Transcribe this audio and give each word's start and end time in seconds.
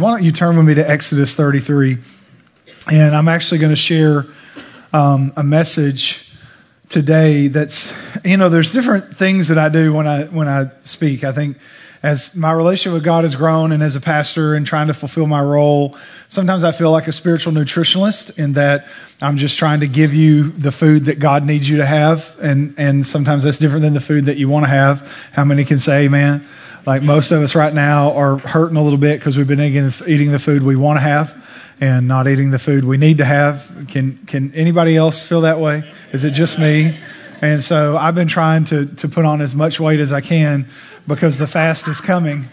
why 0.00 0.10
don't 0.10 0.24
you 0.24 0.32
turn 0.32 0.56
with 0.56 0.66
me 0.66 0.74
to 0.74 0.90
Exodus 0.90 1.34
33? 1.34 1.98
And 2.90 3.14
I'm 3.14 3.28
actually 3.28 3.58
going 3.58 3.72
to 3.72 3.76
share 3.76 4.26
um, 4.92 5.32
a 5.36 5.42
message 5.42 6.34
today 6.88 7.48
that's, 7.48 7.92
you 8.24 8.38
know, 8.38 8.48
there's 8.48 8.72
different 8.72 9.14
things 9.14 9.48
that 9.48 9.58
I 9.58 9.68
do 9.68 9.92
when 9.92 10.06
I, 10.06 10.24
when 10.24 10.48
I 10.48 10.70
speak. 10.80 11.22
I 11.22 11.32
think 11.32 11.58
as 12.02 12.34
my 12.34 12.50
relationship 12.50 12.94
with 12.94 13.04
God 13.04 13.24
has 13.24 13.36
grown 13.36 13.72
and 13.72 13.82
as 13.82 13.94
a 13.94 14.00
pastor 14.00 14.54
and 14.54 14.66
trying 14.66 14.86
to 14.86 14.94
fulfill 14.94 15.26
my 15.26 15.42
role, 15.42 15.98
sometimes 16.28 16.64
I 16.64 16.72
feel 16.72 16.90
like 16.90 17.06
a 17.06 17.12
spiritual 17.12 17.52
nutritionalist 17.52 18.38
in 18.38 18.54
that 18.54 18.88
I'm 19.20 19.36
just 19.36 19.58
trying 19.58 19.80
to 19.80 19.86
give 19.86 20.14
you 20.14 20.50
the 20.50 20.72
food 20.72 21.04
that 21.04 21.18
God 21.18 21.44
needs 21.44 21.68
you 21.68 21.76
to 21.76 21.86
have. 21.86 22.34
And, 22.40 22.74
and 22.78 23.06
sometimes 23.06 23.44
that's 23.44 23.58
different 23.58 23.82
than 23.82 23.92
the 23.92 24.00
food 24.00 24.24
that 24.26 24.38
you 24.38 24.48
want 24.48 24.64
to 24.64 24.70
have. 24.70 25.30
How 25.32 25.44
many 25.44 25.66
can 25.66 25.78
say 25.78 26.06
amen? 26.06 26.48
Like 26.86 27.02
most 27.02 27.30
of 27.30 27.42
us 27.42 27.54
right 27.54 27.72
now 27.72 28.12
are 28.12 28.38
hurting 28.38 28.76
a 28.76 28.82
little 28.82 28.98
bit 28.98 29.18
because 29.18 29.36
we've 29.36 29.46
been 29.46 29.60
eating, 29.60 29.90
eating 30.06 30.32
the 30.32 30.38
food 30.38 30.62
we 30.62 30.76
want 30.76 30.96
to 30.96 31.00
have 31.00 31.36
and 31.80 32.08
not 32.08 32.26
eating 32.26 32.50
the 32.50 32.58
food 32.58 32.84
we 32.84 32.96
need 32.96 33.18
to 33.18 33.24
have. 33.24 33.86
Can, 33.88 34.18
can 34.26 34.54
anybody 34.54 34.96
else 34.96 35.26
feel 35.26 35.42
that 35.42 35.60
way? 35.60 35.90
Is 36.12 36.24
it 36.24 36.32
just 36.32 36.58
me? 36.58 36.96
And 37.42 37.64
so 37.64 37.96
I've 37.96 38.14
been 38.14 38.28
trying 38.28 38.64
to, 38.66 38.86
to 38.86 39.08
put 39.08 39.24
on 39.24 39.40
as 39.40 39.54
much 39.54 39.80
weight 39.80 40.00
as 40.00 40.12
I 40.12 40.20
can 40.20 40.66
because 41.06 41.38
the 41.38 41.46
fast 41.46 41.88
is 41.88 42.00
coming. 42.00 42.48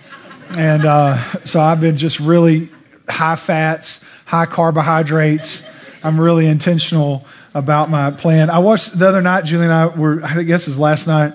And 0.57 0.85
uh, 0.85 1.43
so 1.43 1.59
I've 1.59 1.81
been 1.81 1.97
just 1.97 2.19
really 2.19 2.69
high 3.09 3.35
fats, 3.35 4.01
high 4.25 4.45
carbohydrates. 4.45 5.67
I'm 6.03 6.19
really 6.19 6.47
intentional 6.47 7.25
about 7.53 7.89
my 7.89 8.11
plan. 8.11 8.49
I 8.49 8.59
watched 8.59 8.97
the 8.97 9.07
other 9.07 9.21
night, 9.21 9.43
Julie 9.43 9.65
and 9.65 9.73
I 9.73 9.87
were, 9.87 10.23
I 10.23 10.43
guess 10.43 10.67
it 10.67 10.71
was 10.71 10.79
last 10.79 11.07
night, 11.07 11.33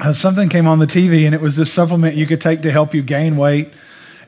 uh, 0.00 0.12
something 0.12 0.48
came 0.48 0.66
on 0.66 0.78
the 0.78 0.86
TV 0.86 1.24
and 1.24 1.34
it 1.34 1.40
was 1.40 1.56
this 1.56 1.72
supplement 1.72 2.16
you 2.16 2.26
could 2.26 2.40
take 2.40 2.62
to 2.62 2.70
help 2.70 2.94
you 2.94 3.02
gain 3.02 3.36
weight. 3.36 3.72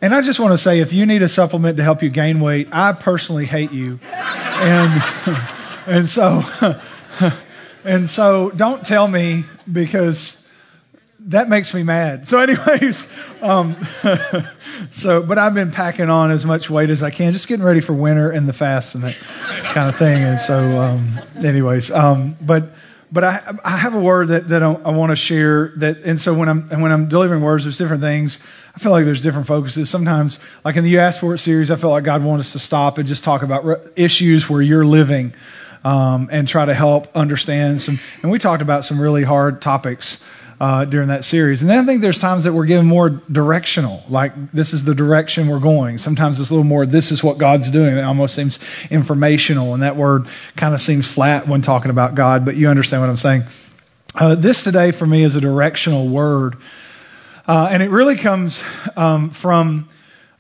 And 0.01 0.15
I 0.15 0.23
just 0.23 0.39
want 0.39 0.53
to 0.53 0.59
say 0.59 0.81
if 0.81 0.93
you 0.93 1.07
need 1.07 1.23
a 1.23 1.29
supplement 1.29 1.77
to 1.77 1.83
help 1.83 2.03
you 2.03 2.09
gain 2.09 2.41
weight, 2.41 2.69
I 2.73 2.93
personally 2.93 3.47
hate 3.47 3.73
you. 3.73 3.99
And, 4.13 5.03
and 5.87 6.09
so, 6.09 6.43
and 7.85 8.09
so 8.09 8.51
don't 8.51 8.85
tell 8.85 9.09
me 9.09 9.45
because 9.71 10.47
that 11.21 11.49
makes 11.49 11.75
me 11.75 11.83
mad. 11.83 12.27
So, 12.29 12.39
anyways, 12.39 13.07
um, 13.43 13.77
so 14.91 15.23
but 15.23 15.37
I've 15.37 15.55
been 15.55 15.73
packing 15.73 16.11
on 16.11 16.31
as 16.31 16.47
much 16.47 16.71
weight 16.71 16.91
as 16.91 17.03
I 17.03 17.11
can, 17.11 17.33
just 17.33 17.49
getting 17.49 17.65
ready 17.65 17.81
for 17.81 17.93
winter 17.93 18.31
and 18.31 18.49
the 18.49 18.53
fast 18.53 18.95
and 18.95 19.05
that 19.05 19.17
kind 19.17 19.89
of 19.89 19.97
thing. 19.97 20.23
And 20.23 20.39
so, 20.39 20.59
um, 20.79 21.21
anyways, 21.45 21.91
um, 21.91 22.37
but 22.41 22.71
but 23.11 23.25
I 23.25 23.59
I 23.65 23.77
have 23.77 23.95
a 23.95 24.01
word 24.01 24.29
that 24.29 24.49
that 24.49 24.63
I, 24.63 24.69
want 24.69 25.11
to 25.11 25.17
share. 25.17 25.73
That 25.77 25.99
and 25.99 26.21
so 26.21 26.35
when 26.35 26.49
I'm 26.49 26.69
when 26.69 26.93
I'm 26.93 27.09
delivering 27.09 27.43
words, 27.43 27.65
there's 27.65 27.79
different 27.79 28.03
things. 28.03 28.39
I 28.75 28.79
feel 28.79 28.93
like 28.93 29.05
there's 29.05 29.23
different 29.23 29.47
focuses. 29.47 29.91
Sometimes, 29.91 30.39
like 30.65 30.77
in 30.77 30.85
the 30.85 30.91
You 30.91 31.01
Asked 31.01 31.21
For 31.21 31.35
It 31.35 31.39
series, 31.39 31.71
I 31.71 31.77
feel 31.77 31.91
like 31.91 32.05
God 32.05 32.23
wants 32.23 32.49
us 32.49 32.53
to 32.53 32.59
stop 32.59 32.99
and 32.99 33.09
just 33.09 33.25
talk 33.25 33.43
about 33.43 33.65
re- 33.65 33.77
issues 33.97 34.49
where 34.49 34.63
you're 34.63 34.87
living. 34.87 35.35
Um, 35.85 36.29
and 36.33 36.49
try 36.49 36.65
to 36.65 36.75
help 36.75 37.17
understand 37.17 37.81
some. 37.81 38.01
And 38.23 38.33
we 38.33 38.41
talked 38.41 38.63
about 38.63 38.85
some 38.85 39.01
really 39.01 39.23
hard 39.23 39.63
topics 39.63 40.21
uh, 40.61 40.85
during 40.85 41.09
that 41.09 41.25
series. 41.25 41.63
And 41.63 41.71
then 41.71 41.85
I 41.85 41.87
think 41.87 42.03
there's 42.03 42.19
times 42.19 42.45
that 42.45 42.53
we're 42.53 42.67
given 42.67 42.87
more 42.87 43.11
directional, 43.11 44.05
like 44.09 44.53
this 44.53 44.73
is 44.75 44.85
the 44.85 44.95
direction 44.95 45.49
we're 45.49 45.61
going. 45.61 45.99
Sometimes 45.99 46.41
it's 46.41 46.51
a 46.51 46.53
little 46.53 46.65
more, 46.65 46.85
this 46.85 47.13
is 47.13 47.23
what 47.23 47.39
God's 47.39 47.71
doing. 47.71 47.97
It 47.97 48.03
almost 48.03 48.35
seems 48.35 48.59
informational, 48.91 49.75
and 49.75 49.83
that 49.83 49.97
word 49.97 50.27
kind 50.57 50.75
of 50.75 50.81
seems 50.81 51.07
flat 51.07 51.47
when 51.47 51.63
talking 51.63 51.91
about 51.91 52.15
God, 52.15 52.45
but 52.45 52.57
you 52.57 52.69
understand 52.69 53.03
what 53.03 53.11
I'm 53.11 53.17
saying. 53.17 53.43
Uh, 54.15 54.35
this 54.35 54.65
today 54.65 54.91
for 54.91 55.07
me 55.07 55.23
is 55.23 55.37
a 55.37 55.41
directional 55.41 56.09
word, 56.09 56.57
uh, 57.47 57.69
and 57.71 57.83
it 57.83 57.91
really 57.91 58.17
comes 58.17 58.63
um, 58.97 59.31
from 59.31 59.89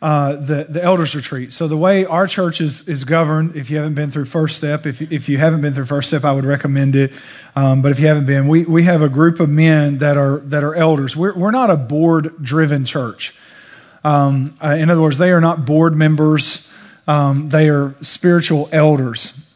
uh, 0.00 0.36
the, 0.36 0.66
the 0.68 0.82
elders 0.82 1.16
retreat. 1.16 1.52
So 1.52 1.66
the 1.66 1.77
way 1.77 2.04
our 2.04 2.28
church 2.28 2.60
is, 2.60 2.86
is 2.88 3.02
governed, 3.02 3.56
if 3.56 3.68
you 3.68 3.78
haven't 3.78 3.94
been 3.94 4.12
through 4.12 4.27
First 4.27 4.56
Step, 4.56 4.86
if, 4.86 5.02
if 5.10 5.28
you 5.28 5.38
haven't 5.38 5.60
been 5.60 5.74
through 5.74 5.86
First 5.86 6.08
Step, 6.08 6.24
I 6.24 6.32
would 6.32 6.44
recommend 6.44 6.94
it. 6.94 7.12
Um, 7.56 7.82
but 7.82 7.91
if 7.91 7.98
you 7.98 8.06
haven't 8.06 8.26
been, 8.26 8.46
we, 8.46 8.64
we 8.64 8.84
have 8.84 9.03
a 9.03 9.09
group 9.09 9.41
of 9.41 9.48
men 9.48 9.98
that 9.98 10.16
are, 10.16 10.38
that 10.41 10.62
are 10.62 10.75
elders. 10.76 11.16
We're, 11.16 11.34
we're 11.34 11.50
not 11.50 11.70
a 11.70 11.76
board 11.76 12.41
driven 12.41 12.84
church. 12.84 13.34
Um, 14.04 14.54
uh, 14.62 14.76
in 14.78 14.88
other 14.88 15.03
words, 15.03 15.19
they 15.19 15.32
are 15.32 15.41
not 15.41 15.66
board 15.66 15.97
members. 15.97 16.72
Um, 17.09 17.48
they 17.48 17.69
are 17.69 17.97
spiritual 18.00 18.69
elders. 18.70 19.47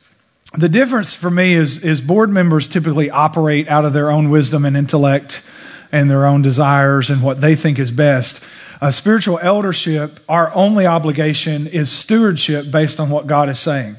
The 0.58 0.68
difference 0.68 1.14
for 1.14 1.30
me 1.30 1.54
is, 1.54 1.78
is 1.78 2.00
board 2.00 2.30
members 2.30 2.66
typically 2.66 3.10
operate 3.10 3.68
out 3.68 3.84
of 3.84 3.92
their 3.92 4.10
own 4.10 4.28
wisdom 4.28 4.64
and 4.64 4.76
intellect 4.76 5.40
and 5.92 6.10
their 6.10 6.26
own 6.26 6.42
desires 6.42 7.10
and 7.10 7.22
what 7.22 7.40
they 7.40 7.54
think 7.54 7.78
is 7.78 7.92
best 7.92 8.42
uh, 8.82 8.90
spiritual 8.90 9.38
eldership, 9.40 10.18
our 10.28 10.52
only 10.56 10.86
obligation 10.86 11.68
is 11.68 11.88
stewardship 11.88 12.68
based 12.68 12.98
on 12.98 13.10
what 13.10 13.28
God 13.28 13.48
is 13.48 13.60
saying. 13.60 13.94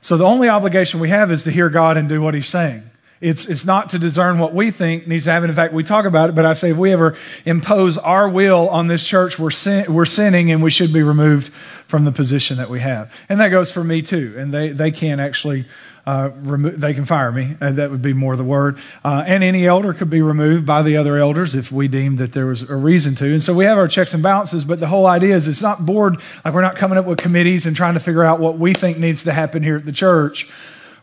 So 0.00 0.16
the 0.16 0.24
only 0.24 0.48
obligation 0.48 1.00
we 1.00 1.08
have 1.08 1.32
is 1.32 1.42
to 1.44 1.50
hear 1.50 1.68
God 1.68 1.96
and 1.96 2.08
do 2.08 2.22
what 2.22 2.32
He's 2.32 2.46
saying. 2.46 2.88
It's, 3.20 3.46
it's 3.46 3.64
not 3.64 3.90
to 3.90 3.98
discern 3.98 4.38
what 4.38 4.54
we 4.54 4.70
think 4.70 5.08
needs 5.08 5.24
to 5.24 5.32
happen. 5.32 5.50
In 5.50 5.56
fact, 5.56 5.72
we 5.72 5.82
talk 5.82 6.04
about 6.04 6.30
it, 6.30 6.36
but 6.36 6.46
I 6.46 6.54
say 6.54 6.70
if 6.70 6.76
we 6.76 6.92
ever 6.92 7.16
impose 7.44 7.98
our 7.98 8.28
will 8.28 8.68
on 8.68 8.86
this 8.86 9.04
church, 9.04 9.36
we're, 9.36 9.50
sin, 9.50 9.92
we're 9.92 10.04
sinning 10.04 10.52
and 10.52 10.62
we 10.62 10.70
should 10.70 10.92
be 10.92 11.02
removed 11.02 11.52
from 11.88 12.04
the 12.04 12.12
position 12.12 12.58
that 12.58 12.70
we 12.70 12.78
have. 12.80 13.12
And 13.28 13.40
that 13.40 13.48
goes 13.48 13.72
for 13.72 13.82
me 13.82 14.00
too. 14.02 14.34
And 14.36 14.54
they, 14.54 14.68
they 14.68 14.92
can't 14.92 15.20
actually 15.20 15.64
uh, 16.06 16.30
remo- 16.42 16.70
they 16.70 16.92
can 16.92 17.04
fire 17.04 17.32
me. 17.32 17.56
Uh, 17.60 17.70
that 17.72 17.90
would 17.90 18.02
be 18.02 18.12
more 18.12 18.36
the 18.36 18.44
word. 18.44 18.78
Uh, 19.04 19.24
and 19.26 19.42
any 19.42 19.66
elder 19.66 19.94
could 19.94 20.10
be 20.10 20.20
removed 20.20 20.66
by 20.66 20.82
the 20.82 20.96
other 20.96 21.16
elders 21.16 21.54
if 21.54 21.72
we 21.72 21.88
deemed 21.88 22.18
that 22.18 22.32
there 22.32 22.46
was 22.46 22.62
a 22.62 22.76
reason 22.76 23.14
to. 23.14 23.26
And 23.26 23.42
so 23.42 23.54
we 23.54 23.64
have 23.64 23.78
our 23.78 23.88
checks 23.88 24.12
and 24.12 24.22
balances, 24.22 24.64
but 24.64 24.80
the 24.80 24.86
whole 24.86 25.06
idea 25.06 25.34
is 25.34 25.48
it's 25.48 25.62
not 25.62 25.86
board, 25.86 26.16
like 26.44 26.52
we're 26.52 26.62
not 26.62 26.76
coming 26.76 26.98
up 26.98 27.06
with 27.06 27.18
committees 27.18 27.66
and 27.66 27.74
trying 27.74 27.94
to 27.94 28.00
figure 28.00 28.22
out 28.22 28.38
what 28.38 28.58
we 28.58 28.74
think 28.74 28.98
needs 28.98 29.24
to 29.24 29.32
happen 29.32 29.62
here 29.62 29.76
at 29.76 29.86
the 29.86 29.92
church. 29.92 30.48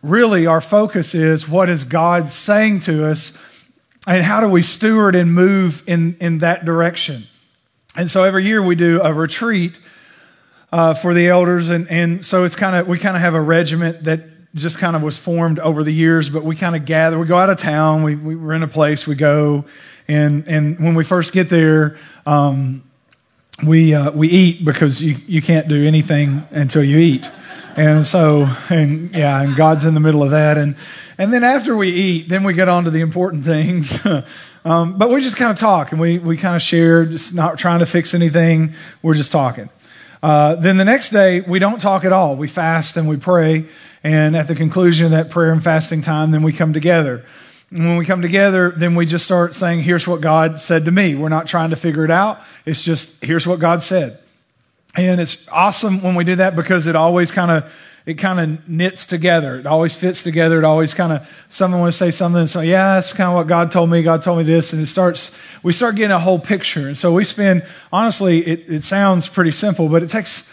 Really, 0.04 0.46
our 0.48 0.62
focus 0.62 1.16
is 1.16 1.48
what 1.48 1.70
is 1.70 1.84
God 1.84 2.32
saying 2.32 2.82
to 2.82 3.06
us 3.06 3.38
and 4.08 4.24
how 4.24 4.40
do 4.40 4.50
we 4.50 4.64
steward 4.64 5.16
and 5.16 5.34
move 5.34 5.84
in, 5.88 6.18
in 6.20 6.40
that 6.40 6.66
direction. 6.66 7.24
And 7.96 8.10
so 8.10 8.24
every 8.24 8.46
year 8.46 8.62
we 8.62 8.76
do 8.76 9.02
a 9.02 9.14
retreat 9.14 9.80
uh, 10.72 10.94
for 10.94 11.14
the 11.14 11.28
elders, 11.28 11.70
and, 11.70 11.90
and 11.92 12.26
so 12.26 12.46
it's 12.46 12.56
kind 12.56 12.76
of 12.76 12.88
we 12.88 12.98
kind 12.98 13.18
of 13.18 13.22
have 13.22 13.34
a 13.36 13.42
regiment 13.42 14.06
that 14.06 14.31
just 14.56 14.80
kind 14.80 14.96
of 14.96 15.02
was 15.02 15.18
formed 15.18 15.60
over 15.60 15.84
the 15.84 15.94
years, 15.94 16.30
but 16.30 16.44
we 16.44 16.56
kind 16.56 16.76
of 16.76 16.86
gather, 16.86 17.18
we 17.18 17.26
go 17.26 17.38
out 17.38 17.50
of 17.50 17.58
town, 17.58 18.04
we, 18.04 18.16
we 18.16 18.36
rent 18.36 18.64
a 18.64 18.68
place, 18.68 19.08
we 19.08 19.16
go, 19.16 19.66
and, 20.08 20.48
and 20.48 20.80
when 20.80 20.96
we 20.96 21.04
first 21.04 21.32
get 21.32 21.50
there, 21.50 21.98
um, 22.26 22.84
we, 23.66 23.94
uh, 23.94 24.12
we 24.12 24.28
eat 24.28 24.66
because 24.66 25.02
you, 25.02 25.16
you 25.28 25.42
can't 25.42 25.68
do 25.68 25.86
anything 25.86 26.46
until 26.52 26.84
you 26.84 26.98
eat. 26.98 27.30
And 27.78 28.06
so, 28.06 28.50
and 28.70 29.16
yeah, 29.16 29.42
and 29.42 29.56
God's 29.56 29.86
in 29.86 29.94
the 29.94 30.00
middle 30.00 30.24
of 30.24 30.32
that. 30.32 30.58
And, 30.58 30.76
and 31.18 31.32
then 31.32 31.44
after 31.44 31.78
we 31.78 31.90
eat, 31.90 32.28
then 32.28 32.44
we 32.44 32.54
get 32.54 32.68
on 32.68 32.84
to 32.84 32.92
the 32.92 33.02
important 33.02 33.46
things. 33.46 33.98
um, 34.66 34.98
but 34.98 35.10
we 35.10 35.22
just 35.22 35.38
kind 35.38 35.52
of 35.52 35.58
talk 35.58 35.92
and 35.92 36.02
we, 36.02 36.20
we 36.20 36.36
kind 36.36 36.56
of 36.56 36.62
share, 36.62 37.06
just 37.06 37.34
not 37.34 37.58
trying 37.58 37.80
to 37.80 37.86
fix 37.86 38.14
anything. 38.14 38.74
We're 39.02 39.14
just 39.14 39.32
talking. 39.32 39.70
Uh, 40.22 40.56
then 40.56 40.78
the 40.78 40.86
next 40.86 41.10
day, 41.12 41.42
we 41.42 41.60
don't 41.60 41.80
talk 41.80 42.04
at 42.04 42.12
all. 42.12 42.36
We 42.36 42.48
fast 42.48 42.98
and 42.98 43.08
we 43.08 43.18
pray. 43.18 43.66
And 44.04 44.36
at 44.36 44.48
the 44.48 44.56
conclusion 44.56 45.06
of 45.06 45.12
that 45.12 45.30
prayer 45.30 45.52
and 45.52 45.64
fasting 45.64 46.02
time, 46.02 46.32
then 46.32 46.44
we 46.44 46.54
come 46.54 46.74
together. 46.74 47.24
And 47.70 47.86
when 47.86 47.98
we 47.98 48.06
come 48.06 48.22
together, 48.22 48.72
then 48.72 48.96
we 48.96 49.06
just 49.06 49.24
start 49.24 49.54
saying, 49.54 49.84
here's 49.84 50.08
what 50.08 50.20
God 50.20 50.60
said 50.60 50.86
to 50.86 50.92
me. 50.92 51.16
We're 51.16 51.30
not 51.30 51.48
trying 51.48 51.70
to 51.70 51.76
figure 51.76 52.04
it 52.04 52.12
out. 52.12 52.42
It's 52.66 52.84
just, 52.84 53.24
here's 53.24 53.48
what 53.48 53.60
God 53.60 53.82
said. 53.82 54.20
And 54.96 55.22
it's 55.22 55.48
awesome 55.50 56.02
when 56.02 56.16
we 56.16 56.26
do 56.26 56.36
that 56.36 56.56
because 56.56 56.86
it 56.86 56.98
always 56.98 57.32
kind 57.32 57.50
of, 57.50 57.74
it 58.06 58.16
kind 58.16 58.40
of 58.40 58.68
knits 58.68 59.06
together. 59.06 59.58
It 59.58 59.66
always 59.66 59.96
fits 59.96 60.24
together. 60.24 60.58
It 60.58 60.66
always 60.66 60.94
kind 60.94 61.14
of, 61.14 61.46
someone 61.50 61.80
want 61.80 61.94
to 61.94 61.98
say 61.98 62.12
something 62.12 62.46
say, 62.48 62.66
yeah, 62.66 62.96
that's 62.96 63.14
kind 63.14 63.30
of 63.30 63.36
what 63.36 63.48
God 63.48 63.72
told 63.72 63.90
me. 63.90 64.02
God 64.04 64.22
told 64.22 64.40
me 64.40 64.44
this. 64.44 64.74
And 64.74 64.82
it 64.82 64.88
starts, 64.88 65.32
we 65.64 65.72
start 65.72 65.96
getting 65.96 66.12
a 66.12 66.20
whole 66.20 66.40
picture. 66.40 66.88
And 66.88 66.98
so 66.98 67.14
we 67.14 67.24
spend, 67.24 67.66
honestly, 67.94 68.46
it, 68.46 68.66
it 68.68 68.84
sounds 68.84 69.30
pretty 69.30 69.52
simple, 69.52 69.88
but 69.88 70.04
it 70.04 70.10
takes, 70.10 70.50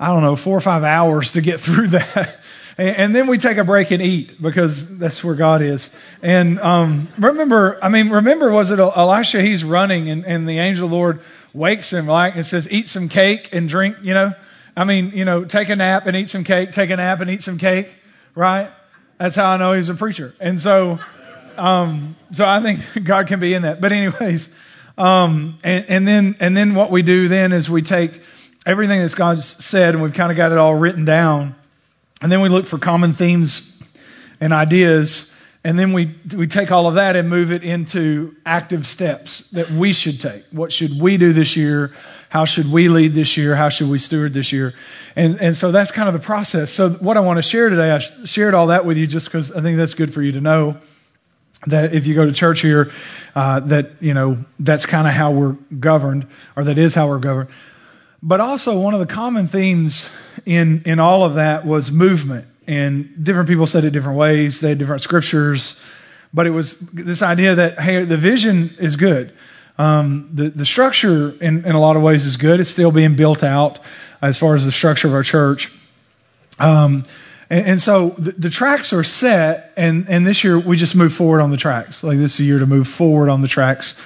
I 0.00 0.06
don't 0.06 0.22
know, 0.22 0.36
four 0.36 0.56
or 0.56 0.60
five 0.62 0.84
hours 0.84 1.32
to 1.32 1.42
get 1.42 1.60
through 1.60 1.88
that. 1.88 2.38
And, 2.78 3.14
then 3.14 3.26
we 3.26 3.38
take 3.38 3.58
a 3.58 3.64
break 3.64 3.90
and 3.90 4.00
eat 4.00 4.40
because 4.40 4.98
that's 4.98 5.22
where 5.22 5.34
God 5.34 5.60
is. 5.60 5.90
And 6.22 6.58
um, 6.60 7.08
remember, 7.18 7.78
I 7.82 7.88
mean, 7.88 8.08
remember, 8.08 8.50
was 8.50 8.70
it 8.70 8.78
Elisha? 8.78 9.42
He's 9.42 9.62
running, 9.62 10.08
and, 10.08 10.24
and 10.24 10.48
the 10.48 10.58
angel 10.58 10.86
of 10.86 10.90
the 10.90 10.96
Lord 10.96 11.20
wakes 11.52 11.92
him, 11.92 12.06
like, 12.06 12.34
and 12.34 12.46
says, 12.46 12.70
Eat 12.70 12.88
some 12.88 13.08
cake 13.08 13.50
and 13.52 13.68
drink, 13.68 13.96
you 14.02 14.14
know? 14.14 14.32
I 14.74 14.84
mean, 14.84 15.12
you 15.14 15.26
know, 15.26 15.44
take 15.44 15.68
a 15.68 15.76
nap 15.76 16.06
and 16.06 16.16
eat 16.16 16.30
some 16.30 16.44
cake, 16.44 16.72
take 16.72 16.88
a 16.88 16.96
nap 16.96 17.20
and 17.20 17.30
eat 17.30 17.42
some 17.42 17.58
cake, 17.58 17.94
right? 18.34 18.70
That's 19.18 19.36
how 19.36 19.50
I 19.50 19.56
know 19.58 19.74
he's 19.74 19.90
a 19.90 19.94
preacher. 19.94 20.34
And 20.40 20.58
so, 20.58 20.98
um, 21.58 22.16
so 22.32 22.46
I 22.46 22.60
think 22.60 22.80
God 23.04 23.26
can 23.26 23.38
be 23.38 23.52
in 23.52 23.62
that. 23.62 23.82
But 23.82 23.92
anyways, 23.92 24.48
um, 24.96 25.58
and, 25.62 25.84
and 25.88 26.08
then, 26.08 26.36
and 26.40 26.56
then 26.56 26.74
what 26.74 26.90
we 26.90 27.02
do 27.02 27.28
then 27.28 27.52
is 27.52 27.68
we 27.68 27.82
take 27.82 28.22
everything 28.64 29.00
that's 29.00 29.14
God 29.14 29.44
said 29.44 29.94
and 29.94 30.02
we've 30.02 30.14
kind 30.14 30.30
of 30.30 30.38
got 30.38 30.52
it 30.52 30.58
all 30.58 30.74
written 30.74 31.04
down 31.04 31.54
and 32.22 32.32
then 32.32 32.40
we 32.40 32.48
look 32.48 32.66
for 32.66 32.78
common 32.78 33.12
themes 33.12 33.78
and 34.40 34.52
ideas. 34.52 35.28
And 35.64 35.78
then 35.78 35.92
we, 35.92 36.16
we 36.36 36.48
take 36.48 36.72
all 36.72 36.88
of 36.88 36.94
that 36.94 37.14
and 37.14 37.28
move 37.28 37.52
it 37.52 37.62
into 37.62 38.34
active 38.44 38.84
steps 38.84 39.50
that 39.50 39.70
we 39.70 39.92
should 39.92 40.20
take. 40.20 40.44
What 40.50 40.72
should 40.72 41.00
we 41.00 41.18
do 41.18 41.32
this 41.32 41.56
year? 41.56 41.92
how 42.32 42.46
should 42.46 42.72
we 42.72 42.88
lead 42.88 43.12
this 43.12 43.36
year? 43.36 43.54
How 43.54 43.68
should 43.68 43.90
we 43.90 43.98
steward 43.98 44.32
this 44.32 44.52
year? 44.52 44.72
And, 45.16 45.38
and 45.38 45.54
so 45.54 45.70
that's 45.70 45.90
kind 45.90 46.08
of 46.08 46.14
the 46.14 46.26
process. 46.26 46.72
So 46.72 46.88
what 46.88 47.18
I 47.18 47.20
want 47.20 47.36
to 47.36 47.42
share 47.42 47.68
today, 47.68 47.90
I 47.90 47.98
shared 47.98 48.54
all 48.54 48.68
that 48.68 48.86
with 48.86 48.96
you 48.96 49.06
just 49.06 49.26
because 49.26 49.52
I 49.52 49.60
think 49.60 49.76
that's 49.76 49.92
good 49.92 50.14
for 50.14 50.22
you 50.22 50.32
to 50.32 50.40
know 50.40 50.78
that 51.66 51.92
if 51.92 52.06
you 52.06 52.14
go 52.14 52.24
to 52.24 52.32
church 52.32 52.62
here, 52.62 52.90
uh, 53.34 53.60
that, 53.60 53.90
you 54.00 54.14
know, 54.14 54.38
that's 54.58 54.86
kind 54.86 55.06
of 55.06 55.12
how 55.12 55.32
we're 55.32 55.52
governed, 55.78 56.26
or 56.56 56.64
that 56.64 56.78
is 56.78 56.94
how 56.94 57.06
we're 57.06 57.18
governed. 57.18 57.50
But 58.22 58.40
also, 58.40 58.80
one 58.80 58.94
of 58.94 59.00
the 59.00 59.12
common 59.12 59.46
themes 59.46 60.08
in, 60.46 60.82
in 60.84 60.98
all 60.98 61.24
of 61.24 61.34
that 61.34 61.66
was 61.66 61.90
movement. 61.90 62.46
And 62.66 63.24
different 63.24 63.48
people 63.48 63.66
said 63.66 63.84
it 63.84 63.90
different 63.90 64.18
ways, 64.18 64.60
they 64.60 64.70
had 64.70 64.78
different 64.78 65.02
scriptures. 65.02 65.80
But 66.34 66.46
it 66.46 66.50
was 66.50 66.78
this 66.78 67.22
idea 67.22 67.54
that, 67.56 67.78
hey, 67.78 68.04
the 68.04 68.16
vision 68.16 68.74
is 68.78 68.96
good. 68.96 69.32
Um, 69.78 70.30
the, 70.32 70.50
the 70.50 70.66
structure, 70.66 71.30
in, 71.40 71.64
in 71.64 71.74
a 71.74 71.80
lot 71.80 71.96
of 71.96 72.02
ways, 72.02 72.24
is 72.24 72.36
good. 72.36 72.60
It's 72.60 72.70
still 72.70 72.92
being 72.92 73.16
built 73.16 73.42
out 73.42 73.80
as 74.20 74.38
far 74.38 74.54
as 74.54 74.64
the 74.64 74.72
structure 74.72 75.08
of 75.08 75.14
our 75.14 75.22
church. 75.22 75.72
Um, 76.58 77.04
and, 77.50 77.66
and, 77.66 77.80
so 77.80 78.10
the, 78.10 78.32
the, 78.32 78.50
tracks 78.50 78.92
are 78.92 79.04
set, 79.04 79.72
and, 79.76 80.08
and 80.08 80.26
this 80.26 80.44
year 80.44 80.58
we 80.58 80.76
just 80.76 80.94
move 80.94 81.12
forward 81.12 81.40
on 81.40 81.50
the 81.50 81.56
tracks. 81.56 82.04
Like 82.04 82.18
this 82.18 82.34
is 82.34 82.40
a 82.40 82.44
year 82.44 82.58
to 82.58 82.66
move 82.66 82.86
forward 82.86 83.28
on 83.28 83.42
the 83.42 83.48
tracks. 83.48 83.96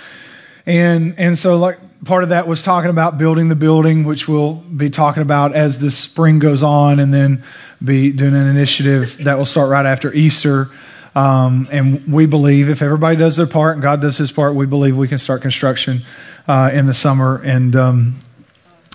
And, 0.67 1.19
and 1.19 1.39
so, 1.39 1.57
like, 1.59 1.79
part 2.05 2.25
of 2.25 2.31
that 2.31 2.47
was 2.47 2.63
talking 2.63 2.91
about 2.91 3.19
building 3.19 3.49
the 3.49 3.57
building, 3.57 4.05
which 4.05 4.27
we'll 4.27 4.55
be 4.55 4.91
talking 4.91 5.23
about 5.23 5.55
as 5.55 5.79
the 5.79 5.91
spring 5.91 6.39
goes 6.39 6.63
on, 6.63 6.99
and 6.99 7.15
then 7.15 7.45
be 7.83 8.11
doing 8.13 8.35
an 8.35 8.47
initiative 8.47 9.19
that 9.25 9.39
will 9.39 9.45
start 9.45 9.71
right 9.71 9.87
after 9.87 10.13
Easter. 10.13 10.69
Um, 11.15 11.69
and 11.71 12.13
we 12.13 12.27
believe 12.27 12.69
if 12.69 12.83
everybody 12.83 13.17
does 13.17 13.37
their 13.37 13.47
part 13.47 13.75
and 13.75 13.83
God 13.83 14.03
does 14.03 14.19
his 14.19 14.33
part, 14.33 14.55
we 14.55 14.67
believe 14.67 14.97
we 14.97 15.09
can 15.09 15.19
start 15.19 15.41
construction 15.41 16.03
uh, 16.47 16.71
in 16.73 16.87
the 16.87 16.95
summer. 16.95 17.41
And 17.43 17.75
um, 17.75 18.17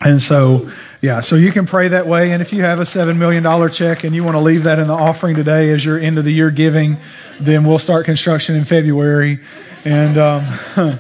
and 0.03 0.21
so, 0.21 0.71
yeah, 1.01 1.21
so 1.21 1.35
you 1.35 1.51
can 1.51 1.67
pray 1.67 1.89
that 1.89 2.07
way. 2.07 2.31
And 2.31 2.41
if 2.41 2.53
you 2.53 2.63
have 2.63 2.79
a 2.79 2.83
$7 2.83 3.17
million 3.17 3.71
check 3.71 4.03
and 4.03 4.15
you 4.15 4.23
want 4.23 4.35
to 4.35 4.41
leave 4.41 4.63
that 4.63 4.79
in 4.79 4.87
the 4.87 4.95
offering 4.95 5.35
today 5.35 5.69
as 5.71 5.85
your 5.85 5.99
end 5.99 6.17
of 6.17 6.25
the 6.25 6.33
year 6.33 6.49
giving, 6.49 6.97
then 7.39 7.65
we'll 7.65 7.79
start 7.79 8.05
construction 8.05 8.55
in 8.55 8.65
February. 8.65 9.39
And, 9.85 10.17
um, 10.17 10.59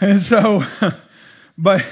and 0.00 0.20
so, 0.20 0.64
but, 1.58 1.84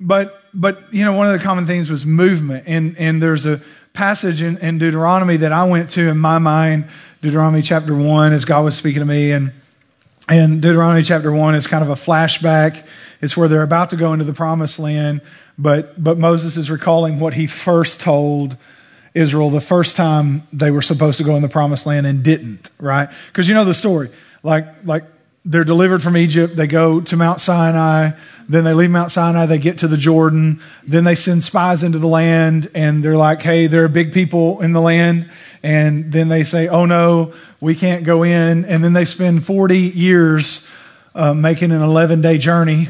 but, 0.00 0.42
but, 0.54 0.92
you 0.92 1.04
know, 1.04 1.14
one 1.14 1.26
of 1.26 1.38
the 1.38 1.44
common 1.44 1.66
things 1.66 1.90
was 1.90 2.06
movement. 2.06 2.64
And, 2.66 2.96
and 2.98 3.22
there's 3.22 3.46
a 3.46 3.60
passage 3.92 4.42
in, 4.42 4.58
in 4.58 4.78
Deuteronomy 4.78 5.36
that 5.38 5.52
I 5.52 5.64
went 5.64 5.90
to 5.90 6.08
in 6.08 6.18
my 6.18 6.38
mind, 6.38 6.88
Deuteronomy 7.22 7.62
chapter 7.62 7.94
1, 7.94 8.32
as 8.32 8.44
God 8.44 8.64
was 8.64 8.76
speaking 8.76 9.00
to 9.00 9.06
me. 9.06 9.32
And, 9.32 9.52
and 10.28 10.62
Deuteronomy 10.62 11.02
chapter 11.02 11.32
1 11.32 11.54
is 11.54 11.66
kind 11.66 11.82
of 11.82 11.90
a 11.90 11.94
flashback. 11.94 12.84
It's 13.20 13.36
where 13.36 13.48
they're 13.48 13.62
about 13.62 13.90
to 13.90 13.96
go 13.96 14.12
into 14.12 14.24
the 14.24 14.32
promised 14.32 14.78
land, 14.78 15.20
but, 15.58 16.02
but 16.02 16.18
Moses 16.18 16.56
is 16.56 16.70
recalling 16.70 17.20
what 17.20 17.34
he 17.34 17.46
first 17.46 18.00
told 18.00 18.56
Israel 19.12 19.50
the 19.50 19.60
first 19.60 19.96
time 19.96 20.44
they 20.52 20.70
were 20.70 20.82
supposed 20.82 21.18
to 21.18 21.24
go 21.24 21.34
in 21.36 21.42
the 21.42 21.48
promised 21.48 21.84
land 21.84 22.06
and 22.06 22.22
didn't, 22.22 22.70
right? 22.78 23.10
Because 23.26 23.48
you 23.48 23.54
know 23.54 23.64
the 23.64 23.74
story. 23.74 24.08
Like, 24.42 24.66
like 24.84 25.04
they're 25.44 25.64
delivered 25.64 26.02
from 26.02 26.16
Egypt. 26.16 26.54
They 26.56 26.66
go 26.66 27.00
to 27.00 27.16
Mount 27.16 27.40
Sinai. 27.40 28.10
Then 28.48 28.64
they 28.64 28.74
leave 28.74 28.90
Mount 28.90 29.10
Sinai. 29.10 29.46
They 29.46 29.58
get 29.58 29.78
to 29.78 29.88
the 29.88 29.96
Jordan. 29.96 30.60
Then 30.86 31.04
they 31.04 31.14
send 31.14 31.42
spies 31.42 31.82
into 31.82 31.98
the 31.98 32.06
land 32.06 32.70
and 32.74 33.02
they're 33.02 33.16
like, 33.16 33.40
hey, 33.40 33.66
there 33.66 33.84
are 33.84 33.88
big 33.88 34.12
people 34.12 34.60
in 34.60 34.72
the 34.72 34.80
land. 34.80 35.30
And 35.62 36.12
then 36.12 36.28
they 36.28 36.44
say, 36.44 36.68
oh 36.68 36.84
no, 36.84 37.32
we 37.60 37.74
can't 37.74 38.04
go 38.04 38.22
in. 38.22 38.64
And 38.64 38.84
then 38.84 38.92
they 38.92 39.04
spend 39.04 39.44
40 39.44 39.78
years 39.78 40.66
uh, 41.14 41.32
making 41.32 41.72
an 41.72 41.82
11 41.82 42.20
day 42.20 42.36
journey. 42.36 42.88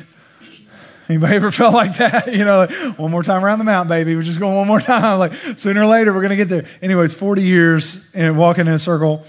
Anybody 1.09 1.37
ever 1.37 1.51
felt 1.53 1.75
like 1.75 1.99
that? 1.99 2.35
You 2.35 2.45
know, 2.45 2.59
like, 2.59 2.99
one 2.99 3.13
more 3.13 3.23
time 3.23 3.45
around 3.45 3.59
the 3.59 3.65
mountain, 3.65 3.89
baby. 3.89 4.17
We're 4.17 4.23
just 4.23 4.41
going 4.41 4.57
one 4.57 4.67
more 4.67 4.81
time. 4.81 5.21
Like 5.21 5.35
sooner 5.57 5.83
or 5.83 5.87
later, 5.87 6.13
we're 6.13 6.21
going 6.21 6.31
to 6.31 6.37
get 6.37 6.49
there. 6.49 6.67
Anyways, 6.83 7.15
40 7.15 7.43
years 7.43 8.11
and 8.13 8.37
walking 8.37 8.67
in 8.67 8.73
a 8.73 8.79
circle. 8.79 9.25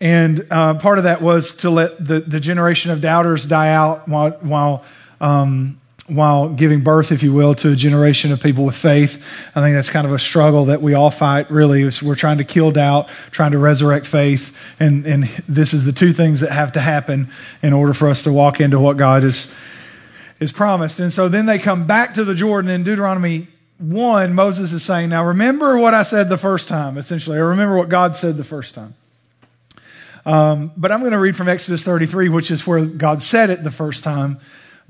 And 0.00 0.46
uh, 0.50 0.74
part 0.74 0.98
of 0.98 1.04
that 1.04 1.22
was 1.22 1.54
to 1.58 1.70
let 1.70 2.04
the, 2.04 2.20
the 2.20 2.40
generation 2.40 2.90
of 2.90 3.00
doubters 3.00 3.46
die 3.46 3.70
out 3.70 4.06
while, 4.06 4.32
while, 4.32 4.84
um, 5.22 5.80
while 6.06 6.50
giving 6.50 6.82
birth, 6.82 7.12
if 7.12 7.22
you 7.22 7.32
will, 7.32 7.54
to 7.56 7.72
a 7.72 7.76
generation 7.76 8.30
of 8.30 8.42
people 8.42 8.64
with 8.64 8.76
faith. 8.76 9.16
I 9.54 9.62
think 9.62 9.74
that's 9.74 9.88
kind 9.88 10.06
of 10.06 10.12
a 10.12 10.18
struggle 10.18 10.66
that 10.66 10.82
we 10.82 10.92
all 10.92 11.10
fight, 11.10 11.50
really. 11.50 11.88
We're 12.02 12.14
trying 12.14 12.38
to 12.38 12.44
kill 12.44 12.72
doubt, 12.72 13.08
trying 13.30 13.52
to 13.52 13.58
resurrect 13.58 14.06
faith. 14.06 14.56
And, 14.78 15.06
and 15.06 15.24
this 15.48 15.72
is 15.72 15.86
the 15.86 15.92
two 15.92 16.12
things 16.12 16.40
that 16.40 16.52
have 16.52 16.72
to 16.72 16.80
happen 16.80 17.30
in 17.62 17.72
order 17.72 17.94
for 17.94 18.08
us 18.08 18.22
to 18.24 18.32
walk 18.32 18.60
into 18.60 18.78
what 18.78 18.98
God 18.98 19.24
is, 19.24 19.50
is 20.38 20.52
promised. 20.52 21.00
And 21.00 21.10
so 21.10 21.28
then 21.28 21.46
they 21.46 21.58
come 21.58 21.86
back 21.86 22.14
to 22.14 22.24
the 22.24 22.34
Jordan 22.34 22.70
in 22.70 22.84
Deuteronomy 22.84 23.48
1. 23.78 24.34
Moses 24.34 24.74
is 24.74 24.82
saying, 24.82 25.08
Now 25.08 25.24
remember 25.24 25.78
what 25.78 25.94
I 25.94 26.02
said 26.02 26.28
the 26.28 26.38
first 26.38 26.68
time, 26.68 26.98
essentially, 26.98 27.38
or 27.38 27.48
remember 27.48 27.78
what 27.78 27.88
God 27.88 28.14
said 28.14 28.36
the 28.36 28.44
first 28.44 28.74
time. 28.74 28.94
Um, 30.26 30.72
but 30.76 30.90
I'm 30.90 31.00
going 31.00 31.12
to 31.12 31.20
read 31.20 31.36
from 31.36 31.48
Exodus 31.48 31.84
33, 31.84 32.28
which 32.28 32.50
is 32.50 32.66
where 32.66 32.84
God 32.84 33.22
said 33.22 33.48
it 33.48 33.62
the 33.62 33.70
first 33.70 34.02
time, 34.02 34.38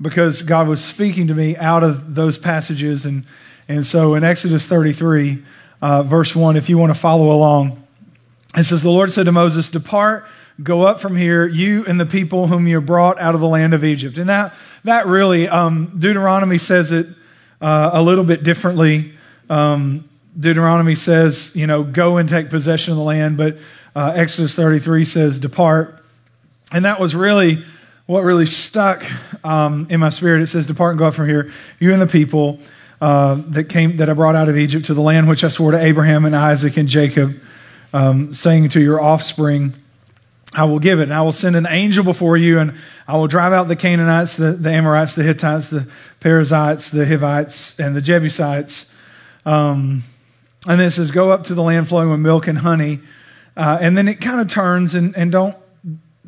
because 0.01 0.41
God 0.41 0.67
was 0.67 0.83
speaking 0.83 1.27
to 1.27 1.35
me 1.35 1.55
out 1.55 1.83
of 1.83 2.15
those 2.15 2.39
passages. 2.39 3.05
And, 3.05 3.23
and 3.67 3.85
so 3.85 4.15
in 4.15 4.23
Exodus 4.23 4.65
33, 4.65 5.43
uh, 5.79 6.01
verse 6.01 6.35
1, 6.35 6.57
if 6.57 6.69
you 6.69 6.79
want 6.79 6.89
to 6.89 6.99
follow 6.99 7.31
along, 7.31 7.83
it 8.55 8.63
says, 8.63 8.81
The 8.81 8.89
Lord 8.89 9.11
said 9.11 9.27
to 9.27 9.31
Moses, 9.31 9.69
Depart, 9.69 10.25
go 10.63 10.81
up 10.81 10.99
from 10.99 11.15
here, 11.15 11.45
you 11.45 11.85
and 11.85 11.99
the 11.99 12.05
people 12.07 12.47
whom 12.47 12.67
you 12.67 12.81
brought 12.81 13.19
out 13.19 13.35
of 13.35 13.41
the 13.41 13.47
land 13.47 13.75
of 13.75 13.83
Egypt. 13.83 14.17
And 14.17 14.29
that, 14.29 14.55
that 14.85 15.05
really, 15.05 15.47
um, 15.47 15.99
Deuteronomy 15.99 16.57
says 16.57 16.91
it 16.91 17.05
uh, 17.61 17.91
a 17.93 18.01
little 18.01 18.23
bit 18.23 18.41
differently. 18.41 19.13
Um, 19.51 20.09
Deuteronomy 20.39 20.95
says, 20.95 21.55
you 21.55 21.67
know, 21.67 21.83
go 21.83 22.17
and 22.17 22.27
take 22.27 22.49
possession 22.49 22.93
of 22.93 22.97
the 22.97 23.03
land, 23.03 23.37
but 23.37 23.57
uh, 23.97 24.13
Exodus 24.15 24.53
33 24.53 25.05
says, 25.05 25.39
Depart. 25.39 26.03
And 26.71 26.85
that 26.85 26.99
was 26.99 27.15
really 27.15 27.63
what 28.05 28.21
really 28.21 28.45
stuck 28.45 29.03
um, 29.43 29.87
in 29.89 29.99
my 29.99 30.09
spirit. 30.09 30.43
It 30.43 30.47
says, 30.47 30.67
Depart 30.67 30.91
and 30.91 30.99
go 30.99 31.05
up 31.05 31.15
from 31.15 31.27
here, 31.27 31.51
you 31.79 31.91
and 31.91 31.99
the 31.99 32.05
people 32.05 32.59
uh, 33.01 33.41
that 33.47 33.69
came 33.69 33.97
that 33.97 34.07
I 34.07 34.13
brought 34.13 34.35
out 34.35 34.49
of 34.49 34.57
Egypt 34.57 34.85
to 34.85 34.93
the 34.93 35.01
land 35.01 35.27
which 35.27 35.43
I 35.43 35.47
swore 35.47 35.71
to 35.71 35.83
Abraham 35.83 36.25
and 36.25 36.35
Isaac 36.35 36.77
and 36.77 36.87
Jacob, 36.87 37.41
um, 37.91 38.35
saying 38.35 38.69
to 38.69 38.81
your 38.81 39.01
offspring, 39.01 39.73
I 40.53 40.65
will 40.65 40.79
give 40.79 40.99
it. 40.99 41.03
And 41.03 41.13
I 41.13 41.23
will 41.23 41.31
send 41.31 41.55
an 41.55 41.65
angel 41.67 42.03
before 42.03 42.37
you, 42.37 42.59
and 42.59 42.75
I 43.07 43.17
will 43.17 43.27
drive 43.27 43.51
out 43.51 43.67
the 43.67 43.75
Canaanites, 43.75 44.37
the, 44.37 44.51
the 44.51 44.69
Amorites, 44.69 45.15
the 45.15 45.23
Hittites, 45.23 45.71
the 45.71 45.87
Perizzites, 46.19 46.91
the 46.91 47.03
Hivites, 47.03 47.79
and 47.79 47.95
the 47.95 48.01
Jebusites. 48.01 48.93
Um, 49.43 50.03
and 50.67 50.79
then 50.79 50.89
it 50.89 50.91
says, 50.91 51.09
Go 51.09 51.31
up 51.31 51.45
to 51.45 51.55
the 51.55 51.63
land 51.63 51.87
flowing 51.87 52.11
with 52.11 52.19
milk 52.19 52.45
and 52.45 52.59
honey 52.59 52.99
uh, 53.57 53.79
and 53.81 53.97
then 53.97 54.07
it 54.07 54.21
kind 54.21 54.39
of 54.39 54.47
turns 54.47 54.95
and, 54.95 55.17
and 55.17 55.31
don't 55.31 55.57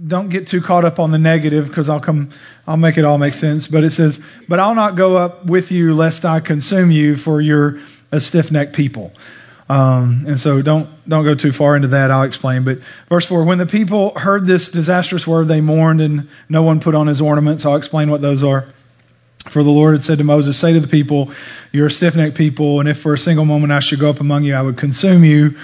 don't 0.08 0.30
get 0.30 0.48
too 0.48 0.62
caught 0.62 0.86
up 0.86 1.00
on 1.00 1.12
the 1.12 1.18
negative 1.18 1.68
because 1.68 1.90
I'll 1.90 2.00
come 2.00 2.30
I'll 2.66 2.78
make 2.78 2.98
it 2.98 3.06
all 3.06 3.18
make 3.18 3.34
sense. 3.34 3.68
But 3.68 3.84
it 3.84 3.92
says, 3.92 4.20
But 4.48 4.60
I'll 4.60 4.76
not 4.76 4.96
go 4.96 5.16
up 5.16 5.46
with 5.46 5.72
you 5.72 5.96
lest 5.96 6.26
I 6.26 6.40
consume 6.40 6.92
you, 6.92 7.18
for 7.18 7.40
you're 7.40 7.80
a 8.12 8.20
stiff 8.20 8.52
necked 8.52 8.74
people. 8.74 9.14
Um, 9.70 10.24
and 10.26 10.40
so 10.40 10.64
don't 10.64 10.90
don't 11.08 11.24
go 11.24 11.36
too 11.36 11.52
far 11.52 11.76
into 11.76 11.90
that. 11.90 12.10
I'll 12.10 12.24
explain. 12.24 12.64
But 12.64 12.80
verse 13.08 13.26
four: 13.26 13.44
When 13.44 13.60
the 13.60 13.68
people 13.68 14.18
heard 14.18 14.48
this 14.48 14.70
disastrous 14.70 15.28
word, 15.28 15.48
they 15.48 15.62
mourned, 15.62 16.02
and 16.02 16.28
no 16.50 16.64
one 16.64 16.80
put 16.80 16.96
on 16.96 17.08
his 17.08 17.22
ornaments. 17.22 17.66
I'll 17.66 17.76
explain 17.76 18.10
what 18.10 18.22
those 18.22 18.44
are. 18.44 18.68
For 19.50 19.64
the 19.64 19.70
Lord 19.70 19.96
had 19.96 20.04
said 20.04 20.18
to 20.18 20.24
Moses, 20.24 20.58
Say 20.58 20.74
to 20.74 20.80
the 20.80 20.88
people, 20.88 21.32
You're 21.72 21.88
a 21.88 21.92
stiff 21.92 22.16
necked 22.16 22.36
people, 22.36 22.80
and 22.80 22.90
if 22.90 23.00
for 23.00 23.14
a 23.14 23.18
single 23.18 23.46
moment 23.46 23.72
I 23.72 23.80
should 23.80 24.00
go 24.00 24.10
up 24.10 24.20
among 24.20 24.44
you, 24.44 24.56
I 24.56 24.62
would 24.62 24.78
consume 24.78 25.24
you. 25.24 25.56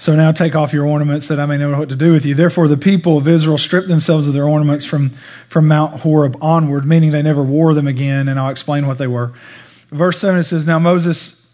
So 0.00 0.16
now 0.16 0.32
take 0.32 0.56
off 0.56 0.72
your 0.72 0.86
ornaments 0.86 1.28
that 1.28 1.38
I 1.38 1.44
may 1.44 1.58
know 1.58 1.76
what 1.78 1.90
to 1.90 1.94
do 1.94 2.14
with 2.14 2.24
you. 2.24 2.34
Therefore, 2.34 2.68
the 2.68 2.78
people 2.78 3.18
of 3.18 3.28
Israel 3.28 3.58
stripped 3.58 3.86
themselves 3.86 4.26
of 4.26 4.32
their 4.32 4.48
ornaments 4.48 4.86
from, 4.86 5.10
from 5.46 5.68
Mount 5.68 6.00
Horeb 6.00 6.38
onward, 6.40 6.86
meaning 6.86 7.10
they 7.10 7.20
never 7.20 7.42
wore 7.42 7.74
them 7.74 7.86
again. 7.86 8.26
And 8.26 8.40
I'll 8.40 8.48
explain 8.48 8.86
what 8.86 8.96
they 8.96 9.06
were. 9.06 9.34
Verse 9.90 10.18
7 10.18 10.40
it 10.40 10.44
says, 10.44 10.66
Now 10.66 10.78
Moses 10.78 11.46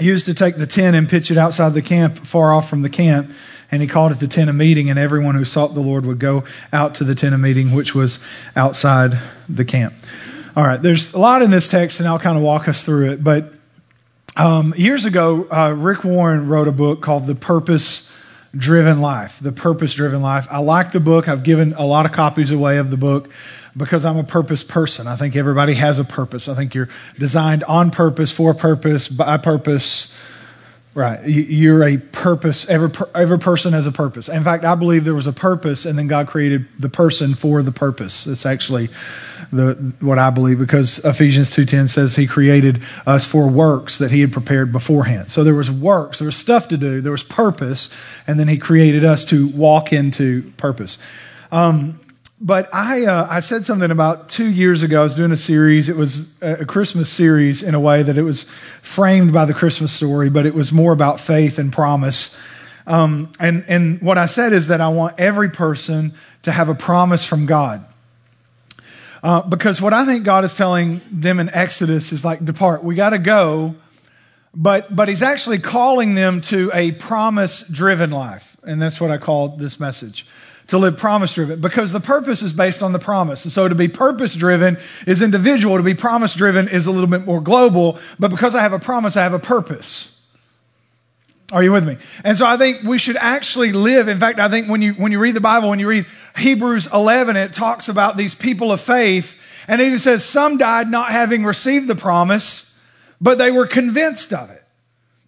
used 0.00 0.26
to 0.26 0.34
take 0.34 0.56
the 0.56 0.66
tent 0.66 0.96
and 0.96 1.08
pitch 1.08 1.30
it 1.30 1.38
outside 1.38 1.72
the 1.74 1.80
camp, 1.80 2.18
far 2.18 2.52
off 2.52 2.68
from 2.68 2.82
the 2.82 2.90
camp. 2.90 3.30
And 3.70 3.80
he 3.80 3.86
called 3.86 4.10
it 4.10 4.18
the 4.18 4.26
tent 4.26 4.50
of 4.50 4.56
meeting, 4.56 4.90
and 4.90 4.98
everyone 4.98 5.36
who 5.36 5.44
sought 5.44 5.72
the 5.72 5.80
Lord 5.80 6.06
would 6.06 6.18
go 6.18 6.42
out 6.72 6.96
to 6.96 7.04
the 7.04 7.14
tent 7.14 7.36
of 7.36 7.40
meeting, 7.40 7.70
which 7.70 7.94
was 7.94 8.18
outside 8.56 9.16
the 9.48 9.64
camp. 9.64 9.94
All 10.56 10.64
right, 10.64 10.82
there's 10.82 11.12
a 11.12 11.20
lot 11.20 11.40
in 11.40 11.52
this 11.52 11.68
text, 11.68 12.00
and 12.00 12.08
I'll 12.08 12.18
kind 12.18 12.36
of 12.36 12.42
walk 12.42 12.66
us 12.66 12.84
through 12.84 13.12
it. 13.12 13.22
But 13.22 13.52
um, 14.36 14.74
years 14.76 15.04
ago, 15.04 15.46
uh, 15.50 15.74
Rick 15.76 16.04
Warren 16.04 16.48
wrote 16.48 16.68
a 16.68 16.72
book 16.72 17.00
called 17.00 17.26
The 17.26 17.34
Purpose 17.34 18.10
Driven 18.56 19.00
Life. 19.00 19.38
The 19.40 19.52
Purpose 19.52 19.94
Driven 19.94 20.22
Life. 20.22 20.46
I 20.50 20.58
like 20.58 20.92
the 20.92 21.00
book. 21.00 21.28
I've 21.28 21.42
given 21.42 21.72
a 21.74 21.84
lot 21.84 22.06
of 22.06 22.12
copies 22.12 22.50
away 22.50 22.78
of 22.78 22.90
the 22.90 22.96
book 22.96 23.30
because 23.76 24.04
I'm 24.04 24.16
a 24.16 24.24
purpose 24.24 24.64
person. 24.64 25.06
I 25.06 25.16
think 25.16 25.36
everybody 25.36 25.74
has 25.74 25.98
a 25.98 26.04
purpose. 26.04 26.48
I 26.48 26.54
think 26.54 26.74
you're 26.74 26.88
designed 27.18 27.64
on 27.64 27.90
purpose, 27.90 28.30
for 28.30 28.54
purpose, 28.54 29.08
by 29.08 29.36
purpose, 29.36 30.14
Right. 30.92 31.24
You're 31.24 31.84
a 31.84 31.98
purpose. 31.98 32.68
Every, 32.68 32.90
every 33.14 33.38
person 33.38 33.72
has 33.74 33.86
a 33.86 33.92
purpose. 33.92 34.28
In 34.28 34.42
fact, 34.42 34.64
I 34.64 34.74
believe 34.74 35.04
there 35.04 35.14
was 35.14 35.28
a 35.28 35.32
purpose, 35.32 35.86
and 35.86 35.96
then 35.96 36.08
God 36.08 36.26
created 36.26 36.66
the 36.80 36.88
person 36.88 37.34
for 37.34 37.62
the 37.62 37.70
purpose. 37.70 38.24
That's 38.24 38.44
actually 38.44 38.88
the, 39.52 39.94
what 40.00 40.18
I 40.18 40.30
believe 40.30 40.58
because 40.58 40.98
Ephesians 41.04 41.50
2.10 41.52 41.88
says 41.88 42.16
he 42.16 42.26
created 42.26 42.82
us 43.06 43.24
for 43.24 43.48
works 43.48 43.98
that 43.98 44.10
he 44.10 44.20
had 44.20 44.32
prepared 44.32 44.72
beforehand. 44.72 45.30
So 45.30 45.44
there 45.44 45.54
was 45.54 45.70
works, 45.70 46.18
there 46.18 46.26
was 46.26 46.36
stuff 46.36 46.66
to 46.68 46.76
do, 46.76 47.00
there 47.00 47.12
was 47.12 47.22
purpose, 47.22 47.88
and 48.26 48.38
then 48.38 48.48
he 48.48 48.58
created 48.58 49.04
us 49.04 49.24
to 49.26 49.46
walk 49.48 49.92
into 49.92 50.42
purpose. 50.56 50.98
Um, 51.52 52.00
but 52.40 52.74
I, 52.74 53.04
uh, 53.04 53.26
I 53.28 53.40
said 53.40 53.66
something 53.66 53.90
about 53.90 54.30
two 54.30 54.46
years 54.46 54.82
ago. 54.82 55.00
I 55.00 55.02
was 55.02 55.14
doing 55.14 55.30
a 55.30 55.36
series. 55.36 55.90
It 55.90 55.96
was 55.96 56.26
a 56.40 56.64
Christmas 56.64 57.10
series 57.10 57.62
in 57.62 57.74
a 57.74 57.80
way 57.80 58.02
that 58.02 58.16
it 58.16 58.22
was 58.22 58.44
framed 58.80 59.34
by 59.34 59.44
the 59.44 59.52
Christmas 59.52 59.92
story, 59.92 60.30
but 60.30 60.46
it 60.46 60.54
was 60.54 60.72
more 60.72 60.92
about 60.92 61.20
faith 61.20 61.58
and 61.58 61.70
promise. 61.70 62.34
Um, 62.86 63.30
and, 63.38 63.66
and 63.68 64.00
what 64.00 64.16
I 64.16 64.24
said 64.24 64.54
is 64.54 64.68
that 64.68 64.80
I 64.80 64.88
want 64.88 65.20
every 65.20 65.50
person 65.50 66.14
to 66.42 66.50
have 66.50 66.70
a 66.70 66.74
promise 66.74 67.26
from 67.26 67.44
God. 67.44 67.84
Uh, 69.22 69.42
because 69.42 69.82
what 69.82 69.92
I 69.92 70.06
think 70.06 70.24
God 70.24 70.46
is 70.46 70.54
telling 70.54 71.02
them 71.10 71.40
in 71.40 71.50
Exodus 71.50 72.10
is 72.10 72.24
like, 72.24 72.42
depart. 72.42 72.82
We 72.82 72.94
got 72.94 73.10
to 73.10 73.18
go. 73.18 73.76
But, 74.54 74.96
but 74.96 75.08
he's 75.08 75.22
actually 75.22 75.58
calling 75.58 76.14
them 76.14 76.40
to 76.42 76.70
a 76.72 76.92
promise 76.92 77.62
driven 77.68 78.10
life. 78.10 78.56
And 78.62 78.80
that's 78.80 78.98
what 78.98 79.10
I 79.10 79.18
called 79.18 79.58
this 79.58 79.78
message 79.78 80.26
to 80.70 80.78
live 80.78 80.96
promise 80.96 81.34
driven 81.34 81.60
because 81.60 81.90
the 81.90 81.98
purpose 81.98 82.42
is 82.42 82.52
based 82.52 82.80
on 82.80 82.92
the 82.92 82.98
promise. 83.00 83.44
And 83.44 83.52
so 83.52 83.68
to 83.68 83.74
be 83.74 83.88
purpose 83.88 84.36
driven 84.36 84.78
is 85.04 85.20
individual, 85.20 85.76
to 85.76 85.82
be 85.82 85.94
promise 85.94 86.32
driven 86.34 86.68
is 86.68 86.86
a 86.86 86.92
little 86.92 87.10
bit 87.10 87.26
more 87.26 87.40
global, 87.40 87.98
but 88.20 88.30
because 88.30 88.54
I 88.54 88.62
have 88.62 88.72
a 88.72 88.78
promise, 88.78 89.16
I 89.16 89.22
have 89.22 89.32
a 89.32 89.40
purpose. 89.40 90.16
Are 91.50 91.60
you 91.60 91.72
with 91.72 91.84
me? 91.84 91.98
And 92.22 92.38
so 92.38 92.46
I 92.46 92.56
think 92.56 92.84
we 92.84 92.98
should 92.98 93.16
actually 93.16 93.72
live. 93.72 94.06
In 94.06 94.20
fact, 94.20 94.38
I 94.38 94.48
think 94.48 94.68
when 94.68 94.80
you, 94.80 94.92
when 94.92 95.10
you 95.10 95.18
read 95.18 95.34
the 95.34 95.40
Bible, 95.40 95.70
when 95.70 95.80
you 95.80 95.88
read 95.88 96.06
Hebrews 96.36 96.86
11, 96.92 97.34
it 97.34 97.52
talks 97.52 97.88
about 97.88 98.16
these 98.16 98.36
people 98.36 98.70
of 98.70 98.80
faith. 98.80 99.36
And 99.66 99.80
it 99.80 99.86
even 99.86 99.98
says 99.98 100.24
some 100.24 100.56
died 100.56 100.88
not 100.88 101.10
having 101.10 101.42
received 101.42 101.88
the 101.88 101.96
promise, 101.96 102.78
but 103.20 103.38
they 103.38 103.50
were 103.50 103.66
convinced 103.66 104.32
of 104.32 104.50
it 104.50 104.59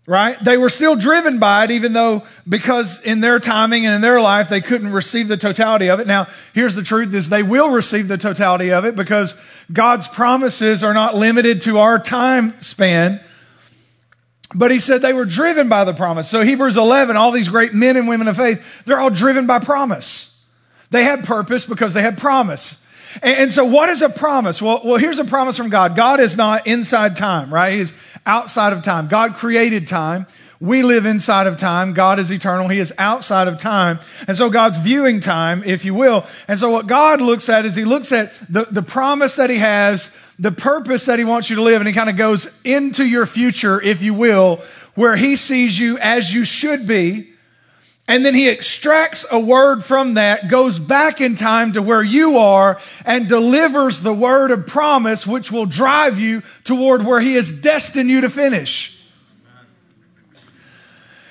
right? 0.07 0.43
They 0.43 0.57
were 0.57 0.71
still 0.71 0.97
driven 0.97 1.39
by 1.39 1.65
it, 1.65 1.71
even 1.71 1.93
though 1.93 2.27
because 2.49 3.01
in 3.03 3.21
their 3.21 3.39
timing 3.39 3.87
and 3.87 3.95
in 3.95 4.01
their 4.01 4.21
life, 4.21 4.49
they 4.49 4.61
couldn't 4.61 4.93
receive 4.93 5.29
the 5.29 5.37
totality 5.37 5.89
of 5.89 6.01
it. 6.01 6.07
Now, 6.07 6.27
here's 6.53 6.75
the 6.75 6.83
truth 6.83 7.15
is 7.15 7.29
they 7.29 7.43
will 7.43 7.71
receive 7.71 8.09
the 8.09 8.19
totality 8.19 8.73
of 8.73 8.85
it 8.85 8.97
because 8.97 9.35
God's 9.73 10.09
promises 10.09 10.83
are 10.83 10.95
not 10.95 11.15
limited 11.15 11.63
to 11.63 11.79
our 11.79 11.99
time 11.99 12.61
span. 12.61 13.21
But 14.55 14.71
he 14.71 14.81
said 14.81 15.01
they 15.01 15.15
were 15.15 15.25
driven 15.25 15.69
by 15.69 15.85
the 15.85 15.95
promise. 15.95 16.29
So 16.29 16.43
Hebrews 16.43 16.77
11, 16.77 17.17
all 17.17 17.31
these 17.31 17.49
great 17.49 17.73
men 17.73 17.97
and 17.97 18.07
women 18.07 18.29
of 18.29 18.37
faith, 18.37 18.63
they're 18.85 19.01
all 19.01 19.09
driven 19.09 19.47
by 19.47 19.61
promise. 19.61 20.47
They 20.91 21.05
had 21.05 21.25
purpose 21.25 21.65
because 21.65 21.95
they 21.95 22.03
had 22.03 22.19
promise. 22.19 22.79
And, 23.23 23.53
so 23.53 23.65
what 23.65 23.91
is 23.91 24.01
a 24.01 24.09
promise? 24.09 24.63
Well, 24.63 24.81
well, 24.85 24.97
here's 24.97 25.19
a 25.19 25.25
promise 25.25 25.57
from 25.57 25.69
God. 25.69 25.97
God 25.97 26.21
is 26.21 26.37
not 26.37 26.67
inside 26.67 27.17
time, 27.17 27.53
right? 27.53 27.75
He's 27.75 27.93
outside 28.27 28.73
of 28.73 28.83
time. 28.83 29.09
God 29.09 29.35
created 29.35 29.89
time. 29.89 30.27
We 30.61 30.85
live 30.85 31.07
inside 31.07 31.49
of 31.49 31.59
time. 31.59 31.93
God 31.93 32.21
is 32.21 32.31
eternal. 32.31 32.69
He 32.69 32.79
is 32.79 32.95
outside 32.97 33.49
of 33.49 33.59
time. 33.59 33.99
And 34.29 34.37
so 34.37 34.49
God's 34.49 34.79
viewing 34.79 35.19
time, 35.19 35.65
if 35.65 35.85
you 35.85 35.93
will. 35.93 36.25
And 36.47 36.57
so 36.57 36.71
what 36.71 36.87
God 36.87 37.21
looks 37.21 37.49
at 37.49 37.65
is 37.65 37.75
he 37.75 37.85
looks 37.85 38.13
at 38.13 38.33
the, 38.49 38.67
the 38.71 38.83
promise 38.83 39.35
that 39.37 39.51
he 39.51 39.59
has, 39.59 40.13
the 40.39 40.53
purpose 40.53 41.07
that 41.07 41.19
he 41.19 41.25
wants 41.25 41.51
you 41.51 41.57
to 41.57 41.63
live, 41.63 41.81
and 41.81 41.89
he 41.89 41.95
kind 41.95 42.09
of 42.09 42.17
goes 42.17 42.47
into 42.63 43.05
your 43.05 43.27
future, 43.27 43.83
if 43.83 44.03
you 44.03 44.15
will, 44.15 44.63
where 44.95 45.17
he 45.17 45.35
sees 45.35 45.77
you 45.77 45.99
as 45.99 46.33
you 46.33 46.45
should 46.45 46.87
be. 46.87 47.32
And 48.09 48.27
then 48.27 48.35
he 48.35 48.49
extracts 48.49 49.25
a 49.31 49.39
word 49.39 49.85
from 49.85 50.15
that, 50.15 50.49
goes 50.49 50.79
back 50.79 51.21
in 51.21 51.37
time 51.37 51.75
to 51.75 51.83
where 51.83 52.03
you 52.03 52.39
are, 52.39 52.81
and 53.05 53.29
delivers 53.29 54.01
the 54.01 54.13
word 54.13 54.51
of 54.51 54.67
promise, 54.67 55.27
which 55.27 55.53
will 55.53 55.67
drive 55.67 56.19
you 56.19 56.43
toward 56.65 57.07
where 57.07 57.21
he 57.21 57.35
has 57.35 57.51
destined 57.53 58.11
you 58.11 58.23
to 58.23 58.29
finish. 58.29 58.99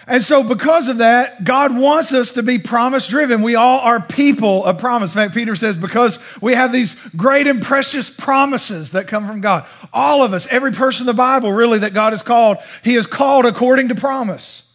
And 0.07 0.23
so, 0.23 0.43
because 0.43 0.87
of 0.87 0.97
that, 0.97 1.43
God 1.43 1.77
wants 1.77 2.11
us 2.11 2.33
to 2.33 2.43
be 2.43 2.57
promise 2.57 3.07
driven. 3.07 3.43
We 3.43 3.55
all 3.55 3.79
are 3.79 4.01
people 4.01 4.65
of 4.65 4.77
promise. 4.77 5.13
In 5.13 5.21
fact, 5.21 5.33
Peter 5.33 5.55
says, 5.55 5.77
because 5.77 6.19
we 6.41 6.53
have 6.53 6.71
these 6.71 6.95
great 7.15 7.47
and 7.47 7.61
precious 7.61 8.09
promises 8.09 8.91
that 8.91 9.07
come 9.07 9.27
from 9.27 9.41
God. 9.41 9.65
All 9.93 10.23
of 10.23 10.33
us, 10.33 10.47
every 10.47 10.71
person 10.71 11.03
in 11.03 11.07
the 11.07 11.13
Bible, 11.13 11.51
really, 11.51 11.79
that 11.79 11.93
God 11.93 12.13
has 12.13 12.23
called, 12.23 12.57
He 12.83 12.95
is 12.95 13.07
called 13.07 13.45
according 13.45 13.89
to 13.89 13.95
promise. 13.95 14.70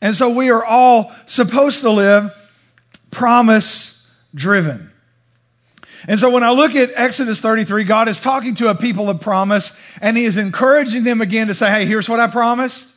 And 0.00 0.14
so 0.14 0.30
we 0.30 0.50
are 0.50 0.64
all 0.64 1.12
supposed 1.26 1.80
to 1.82 1.90
live 1.90 2.30
promise 3.10 4.10
driven. 4.34 4.92
And 6.06 6.20
so 6.20 6.30
when 6.30 6.44
I 6.44 6.50
look 6.50 6.74
at 6.76 6.92
Exodus 6.94 7.40
33, 7.40 7.84
God 7.84 8.08
is 8.08 8.20
talking 8.20 8.54
to 8.56 8.68
a 8.68 8.74
people 8.74 9.10
of 9.10 9.20
promise 9.20 9.76
and 10.00 10.16
he 10.16 10.24
is 10.24 10.36
encouraging 10.36 11.02
them 11.02 11.20
again 11.20 11.48
to 11.48 11.54
say, 11.54 11.70
Hey, 11.70 11.86
here's 11.86 12.08
what 12.08 12.20
I 12.20 12.28
promised. 12.28 12.94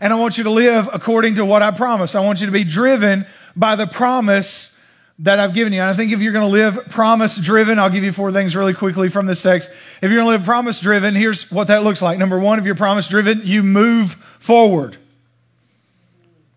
And 0.00 0.12
I 0.12 0.16
want 0.16 0.38
you 0.38 0.44
to 0.44 0.50
live 0.50 0.88
according 0.92 1.36
to 1.36 1.44
what 1.44 1.62
I 1.62 1.70
promised. 1.70 2.14
I 2.14 2.20
want 2.20 2.40
you 2.40 2.46
to 2.46 2.52
be 2.52 2.64
driven 2.64 3.26
by 3.56 3.76
the 3.76 3.86
promise 3.86 4.76
that 5.20 5.40
I've 5.40 5.54
given 5.54 5.72
you. 5.72 5.80
And 5.80 5.88
I 5.88 5.94
think 5.94 6.12
if 6.12 6.20
you're 6.20 6.34
going 6.34 6.44
to 6.44 6.52
live 6.52 6.88
promise 6.90 7.38
driven, 7.38 7.78
I'll 7.78 7.88
give 7.88 8.04
you 8.04 8.12
four 8.12 8.30
things 8.30 8.54
really 8.54 8.74
quickly 8.74 9.08
from 9.08 9.24
this 9.24 9.40
text. 9.40 9.70
If 9.70 10.10
you're 10.10 10.16
going 10.16 10.26
to 10.26 10.32
live 10.32 10.44
promise 10.44 10.78
driven, 10.78 11.14
here's 11.14 11.50
what 11.50 11.68
that 11.68 11.82
looks 11.82 12.02
like. 12.02 12.18
Number 12.18 12.38
one, 12.38 12.58
if 12.58 12.66
you're 12.66 12.74
promise 12.74 13.08
driven, 13.08 13.40
you 13.42 13.62
move 13.62 14.12
forward 14.38 14.98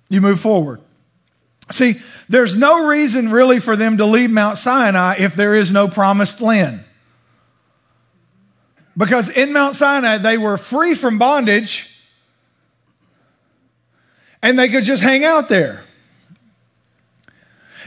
you 0.09 0.21
move 0.21 0.39
forward. 0.39 0.81
See, 1.71 2.01
there's 2.27 2.55
no 2.55 2.87
reason 2.87 3.31
really 3.31 3.59
for 3.59 3.75
them 3.75 3.97
to 3.97 4.05
leave 4.05 4.31
Mount 4.31 4.57
Sinai 4.57 5.15
if 5.19 5.35
there 5.35 5.53
is 5.53 5.71
no 5.71 5.87
promised 5.87 6.41
land. 6.41 6.83
Because 8.97 9.29
in 9.29 9.53
Mount 9.53 9.75
Sinai, 9.75 10.17
they 10.17 10.37
were 10.37 10.57
free 10.57 10.95
from 10.95 11.19
bondage 11.19 11.95
and 14.41 14.57
they 14.57 14.69
could 14.69 14.83
just 14.83 15.03
hang 15.03 15.23
out 15.23 15.47
there. 15.47 15.83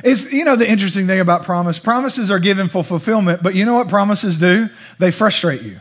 It's, 0.05 0.33
you 0.33 0.45
know, 0.45 0.57
the 0.57 0.69
interesting 0.69 1.07
thing 1.07 1.21
about 1.21 1.43
promise 1.43 1.79
promises 1.79 2.31
are 2.31 2.39
given 2.39 2.69
for 2.69 2.83
fulfillment, 2.83 3.43
but 3.43 3.55
you 3.55 3.65
know 3.65 3.75
what 3.75 3.89
promises 3.89 4.39
do? 4.39 4.69
They 4.99 5.11
frustrate 5.11 5.63
you. 5.63 5.79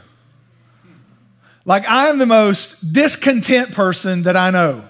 Like, 1.65 1.87
I 1.87 2.07
am 2.07 2.17
the 2.17 2.25
most 2.25 2.91
discontent 2.91 3.71
person 3.73 4.23
that 4.23 4.35
I 4.35 4.49
know. 4.49 4.89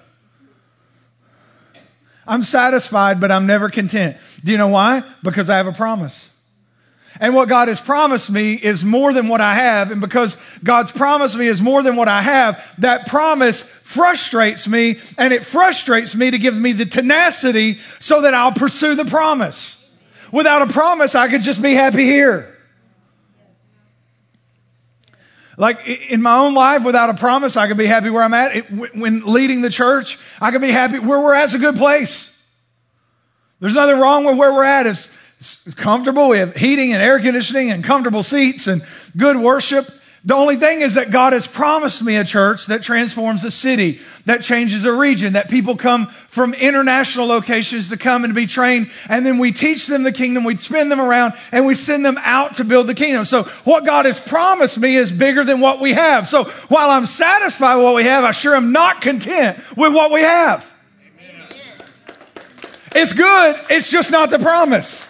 I'm 2.26 2.44
satisfied, 2.44 3.20
but 3.20 3.32
I'm 3.32 3.46
never 3.46 3.68
content. 3.68 4.16
Do 4.44 4.52
you 4.52 4.58
know 4.58 4.68
why? 4.68 5.02
Because 5.22 5.50
I 5.50 5.56
have 5.56 5.66
a 5.66 5.72
promise. 5.72 6.30
And 7.20 7.34
what 7.34 7.48
God 7.48 7.68
has 7.68 7.80
promised 7.80 8.30
me 8.30 8.54
is 8.54 8.84
more 8.84 9.12
than 9.12 9.28
what 9.28 9.40
I 9.40 9.54
have. 9.54 9.90
And 9.90 10.00
because 10.00 10.36
God's 10.64 10.90
promised 10.90 11.36
me 11.36 11.46
is 11.46 11.60
more 11.60 11.82
than 11.82 11.96
what 11.96 12.08
I 12.08 12.22
have, 12.22 12.64
that 12.78 13.06
promise 13.06 13.62
frustrates 13.62 14.66
me 14.66 14.98
and 15.18 15.32
it 15.32 15.44
frustrates 15.44 16.14
me 16.14 16.30
to 16.30 16.38
give 16.38 16.56
me 16.56 16.72
the 16.72 16.86
tenacity 16.86 17.78
so 18.00 18.22
that 18.22 18.34
I'll 18.34 18.52
pursue 18.52 18.94
the 18.94 19.04
promise. 19.04 19.78
Without 20.32 20.62
a 20.62 20.72
promise, 20.72 21.14
I 21.14 21.28
could 21.28 21.42
just 21.42 21.60
be 21.60 21.74
happy 21.74 22.04
here. 22.04 22.51
Like 25.62 25.86
in 25.86 26.22
my 26.22 26.38
own 26.38 26.54
life, 26.54 26.82
without 26.82 27.08
a 27.08 27.14
promise, 27.14 27.56
I 27.56 27.68
could 27.68 27.76
be 27.76 27.86
happy 27.86 28.10
where 28.10 28.24
I'm 28.24 28.34
at. 28.34 28.56
It, 28.56 28.96
when 28.96 29.24
leading 29.24 29.62
the 29.62 29.70
church, 29.70 30.18
I 30.40 30.50
could 30.50 30.60
be 30.60 30.72
happy 30.72 30.98
where 30.98 31.20
we're 31.20 31.34
at. 31.34 31.44
It's 31.44 31.54
a 31.54 31.60
good 31.60 31.76
place. 31.76 32.36
There's 33.60 33.74
nothing 33.74 34.00
wrong 34.00 34.24
with 34.24 34.36
where 34.36 34.52
we're 34.52 34.64
at. 34.64 34.88
It's, 34.88 35.08
it's 35.38 35.76
comfortable. 35.76 36.28
We 36.28 36.38
have 36.38 36.56
heating 36.56 36.92
and 36.92 37.00
air 37.00 37.20
conditioning 37.20 37.70
and 37.70 37.84
comfortable 37.84 38.24
seats 38.24 38.66
and 38.66 38.84
good 39.16 39.36
worship. 39.36 39.88
The 40.24 40.34
only 40.34 40.54
thing 40.54 40.82
is 40.82 40.94
that 40.94 41.10
God 41.10 41.32
has 41.32 41.48
promised 41.48 42.00
me 42.00 42.16
a 42.16 42.24
church 42.24 42.66
that 42.66 42.84
transforms 42.84 43.42
a 43.42 43.50
city, 43.50 44.00
that 44.24 44.40
changes 44.42 44.84
a 44.84 44.92
region, 44.92 45.32
that 45.32 45.50
people 45.50 45.76
come 45.76 46.06
from 46.06 46.54
international 46.54 47.26
locations 47.26 47.90
to 47.90 47.96
come 47.96 48.22
and 48.22 48.32
be 48.32 48.46
trained. 48.46 48.88
And 49.08 49.26
then 49.26 49.38
we 49.38 49.50
teach 49.50 49.88
them 49.88 50.04
the 50.04 50.12
kingdom, 50.12 50.44
we 50.44 50.54
spin 50.54 50.90
them 50.90 51.00
around, 51.00 51.34
and 51.50 51.66
we 51.66 51.74
send 51.74 52.04
them 52.04 52.18
out 52.20 52.56
to 52.56 52.64
build 52.64 52.86
the 52.86 52.94
kingdom. 52.94 53.24
So 53.24 53.42
what 53.64 53.84
God 53.84 54.04
has 54.04 54.20
promised 54.20 54.78
me 54.78 54.96
is 54.96 55.10
bigger 55.10 55.42
than 55.42 55.58
what 55.58 55.80
we 55.80 55.92
have. 55.94 56.28
So 56.28 56.44
while 56.44 56.90
I'm 56.90 57.06
satisfied 57.06 57.74
with 57.74 57.84
what 57.84 57.96
we 57.96 58.04
have, 58.04 58.22
I 58.22 58.30
sure 58.30 58.54
am 58.54 58.70
not 58.70 59.00
content 59.00 59.58
with 59.76 59.92
what 59.92 60.12
we 60.12 60.20
have. 60.20 60.72
It's 62.94 63.12
good, 63.12 63.60
it's 63.70 63.90
just 63.90 64.12
not 64.12 64.30
the 64.30 64.38
promise. 64.38 65.08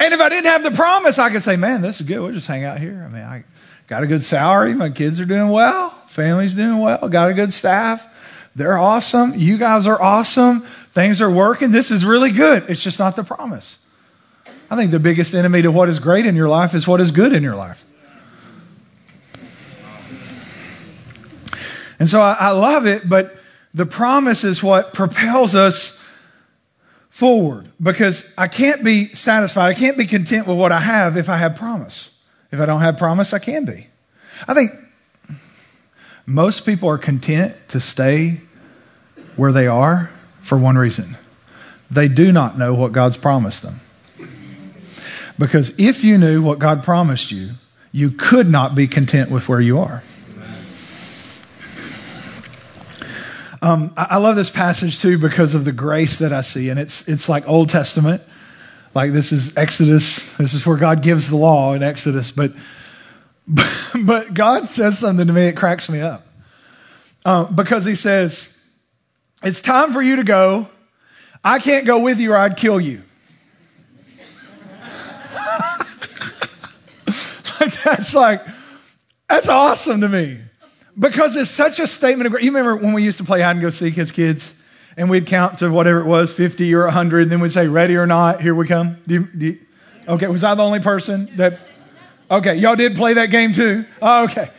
And 0.00 0.12
if 0.12 0.20
I 0.20 0.28
didn't 0.28 0.46
have 0.46 0.64
the 0.64 0.72
promise, 0.72 1.18
I 1.18 1.30
could 1.30 1.42
say, 1.42 1.54
man, 1.54 1.80
this 1.80 2.00
is 2.00 2.06
good. 2.06 2.18
We'll 2.18 2.32
just 2.32 2.48
hang 2.48 2.64
out 2.64 2.80
here. 2.80 3.06
I 3.08 3.12
mean, 3.12 3.22
I, 3.22 3.44
Got 3.86 4.02
a 4.02 4.06
good 4.06 4.22
salary. 4.22 4.74
My 4.74 4.90
kids 4.90 5.20
are 5.20 5.24
doing 5.24 5.50
well. 5.50 5.90
Family's 6.06 6.54
doing 6.54 6.78
well. 6.78 7.08
Got 7.08 7.30
a 7.30 7.34
good 7.34 7.52
staff. 7.52 8.08
They're 8.56 8.78
awesome. 8.78 9.34
You 9.34 9.58
guys 9.58 9.86
are 9.86 10.00
awesome. 10.00 10.60
Things 10.92 11.20
are 11.20 11.30
working. 11.30 11.70
This 11.70 11.90
is 11.90 12.04
really 12.04 12.30
good. 12.30 12.70
It's 12.70 12.82
just 12.82 12.98
not 12.98 13.16
the 13.16 13.24
promise. 13.24 13.78
I 14.70 14.76
think 14.76 14.90
the 14.90 15.00
biggest 15.00 15.34
enemy 15.34 15.62
to 15.62 15.70
what 15.70 15.88
is 15.88 15.98
great 15.98 16.24
in 16.24 16.36
your 16.36 16.48
life 16.48 16.74
is 16.74 16.86
what 16.86 17.00
is 17.00 17.10
good 17.10 17.32
in 17.32 17.42
your 17.42 17.56
life. 17.56 17.84
And 21.98 22.08
so 22.08 22.20
I, 22.20 22.36
I 22.38 22.50
love 22.50 22.86
it, 22.86 23.08
but 23.08 23.36
the 23.72 23.86
promise 23.86 24.44
is 24.44 24.62
what 24.62 24.92
propels 24.92 25.54
us 25.54 26.00
forward 27.08 27.70
because 27.82 28.32
I 28.36 28.48
can't 28.48 28.82
be 28.82 29.14
satisfied. 29.14 29.68
I 29.68 29.74
can't 29.74 29.98
be 29.98 30.06
content 30.06 30.46
with 30.46 30.58
what 30.58 30.72
I 30.72 30.80
have 30.80 31.16
if 31.16 31.28
I 31.28 31.36
have 31.36 31.56
promise. 31.56 32.10
If 32.54 32.60
I 32.60 32.66
don't 32.66 32.82
have 32.82 32.96
promise, 32.96 33.32
I 33.32 33.40
can 33.40 33.64
be. 33.64 33.88
I 34.46 34.54
think 34.54 34.70
most 36.24 36.64
people 36.64 36.88
are 36.88 36.98
content 36.98 37.56
to 37.68 37.80
stay 37.80 38.40
where 39.34 39.50
they 39.50 39.66
are 39.66 40.10
for 40.40 40.56
one 40.56 40.78
reason 40.78 41.16
they 41.90 42.08
do 42.08 42.32
not 42.32 42.56
know 42.56 42.74
what 42.74 42.92
God's 42.92 43.16
promised 43.16 43.62
them. 43.62 43.80
Because 45.38 45.78
if 45.78 46.04
you 46.04 46.16
knew 46.16 46.42
what 46.42 46.58
God 46.58 46.82
promised 46.82 47.30
you, 47.30 47.50
you 47.92 48.10
could 48.10 48.48
not 48.48 48.74
be 48.74 48.86
content 48.86 49.30
with 49.30 49.48
where 49.48 49.60
you 49.60 49.80
are. 49.80 50.02
Um, 53.62 53.92
I 53.96 54.18
love 54.18 54.36
this 54.36 54.50
passage 54.50 55.00
too 55.00 55.18
because 55.18 55.54
of 55.54 55.64
the 55.64 55.72
grace 55.72 56.18
that 56.18 56.32
I 56.32 56.42
see, 56.42 56.68
and 56.68 56.78
it's 56.78 57.08
it's 57.08 57.28
like 57.28 57.48
Old 57.48 57.70
Testament, 57.70 58.22
like 58.94 59.12
this 59.12 59.32
is 59.32 59.56
Exodus. 59.56 60.36
This 60.36 60.54
is 60.54 60.64
where 60.66 60.76
God 60.76 61.02
gives 61.02 61.28
the 61.28 61.36
law 61.36 61.74
in 61.74 61.82
Exodus, 61.82 62.30
but 62.30 62.52
but, 64.04 64.32
God 64.32 64.70
says 64.70 64.98
something 64.98 65.26
to 65.26 65.32
me 65.32 65.46
that 65.46 65.56
cracks 65.56 65.90
me 65.90 66.00
up 66.00 66.26
uh, 67.24 67.44
because 67.44 67.84
He 67.84 67.94
says, 67.94 68.56
"It's 69.42 69.60
time 69.60 69.92
for 69.92 70.00
you 70.00 70.16
to 70.16 70.24
go. 70.24 70.68
I 71.42 71.58
can't 71.58 71.84
go 71.84 71.98
with 71.98 72.18
you, 72.20 72.32
or 72.32 72.36
I'd 72.38 72.56
kill 72.56 72.80
you." 72.80 73.02
that's 77.84 78.14
like 78.14 78.42
that's 79.28 79.48
awesome 79.48 80.00
to 80.00 80.08
me. 80.08 80.38
Because 80.98 81.34
it's 81.34 81.50
such 81.50 81.80
a 81.80 81.86
statement 81.86 82.32
of 82.32 82.40
You 82.40 82.50
remember 82.50 82.76
when 82.76 82.92
we 82.92 83.02
used 83.02 83.18
to 83.18 83.24
play 83.24 83.40
hide 83.40 83.50
and 83.52 83.60
go 83.60 83.70
seek 83.70 83.98
as 83.98 84.10
kids? 84.10 84.54
And 84.96 85.10
we'd 85.10 85.26
count 85.26 85.58
to 85.58 85.70
whatever 85.70 86.00
it 86.00 86.06
was, 86.06 86.32
50 86.32 86.72
or 86.74 86.84
100, 86.84 87.22
and 87.22 87.32
then 87.32 87.40
we'd 87.40 87.52
say, 87.52 87.66
ready 87.66 87.96
or 87.96 88.06
not, 88.06 88.40
here 88.40 88.54
we 88.54 88.66
come. 88.66 88.98
Do 89.06 89.14
you, 89.14 89.24
do 89.26 89.46
you, 89.46 89.58
okay, 90.08 90.28
was 90.28 90.44
I 90.44 90.54
the 90.54 90.62
only 90.62 90.80
person 90.80 91.28
that. 91.36 91.60
Okay, 92.30 92.54
y'all 92.54 92.76
did 92.76 92.96
play 92.96 93.14
that 93.14 93.30
game 93.30 93.52
too? 93.52 93.84
Oh, 94.00 94.24
okay. 94.24 94.50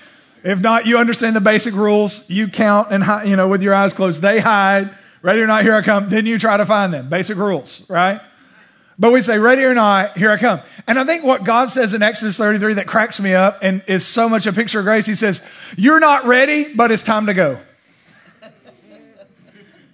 If 0.43 0.59
not, 0.59 0.85
you 0.85 0.99
understand 0.99 1.35
the 1.35 1.41
basic 1.41 1.73
rules. 1.73 2.29
You 2.29 2.47
count 2.47 2.89
and, 2.91 3.27
you 3.27 3.35
know, 3.35 3.47
with 3.47 3.63
your 3.63 3.73
eyes 3.73 3.93
closed. 3.93 4.21
They 4.21 4.39
hide. 4.39 4.95
Ready 5.23 5.41
or 5.41 5.47
not, 5.47 5.63
here 5.63 5.73
I 5.73 5.81
come. 5.81 6.09
Then 6.09 6.27
you 6.27 6.37
try 6.37 6.57
to 6.57 6.67
find 6.67 6.93
them. 6.93 7.09
Basic 7.09 7.35
rules, 7.35 7.83
right? 7.89 8.21
But 8.99 9.11
we 9.11 9.23
say, 9.23 9.39
ready 9.39 9.63
or 9.63 9.73
not, 9.73 10.17
here 10.17 10.29
I 10.29 10.37
come. 10.37 10.61
And 10.87 10.99
I 10.99 11.03
think 11.03 11.23
what 11.23 11.43
God 11.43 11.71
says 11.71 11.95
in 11.95 12.03
Exodus 12.03 12.37
33 12.37 12.75
that 12.75 12.85
cracks 12.85 13.19
me 13.19 13.33
up 13.33 13.59
and 13.63 13.83
is 13.87 14.05
so 14.05 14.29
much 14.29 14.45
a 14.45 14.53
picture 14.53 14.79
of 14.79 14.85
grace, 14.85 15.07
He 15.07 15.15
says, 15.15 15.41
You're 15.75 15.99
not 15.99 16.25
ready, 16.25 16.73
but 16.73 16.91
it's 16.91 17.03
time 17.03 17.25
to 17.25 17.33
go. 17.33 17.59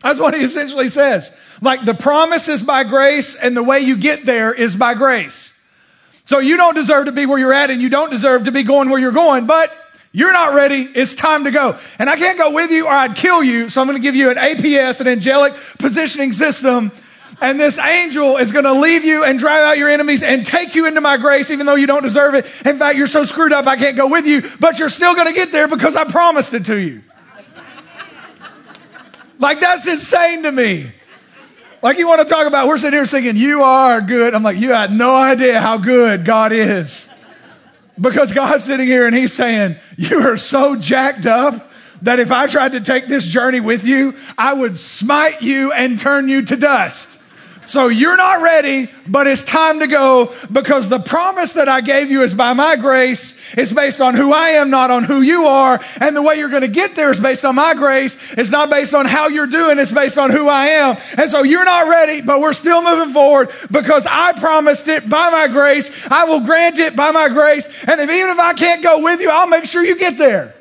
That's 0.01 0.19
what 0.19 0.33
He 0.33 0.43
essentially 0.43 0.89
says. 0.89 1.31
Like 1.61 1.85
the 1.85 1.93
promise 1.93 2.47
is 2.47 2.63
by 2.63 2.83
grace, 2.83 3.35
and 3.35 3.55
the 3.55 3.63
way 3.63 3.79
you 3.79 3.97
get 3.97 4.25
there 4.25 4.53
is 4.53 4.75
by 4.75 4.93
grace. 4.93 5.57
So 6.25 6.39
you 6.39 6.57
don't 6.57 6.75
deserve 6.75 7.05
to 7.05 7.11
be 7.11 7.25
where 7.25 7.39
you're 7.39 7.53
at, 7.53 7.69
and 7.69 7.81
you 7.81 7.89
don't 7.89 8.09
deserve 8.09 8.45
to 8.45 8.51
be 8.51 8.63
going 8.63 8.89
where 8.89 8.99
you're 8.99 9.11
going, 9.11 9.47
but 9.47 9.71
you're 10.11 10.33
not 10.33 10.53
ready. 10.53 10.81
It's 10.81 11.13
time 11.13 11.45
to 11.45 11.51
go. 11.51 11.77
And 11.97 12.09
I 12.09 12.17
can't 12.17 12.37
go 12.37 12.51
with 12.51 12.71
you 12.71 12.85
or 12.85 12.91
I'd 12.91 13.15
kill 13.15 13.43
you. 13.43 13.69
So 13.69 13.79
I'm 13.79 13.87
going 13.87 13.97
to 13.97 14.01
give 14.01 14.15
you 14.15 14.29
an 14.29 14.35
APS, 14.35 14.99
an 14.99 15.07
angelic 15.07 15.53
positioning 15.79 16.33
system 16.33 16.91
and 17.41 17.59
this 17.59 17.79
angel 17.79 18.37
is 18.37 18.51
going 18.51 18.65
to 18.65 18.73
leave 18.73 19.03
you 19.03 19.23
and 19.23 19.39
drive 19.39 19.63
out 19.63 19.77
your 19.79 19.89
enemies 19.89 20.21
and 20.21 20.45
take 20.45 20.75
you 20.75 20.85
into 20.85 21.01
my 21.01 21.17
grace, 21.17 21.49
even 21.49 21.65
though 21.65 21.75
you 21.75 21.87
don't 21.87 22.03
deserve 22.03 22.35
it. 22.35 22.45
In 22.65 22.77
fact, 22.77 22.97
you're 22.97 23.07
so 23.07 23.25
screwed 23.25 23.51
up, 23.51 23.65
I 23.65 23.77
can't 23.77 23.97
go 23.97 24.07
with 24.07 24.27
you, 24.27 24.47
but 24.59 24.77
you're 24.77 24.89
still 24.89 25.15
going 25.15 25.27
to 25.27 25.33
get 25.33 25.51
there 25.51 25.67
because 25.67 25.95
I 25.95 26.03
promised 26.03 26.53
it 26.53 26.65
to 26.65 26.77
you. 26.77 27.01
Like, 29.41 29.59
that's 29.59 29.87
insane 29.87 30.43
to 30.43 30.51
me. 30.51 30.91
Like, 31.81 31.97
you 31.97 32.07
want 32.07 32.21
to 32.21 32.25
talk 32.25 32.45
about, 32.45 32.67
we're 32.67 32.77
sitting 32.77 32.97
here 32.97 33.05
singing, 33.07 33.35
You 33.35 33.63
are 33.63 33.99
good. 34.01 34.35
I'm 34.35 34.43
like, 34.43 34.57
You 34.57 34.71
had 34.71 34.91
no 34.91 35.15
idea 35.15 35.59
how 35.59 35.77
good 35.77 36.23
God 36.23 36.51
is. 36.51 37.09
Because 37.99 38.31
God's 38.31 38.63
sitting 38.63 38.87
here 38.87 39.07
and 39.07 39.15
He's 39.15 39.33
saying, 39.33 39.77
You 39.97 40.19
are 40.27 40.37
so 40.37 40.75
jacked 40.75 41.25
up 41.25 41.71
that 42.03 42.19
if 42.19 42.31
I 42.31 42.47
tried 42.47 42.73
to 42.73 42.81
take 42.81 43.07
this 43.07 43.27
journey 43.27 43.59
with 43.59 43.83
you, 43.83 44.15
I 44.37 44.53
would 44.53 44.77
smite 44.77 45.41
you 45.41 45.71
and 45.71 45.99
turn 45.99 46.29
you 46.29 46.43
to 46.43 46.55
dust. 46.55 47.19
So 47.71 47.87
you're 47.87 48.17
not 48.17 48.41
ready, 48.41 48.89
but 49.07 49.27
it's 49.27 49.43
time 49.43 49.79
to 49.79 49.87
go 49.87 50.35
because 50.51 50.89
the 50.89 50.99
promise 50.99 51.53
that 51.53 51.69
I 51.69 51.79
gave 51.79 52.11
you 52.11 52.21
is 52.23 52.33
by 52.33 52.51
my 52.51 52.75
grace. 52.75 53.33
It's 53.53 53.71
based 53.71 54.01
on 54.01 54.13
who 54.13 54.33
I 54.33 54.49
am, 54.59 54.69
not 54.69 54.91
on 54.91 55.05
who 55.05 55.21
you 55.21 55.45
are. 55.45 55.79
And 56.01 56.13
the 56.13 56.21
way 56.21 56.35
you're 56.35 56.49
going 56.49 56.63
to 56.63 56.67
get 56.67 56.95
there 56.95 57.09
is 57.11 57.21
based 57.21 57.45
on 57.45 57.55
my 57.55 57.73
grace. 57.73 58.17
It's 58.31 58.49
not 58.49 58.69
based 58.69 58.93
on 58.93 59.05
how 59.05 59.29
you're 59.29 59.47
doing. 59.47 59.79
It's 59.79 59.93
based 59.93 60.17
on 60.17 60.31
who 60.31 60.49
I 60.49 60.65
am. 60.65 60.97
And 61.17 61.31
so 61.31 61.43
you're 61.43 61.63
not 61.63 61.87
ready, 61.87 62.19
but 62.19 62.41
we're 62.41 62.51
still 62.51 62.81
moving 62.81 63.13
forward 63.13 63.51
because 63.71 64.05
I 64.05 64.33
promised 64.33 64.89
it 64.89 65.07
by 65.07 65.29
my 65.29 65.47
grace. 65.47 65.89
I 66.11 66.25
will 66.25 66.41
grant 66.41 66.77
it 66.77 66.97
by 66.97 67.11
my 67.11 67.29
grace. 67.29 67.65
And 67.87 68.01
if, 68.01 68.09
even 68.09 68.31
if 68.31 68.39
I 68.39 68.53
can't 68.53 68.83
go 68.83 69.01
with 69.01 69.21
you, 69.21 69.29
I'll 69.29 69.47
make 69.47 69.63
sure 69.63 69.81
you 69.81 69.97
get 69.97 70.17
there. 70.17 70.55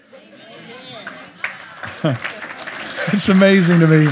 it's 2.04 3.28
amazing 3.28 3.80
to 3.80 3.88
me. 3.88 4.06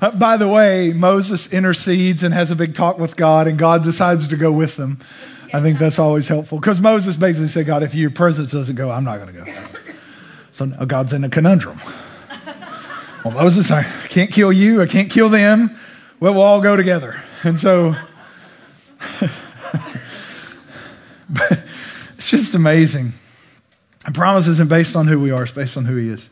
Uh, 0.00 0.10
by 0.16 0.36
the 0.36 0.48
way, 0.48 0.92
Moses 0.92 1.52
intercedes 1.52 2.22
and 2.22 2.34
has 2.34 2.50
a 2.50 2.56
big 2.56 2.74
talk 2.74 2.98
with 2.98 3.16
God, 3.16 3.46
and 3.46 3.58
God 3.58 3.82
decides 3.82 4.28
to 4.28 4.36
go 4.36 4.52
with 4.52 4.76
them. 4.76 5.00
I 5.54 5.60
think 5.60 5.78
that's 5.78 5.98
always 5.98 6.28
helpful 6.28 6.58
because 6.58 6.80
Moses 6.80 7.16
basically 7.16 7.48
said, 7.48 7.66
God, 7.66 7.82
if 7.82 7.94
your 7.94 8.10
presence 8.10 8.52
doesn't 8.52 8.76
go, 8.76 8.90
I'm 8.90 9.04
not 9.04 9.20
going 9.20 9.34
to 9.34 9.44
go. 9.44 9.92
So 10.52 10.66
now 10.66 10.84
God's 10.84 11.12
in 11.12 11.24
a 11.24 11.28
conundrum. 11.28 11.80
Well, 13.24 13.32
Moses, 13.34 13.70
I 13.70 13.82
can't 14.08 14.30
kill 14.30 14.52
you, 14.52 14.82
I 14.82 14.86
can't 14.86 15.10
kill 15.10 15.28
them. 15.28 15.76
Well, 16.20 16.34
we'll 16.34 16.42
all 16.42 16.60
go 16.60 16.76
together. 16.76 17.22
And 17.42 17.58
so, 17.58 17.94
it's 22.16 22.30
just 22.30 22.54
amazing. 22.54 23.12
A 24.06 24.12
promise 24.12 24.46
isn't 24.46 24.68
based 24.68 24.94
on 24.94 25.06
who 25.06 25.20
we 25.20 25.30
are, 25.30 25.42
it's 25.42 25.52
based 25.52 25.76
on 25.76 25.84
who 25.84 25.96
He 25.96 26.08
is. 26.08 26.28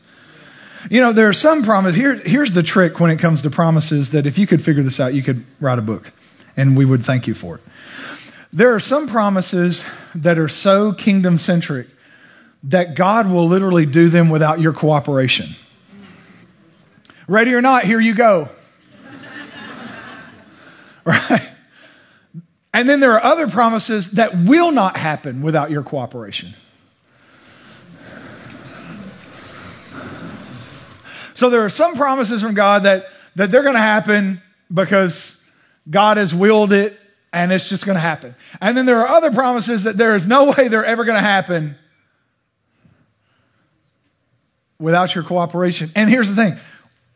You 0.90 1.00
know, 1.00 1.12
there 1.12 1.28
are 1.28 1.34
some 1.34 1.62
promises. 1.62 1.96
Here, 1.96 2.14
here's 2.14 2.52
the 2.52 2.62
trick 2.62 3.00
when 3.00 3.10
it 3.10 3.18
comes 3.18 3.42
to 3.42 3.50
promises 3.50 4.10
that 4.10 4.26
if 4.26 4.38
you 4.38 4.46
could 4.46 4.62
figure 4.62 4.82
this 4.82 5.00
out, 5.00 5.14
you 5.14 5.22
could 5.22 5.44
write 5.60 5.78
a 5.78 5.82
book 5.82 6.12
and 6.56 6.76
we 6.76 6.84
would 6.84 7.04
thank 7.04 7.26
you 7.26 7.34
for 7.34 7.56
it. 7.56 7.62
There 8.52 8.74
are 8.74 8.80
some 8.80 9.08
promises 9.08 9.84
that 10.14 10.38
are 10.38 10.48
so 10.48 10.92
kingdom 10.92 11.38
centric 11.38 11.88
that 12.64 12.94
God 12.94 13.30
will 13.30 13.46
literally 13.48 13.86
do 13.86 14.08
them 14.08 14.28
without 14.28 14.60
your 14.60 14.72
cooperation. 14.72 15.50
Ready 17.26 17.54
or 17.54 17.62
not, 17.62 17.84
here 17.84 18.00
you 18.00 18.14
go. 18.14 18.48
right? 21.04 21.48
And 22.72 22.88
then 22.88 23.00
there 23.00 23.12
are 23.12 23.22
other 23.22 23.48
promises 23.48 24.12
that 24.12 24.36
will 24.36 24.72
not 24.72 24.96
happen 24.96 25.42
without 25.42 25.70
your 25.70 25.82
cooperation. 25.82 26.54
So 31.34 31.50
there 31.50 31.64
are 31.64 31.70
some 31.70 31.96
promises 31.96 32.42
from 32.42 32.54
God 32.54 32.84
that, 32.84 33.06
that 33.36 33.50
they're 33.50 33.62
going 33.62 33.74
to 33.74 33.80
happen 33.80 34.40
because 34.72 35.40
God 35.90 36.16
has 36.16 36.34
willed 36.34 36.72
it 36.72 36.98
and 37.32 37.52
it's 37.52 37.68
just 37.68 37.84
going 37.84 37.96
to 37.96 38.00
happen. 38.00 38.34
And 38.60 38.76
then 38.76 38.86
there 38.86 39.00
are 39.00 39.08
other 39.08 39.32
promises 39.32 39.82
that 39.82 39.96
there 39.96 40.14
is 40.14 40.26
no 40.26 40.52
way 40.56 40.68
they're 40.68 40.84
ever 40.84 41.04
going 41.04 41.16
to 41.16 41.26
happen 41.26 41.76
without 44.78 45.14
your 45.14 45.24
cooperation. 45.24 45.90
And 45.94 46.08
here's 46.08 46.32
the 46.32 46.36
thing 46.36 46.58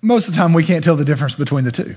most 0.00 0.28
of 0.28 0.34
the 0.34 0.38
time, 0.38 0.52
we 0.52 0.64
can't 0.64 0.84
tell 0.84 0.96
the 0.96 1.04
difference 1.04 1.34
between 1.34 1.64
the 1.64 1.72
two. 1.72 1.94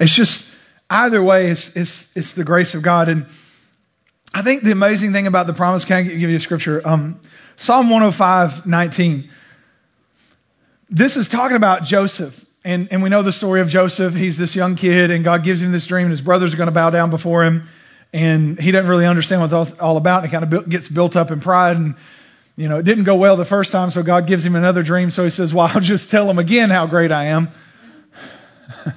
It's 0.00 0.14
just 0.14 0.56
either 0.90 1.22
way, 1.22 1.48
it's, 1.48 1.76
it's, 1.76 2.16
it's 2.16 2.32
the 2.32 2.42
grace 2.42 2.74
of 2.74 2.82
God. 2.82 3.08
And 3.08 3.26
I 4.34 4.40
think 4.40 4.62
the 4.62 4.72
amazing 4.72 5.12
thing 5.12 5.26
about 5.26 5.46
the 5.46 5.52
promise, 5.52 5.84
can 5.84 5.98
I 5.98 6.02
give 6.02 6.30
you 6.30 6.36
a 6.36 6.40
scripture? 6.40 6.80
Um, 6.88 7.20
Psalm 7.56 7.90
105, 7.90 8.66
19. 8.66 9.28
This 10.88 11.18
is 11.18 11.28
talking 11.28 11.56
about 11.56 11.84
Joseph. 11.84 12.46
And, 12.64 12.88
and 12.90 13.02
we 13.02 13.10
know 13.10 13.22
the 13.22 13.32
story 13.32 13.60
of 13.60 13.68
Joseph. 13.68 14.14
He's 14.14 14.38
this 14.38 14.56
young 14.56 14.74
kid, 14.74 15.10
and 15.10 15.22
God 15.22 15.42
gives 15.42 15.60
him 15.60 15.72
this 15.72 15.86
dream, 15.86 16.04
and 16.04 16.10
his 16.10 16.22
brothers 16.22 16.54
are 16.54 16.56
going 16.56 16.68
to 16.68 16.72
bow 16.72 16.88
down 16.88 17.10
before 17.10 17.44
him. 17.44 17.68
And 18.14 18.58
he 18.58 18.70
doesn't 18.70 18.88
really 18.88 19.04
understand 19.04 19.42
what 19.42 19.52
it's 19.52 19.78
all 19.78 19.96
about. 19.98 20.22
And 20.22 20.30
he 20.30 20.38
kind 20.38 20.50
of 20.50 20.68
gets 20.68 20.88
built 20.88 21.14
up 21.14 21.30
in 21.30 21.40
pride. 21.40 21.76
And, 21.76 21.94
you 22.56 22.68
know, 22.68 22.78
it 22.78 22.84
didn't 22.84 23.04
go 23.04 23.16
well 23.16 23.36
the 23.36 23.44
first 23.44 23.70
time, 23.70 23.90
so 23.90 24.02
God 24.02 24.26
gives 24.26 24.46
him 24.46 24.54
another 24.54 24.82
dream. 24.82 25.10
So 25.10 25.24
he 25.24 25.30
says, 25.30 25.52
Well, 25.52 25.70
I'll 25.74 25.80
just 25.80 26.10
tell 26.10 26.30
him 26.30 26.38
again 26.38 26.70
how 26.70 26.86
great 26.86 27.12
I 27.12 27.24
am. 27.24 27.50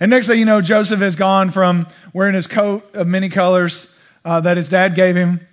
and 0.00 0.10
next 0.10 0.26
thing 0.26 0.38
you 0.38 0.46
know, 0.46 0.62
Joseph 0.62 1.00
has 1.00 1.16
gone 1.16 1.50
from 1.50 1.86
wearing 2.14 2.34
his 2.34 2.46
coat 2.46 2.94
of 2.94 3.06
many 3.06 3.28
colors 3.28 3.94
uh, 4.24 4.40
that 4.40 4.56
his 4.56 4.68
dad 4.68 4.94
gave 4.94 5.16
him 5.16 5.46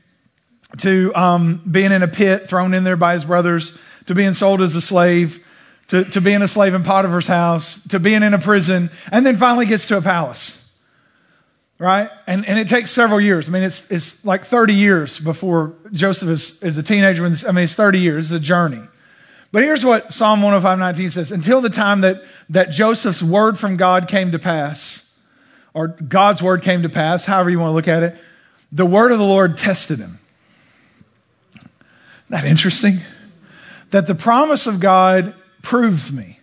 to 0.78 1.14
um, 1.16 1.62
being 1.70 1.92
in 1.92 2.04
a 2.04 2.08
pit, 2.08 2.48
thrown 2.48 2.74
in 2.74 2.84
there 2.84 2.98
by 2.98 3.14
his 3.14 3.26
brothers, 3.26 3.78
to 4.06 4.16
being 4.16 4.34
sold 4.34 4.62
as 4.62 4.76
a 4.76 4.82
slave, 4.82 5.44
to, 5.88 6.04
to 6.04 6.22
being 6.22 6.42
a 6.42 6.48
slave 6.48 6.74
in 6.74 6.84
Potiphar's 6.84 7.28
house, 7.28 7.82
to 7.88 8.00
being 8.00 8.24
in 8.24 8.34
a 8.34 8.40
prison, 8.40 8.90
and 9.12 9.26
then 9.26 9.38
finally 9.38 9.66
gets 9.66 9.88
to 9.88 9.98
a 9.98 10.02
palace. 10.02 10.72
right? 11.80 12.10
And, 12.26 12.46
and 12.46 12.60
it 12.60 12.68
takes 12.68 12.92
several 12.92 13.22
years. 13.22 13.48
I 13.48 13.52
mean, 13.52 13.64
it's, 13.64 13.90
it's 13.90 14.26
like 14.26 14.44
30 14.46 14.74
years 14.74 15.20
before 15.20 15.74
Joseph 15.92 16.30
is, 16.30 16.62
is 16.64 16.78
a 16.78 16.84
teenager. 16.84 17.24
When 17.24 17.36
I 17.48 17.52
mean, 17.52 17.64
it's 17.64 17.76
30 17.76 18.00
years. 18.00 18.32
It's 18.32 18.44
a 18.44 18.46
journey. 18.46 18.82
But 19.52 19.64
here's 19.64 19.86
what 19.86 20.12
Psalm 20.12 20.42
105:19 20.42 21.12
says, 21.12 21.32
until 21.32 21.62
the 21.62 21.70
time 21.70 22.02
that, 22.02 22.24
that 22.50 22.70
Joseph's 22.70 23.24
word 23.24 23.58
from 23.58 23.78
God 23.78 24.08
came 24.08 24.32
to 24.32 24.40
pass, 24.40 25.04
or 25.74 25.88
God's 25.88 26.42
word 26.42 26.64
came 26.64 26.84
to 26.84 26.90
pass, 26.90 27.24
however 27.26 27.50
you 27.50 27.60
want 27.60 27.70
to 27.70 27.74
look 27.74 27.88
at 27.88 28.04
it, 28.04 28.18
the 28.72 28.86
word 28.86 29.12
of 29.12 29.20
the 29.20 29.26
Lord 29.26 29.58
tested 29.58 30.00
him. 30.00 30.20
Isn't 31.56 31.72
that 32.30 32.44
interesting? 32.44 33.00
That 33.92 34.08
the 34.08 34.16
promise 34.16 34.68
of 34.68 34.80
God 34.80 35.36
proves 35.62 36.12
me. 36.12 36.40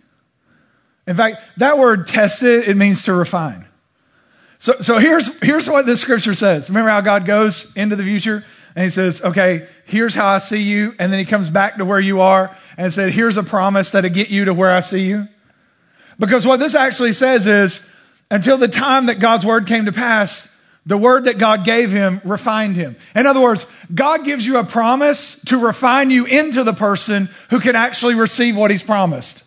In 1.07 1.15
fact, 1.15 1.37
that 1.57 1.77
word 1.77 2.07
tested, 2.07 2.67
it 2.67 2.75
means 2.75 3.03
to 3.03 3.13
refine. 3.13 3.65
So, 4.57 4.73
so 4.81 4.97
here's, 4.97 5.39
here's 5.41 5.69
what 5.69 5.85
this 5.85 6.01
scripture 6.01 6.33
says. 6.33 6.69
Remember 6.69 6.89
how 6.89 7.01
God 7.01 7.25
goes 7.25 7.75
into 7.75 7.95
the 7.95 8.03
future 8.03 8.43
and 8.75 8.83
he 8.83 8.89
says, 8.89 9.21
okay, 9.21 9.67
here's 9.85 10.15
how 10.15 10.25
I 10.25 10.39
see 10.39 10.63
you. 10.63 10.95
And 10.97 11.11
then 11.11 11.19
he 11.19 11.25
comes 11.25 11.49
back 11.49 11.77
to 11.77 11.85
where 11.85 11.99
you 11.99 12.21
are 12.21 12.55
and 12.77 12.91
said, 12.91 13.11
here's 13.11 13.37
a 13.37 13.43
promise 13.43 13.91
that'll 13.91 14.09
get 14.09 14.29
you 14.29 14.45
to 14.45 14.53
where 14.53 14.71
I 14.71 14.79
see 14.79 15.05
you. 15.05 15.27
Because 16.17 16.45
what 16.45 16.57
this 16.57 16.73
actually 16.73 17.13
says 17.13 17.45
is, 17.45 17.91
until 18.31 18.57
the 18.57 18.67
time 18.67 19.05
that 19.05 19.19
God's 19.19 19.45
word 19.45 19.67
came 19.67 19.85
to 19.85 19.91
pass, 19.91 20.49
the 20.85 20.97
word 20.97 21.25
that 21.25 21.37
God 21.37 21.65
gave 21.65 21.91
him 21.91 22.21
refined 22.23 22.75
him. 22.75 22.95
In 23.15 23.25
other 23.25 23.41
words, 23.41 23.65
God 23.93 24.23
gives 24.23 24.45
you 24.45 24.57
a 24.57 24.63
promise 24.63 25.41
to 25.45 25.57
refine 25.57 26.11
you 26.11 26.25
into 26.25 26.63
the 26.63 26.73
person 26.73 27.29
who 27.49 27.59
can 27.59 27.75
actually 27.75 28.15
receive 28.15 28.55
what 28.55 28.71
he's 28.71 28.83
promised. 28.83 29.43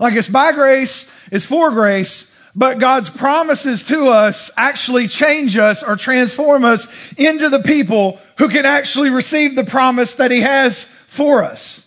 Like 0.00 0.14
it's 0.14 0.28
by 0.28 0.52
grace, 0.52 1.10
it's 1.30 1.44
for 1.44 1.70
grace, 1.70 2.34
but 2.56 2.78
God's 2.78 3.10
promises 3.10 3.84
to 3.84 4.08
us 4.08 4.50
actually 4.56 5.08
change 5.08 5.56
us 5.56 5.82
or 5.82 5.96
transform 5.96 6.64
us 6.64 6.86
into 7.16 7.48
the 7.48 7.60
people 7.60 8.20
who 8.38 8.48
can 8.48 8.64
actually 8.64 9.10
receive 9.10 9.56
the 9.56 9.64
promise 9.64 10.16
that 10.16 10.30
He 10.30 10.40
has 10.40 10.84
for 10.84 11.42
us. 11.42 11.83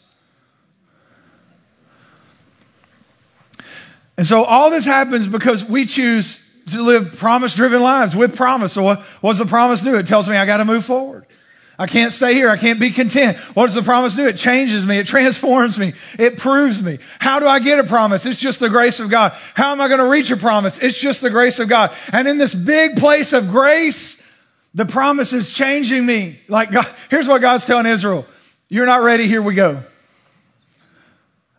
And 4.17 4.25
so 4.25 4.43
all 4.43 4.69
this 4.69 4.85
happens 4.85 5.27
because 5.27 5.63
we 5.63 5.85
choose 5.85 6.43
to 6.67 6.81
live 6.81 7.17
promise 7.17 7.53
driven 7.53 7.81
lives 7.81 8.15
with 8.15 8.35
promise. 8.35 8.73
So 8.73 8.83
what, 8.83 9.05
does 9.21 9.37
the 9.37 9.45
promise 9.45 9.81
do? 9.81 9.97
It 9.97 10.07
tells 10.07 10.27
me 10.27 10.35
I 10.35 10.45
got 10.45 10.57
to 10.57 10.65
move 10.65 10.83
forward. 10.83 11.25
I 11.79 11.85
can't 11.85 12.11
stay 12.11 12.33
here. 12.33 12.49
I 12.49 12.57
can't 12.57 12.79
be 12.79 12.89
content. 12.89 13.37
What 13.53 13.65
does 13.65 13.75
the 13.75 13.83
promise 13.83 14.15
do? 14.15 14.27
It 14.27 14.35
changes 14.35 14.83
me. 14.83 14.97
It 14.97 15.05
transforms 15.05 15.77
me. 15.77 15.93
It 16.17 16.39
proves 16.39 16.81
me. 16.81 16.97
How 17.19 17.39
do 17.39 17.47
I 17.47 17.59
get 17.59 17.77
a 17.77 17.83
promise? 17.83 18.25
It's 18.25 18.39
just 18.39 18.59
the 18.59 18.69
grace 18.69 18.99
of 18.99 19.11
God. 19.11 19.33
How 19.53 19.71
am 19.71 19.79
I 19.79 19.87
going 19.87 19.99
to 19.99 20.09
reach 20.09 20.31
a 20.31 20.37
promise? 20.37 20.79
It's 20.79 20.99
just 20.99 21.21
the 21.21 21.29
grace 21.29 21.59
of 21.59 21.69
God. 21.69 21.95
And 22.11 22.27
in 22.27 22.39
this 22.39 22.55
big 22.55 22.97
place 22.97 23.31
of 23.31 23.49
grace, 23.49 24.21
the 24.73 24.87
promise 24.87 25.33
is 25.33 25.53
changing 25.53 26.03
me. 26.03 26.39
Like 26.47 26.71
God, 26.71 26.87
here's 27.11 27.27
what 27.27 27.41
God's 27.41 27.65
telling 27.65 27.85
Israel. 27.85 28.25
You're 28.69 28.87
not 28.87 29.03
ready. 29.03 29.27
Here 29.27 29.41
we 29.41 29.53
go. 29.53 29.83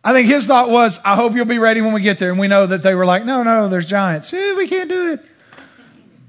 I 0.08 0.14
think 0.14 0.26
his 0.26 0.46
thought 0.46 0.70
was, 0.70 0.98
I 1.04 1.16
hope 1.16 1.34
you'll 1.34 1.44
be 1.44 1.58
ready 1.58 1.82
when 1.82 1.92
we 1.92 2.00
get 2.00 2.18
there. 2.18 2.30
And 2.30 2.40
we 2.40 2.48
know 2.48 2.64
that 2.64 2.82
they 2.82 2.94
were 2.94 3.04
like, 3.04 3.26
no, 3.26 3.42
no, 3.42 3.68
there's 3.68 3.84
giants. 3.84 4.32
Eh, 4.32 4.54
we 4.54 4.66
can't 4.66 4.88
do 4.88 5.12
it. 5.12 5.22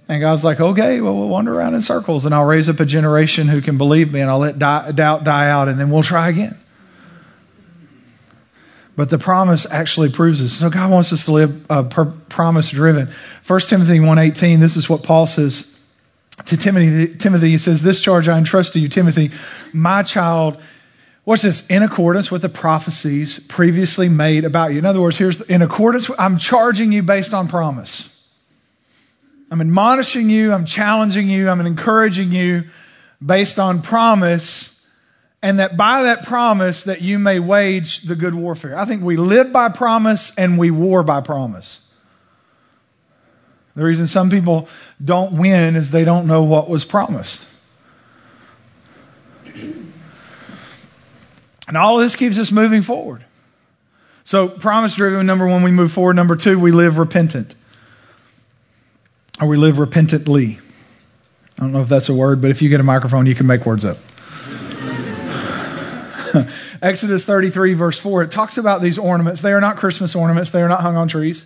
And 0.09 0.19
God's 0.19 0.43
like, 0.43 0.59
okay, 0.59 0.99
well, 0.99 1.15
we'll 1.15 1.29
wander 1.29 1.57
around 1.57 1.75
in 1.75 1.81
circles 1.81 2.25
and 2.25 2.35
I'll 2.35 2.43
raise 2.43 2.67
up 2.67 2.81
a 2.81 2.85
generation 2.85 3.47
who 3.47 3.61
can 3.61 3.77
believe 3.77 4.11
me 4.11 4.19
and 4.19 4.29
I'll 4.29 4.39
let 4.39 4.59
die, 4.59 4.91
doubt 4.91 5.23
die 5.23 5.49
out 5.49 5.69
and 5.69 5.79
then 5.79 5.91
we'll 5.91 6.03
try 6.03 6.27
again. 6.27 6.59
But 8.97 9.09
the 9.09 9.17
promise 9.17 9.65
actually 9.65 10.11
proves 10.11 10.41
us. 10.41 10.51
So 10.51 10.69
God 10.69 10.91
wants 10.91 11.13
us 11.13 11.23
to 11.23 11.31
live 11.31 11.71
uh, 11.71 11.83
promise 11.83 12.71
driven. 12.71 13.07
1 13.47 13.59
Timothy 13.61 13.99
1.18, 13.99 14.59
this 14.59 14.75
is 14.75 14.89
what 14.89 15.03
Paul 15.03 15.25
says 15.25 15.79
to 16.47 16.57
Timothy. 16.57 17.15
Timothy, 17.15 17.51
he 17.51 17.57
says, 17.57 17.81
this 17.81 18.01
charge 18.01 18.27
I 18.27 18.37
entrust 18.37 18.73
to 18.73 18.79
you, 18.81 18.89
Timothy, 18.89 19.31
my 19.71 20.03
child, 20.03 20.61
What's 21.29 21.43
this? 21.43 21.63
In 21.67 21.83
accordance 21.83 22.31
with 22.31 22.41
the 22.41 22.49
prophecies 22.49 23.37
previously 23.37 24.09
made 24.09 24.45
about 24.45 24.71
you. 24.71 24.79
In 24.79 24.85
other 24.85 24.99
words, 24.99 25.15
here's 25.15 25.39
in 25.41 25.61
accordance, 25.61 26.09
with, 26.09 26.19
I'm 26.19 26.39
charging 26.39 26.91
you 26.91 27.03
based 27.03 27.35
on 27.35 27.47
promise. 27.47 28.09
I'm 29.51 29.61
admonishing 29.61 30.31
you, 30.31 30.51
I'm 30.51 30.65
challenging 30.65 31.29
you, 31.29 31.47
I'm 31.47 31.61
encouraging 31.61 32.31
you 32.31 32.63
based 33.23 33.59
on 33.59 33.83
promise 33.83 34.83
and 35.43 35.59
that 35.59 35.77
by 35.77 36.01
that 36.01 36.25
promise 36.25 36.85
that 36.85 37.03
you 37.03 37.19
may 37.19 37.37
wage 37.37 38.01
the 38.01 38.15
good 38.15 38.33
warfare. 38.33 38.75
I 38.75 38.85
think 38.85 39.03
we 39.03 39.15
live 39.15 39.53
by 39.53 39.69
promise 39.69 40.31
and 40.35 40.57
we 40.57 40.71
war 40.71 41.03
by 41.03 41.21
promise. 41.21 41.87
The 43.75 43.83
reason 43.83 44.07
some 44.07 44.31
people 44.31 44.67
don't 45.05 45.37
win 45.37 45.75
is 45.75 45.91
they 45.91 46.05
don't 46.05 46.25
know 46.25 46.41
what 46.41 46.67
was 46.67 46.85
promised. 46.85 47.45
And 51.69 51.77
all 51.77 51.99
of 51.99 52.03
this 52.03 52.15
keeps 52.15 52.39
us 52.39 52.51
moving 52.51 52.81
forward. 52.81 53.23
So, 54.23 54.47
promise 54.47 54.95
driven, 54.95 55.27
number 55.27 55.47
one, 55.47 55.61
we 55.61 55.69
move 55.69 55.91
forward. 55.91 56.15
Number 56.15 56.35
two, 56.35 56.57
we 56.59 56.71
live 56.71 56.97
repentant 56.97 57.53
or 59.39 59.47
we 59.47 59.55
live 59.55 59.77
repentantly. 59.77 60.57
I 61.57 61.61
don't 61.61 61.71
know 61.71 61.81
if 61.81 61.87
that's 61.87 62.09
a 62.09 62.13
word, 62.13 62.41
but 62.41 62.49
if 62.49 62.63
you 62.63 62.69
get 62.69 62.79
a 62.79 62.83
microphone, 62.83 63.27
you 63.27 63.35
can 63.35 63.45
make 63.45 63.67
words 63.67 63.85
up. 63.85 63.97
Exodus 66.81 67.23
33, 67.23 67.75
verse 67.75 67.99
4, 67.99 68.23
it 68.23 68.31
talks 68.31 68.57
about 68.57 68.81
these 68.81 68.97
ornaments. 68.97 69.41
They 69.41 69.53
are 69.53 69.61
not 69.61 69.77
Christmas 69.77 70.15
ornaments, 70.15 70.49
they 70.49 70.63
are 70.63 70.67
not 70.67 70.81
hung 70.81 70.97
on 70.97 71.07
trees. 71.07 71.45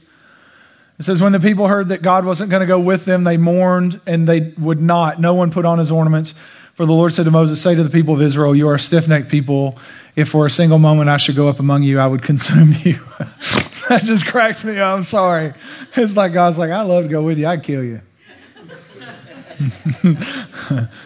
It 0.99 1.03
says, 1.03 1.21
When 1.21 1.33
the 1.33 1.39
people 1.41 1.67
heard 1.67 1.89
that 1.89 2.01
God 2.01 2.23
wasn't 2.25 2.49
going 2.49 2.61
to 2.61 2.65
go 2.65 2.79
with 2.79 3.03
them, 3.03 3.25
they 3.25 3.35
mourned 3.35 3.99
and 4.05 4.25
they 4.25 4.53
would 4.57 4.79
not. 4.79 5.19
No 5.19 5.33
one 5.33 5.51
put 5.51 5.65
on 5.65 5.79
his 5.79 5.91
ornaments. 5.91 6.33
For 6.73 6.87
the 6.87 6.93
Lord 6.93 7.13
said 7.13 7.25
to 7.25 7.31
Moses, 7.31 7.61
Say 7.61 7.75
to 7.75 7.83
the 7.83 7.89
people 7.89 8.15
of 8.15 8.21
Israel, 8.21 8.55
You 8.55 8.67
are 8.69 8.75
a 8.75 8.79
stiff 8.79 9.07
necked 9.07 9.29
people. 9.29 9.77
If 10.15 10.29
for 10.29 10.45
a 10.45 10.49
single 10.49 10.79
moment 10.79 11.09
I 11.09 11.17
should 11.17 11.35
go 11.35 11.47
up 11.47 11.59
among 11.59 11.83
you, 11.83 11.99
I 11.99 12.07
would 12.07 12.21
consume 12.23 12.73
you. 12.83 12.93
that 13.89 14.01
just 14.03 14.25
cracks 14.25 14.63
me 14.63 14.79
up. 14.79 14.97
I'm 14.97 15.03
sorry. 15.03 15.53
It's 15.95 16.15
like 16.15 16.33
God's 16.33 16.57
like, 16.57 16.71
I'd 16.71 16.83
love 16.83 17.03
to 17.03 17.09
go 17.09 17.21
with 17.21 17.37
you. 17.37 17.47
I'd 17.47 17.63
kill 17.63 17.83
you. 17.83 18.01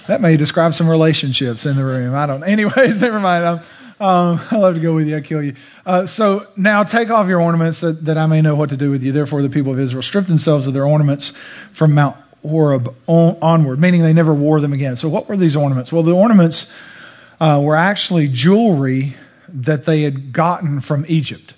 that 0.07 0.19
may 0.21 0.37
describe 0.37 0.73
some 0.73 0.89
relationships 0.89 1.65
in 1.65 1.75
the 1.75 1.83
room. 1.83 2.15
I 2.15 2.25
don't. 2.25 2.43
Anyways, 2.43 3.01
never 3.01 3.19
mind. 3.19 3.45
Um, 3.45 3.59
um, 3.99 4.39
I 4.51 4.57
love 4.57 4.75
to 4.75 4.79
go 4.79 4.93
with 4.93 5.07
you. 5.07 5.17
I 5.17 5.21
kill 5.21 5.43
you. 5.43 5.55
Uh, 5.85 6.05
so 6.05 6.47
now 6.55 6.83
take 6.83 7.09
off 7.09 7.27
your 7.27 7.41
ornaments 7.41 7.81
that, 7.81 8.05
that 8.05 8.17
I 8.17 8.25
may 8.25 8.41
know 8.41 8.55
what 8.55 8.69
to 8.69 8.77
do 8.77 8.89
with 8.89 9.03
you. 9.03 9.11
Therefore, 9.11 9.41
the 9.41 9.49
people 9.49 9.73
of 9.73 9.79
Israel 9.79 10.01
stripped 10.01 10.27
themselves 10.27 10.65
of 10.65 10.73
their 10.73 10.85
ornaments 10.85 11.33
from 11.71 11.93
Mount 11.93 12.15
Horeb 12.47 12.93
on, 13.07 13.37
onward, 13.41 13.79
meaning 13.79 14.01
they 14.01 14.13
never 14.13 14.33
wore 14.33 14.59
them 14.59 14.73
again. 14.73 14.95
So, 14.95 15.09
what 15.09 15.27
were 15.27 15.37
these 15.37 15.55
ornaments? 15.55 15.91
Well, 15.91 16.03
the 16.03 16.15
ornaments 16.15 16.71
uh, 17.39 17.61
were 17.63 17.75
actually 17.75 18.27
jewelry 18.27 19.15
that 19.49 19.85
they 19.85 20.01
had 20.01 20.33
gotten 20.33 20.81
from 20.81 21.05
Egypt. 21.07 21.53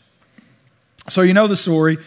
So, 1.10 1.22
you 1.22 1.34
know 1.34 1.48
the 1.48 1.56
story. 1.56 1.98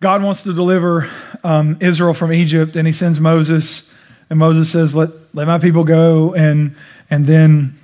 God 0.00 0.22
wants 0.22 0.42
to 0.42 0.52
deliver 0.52 1.08
um, 1.42 1.78
Israel 1.80 2.12
from 2.12 2.32
Egypt, 2.32 2.76
and 2.76 2.86
he 2.86 2.92
sends 2.92 3.20
Moses, 3.20 3.90
and 4.28 4.38
Moses 4.38 4.70
says, 4.70 4.94
Let, 4.94 5.10
let 5.32 5.46
my 5.46 5.58
people 5.58 5.84
go. 5.84 6.34
And, 6.34 6.76
and 7.08 7.26
then 7.26 7.78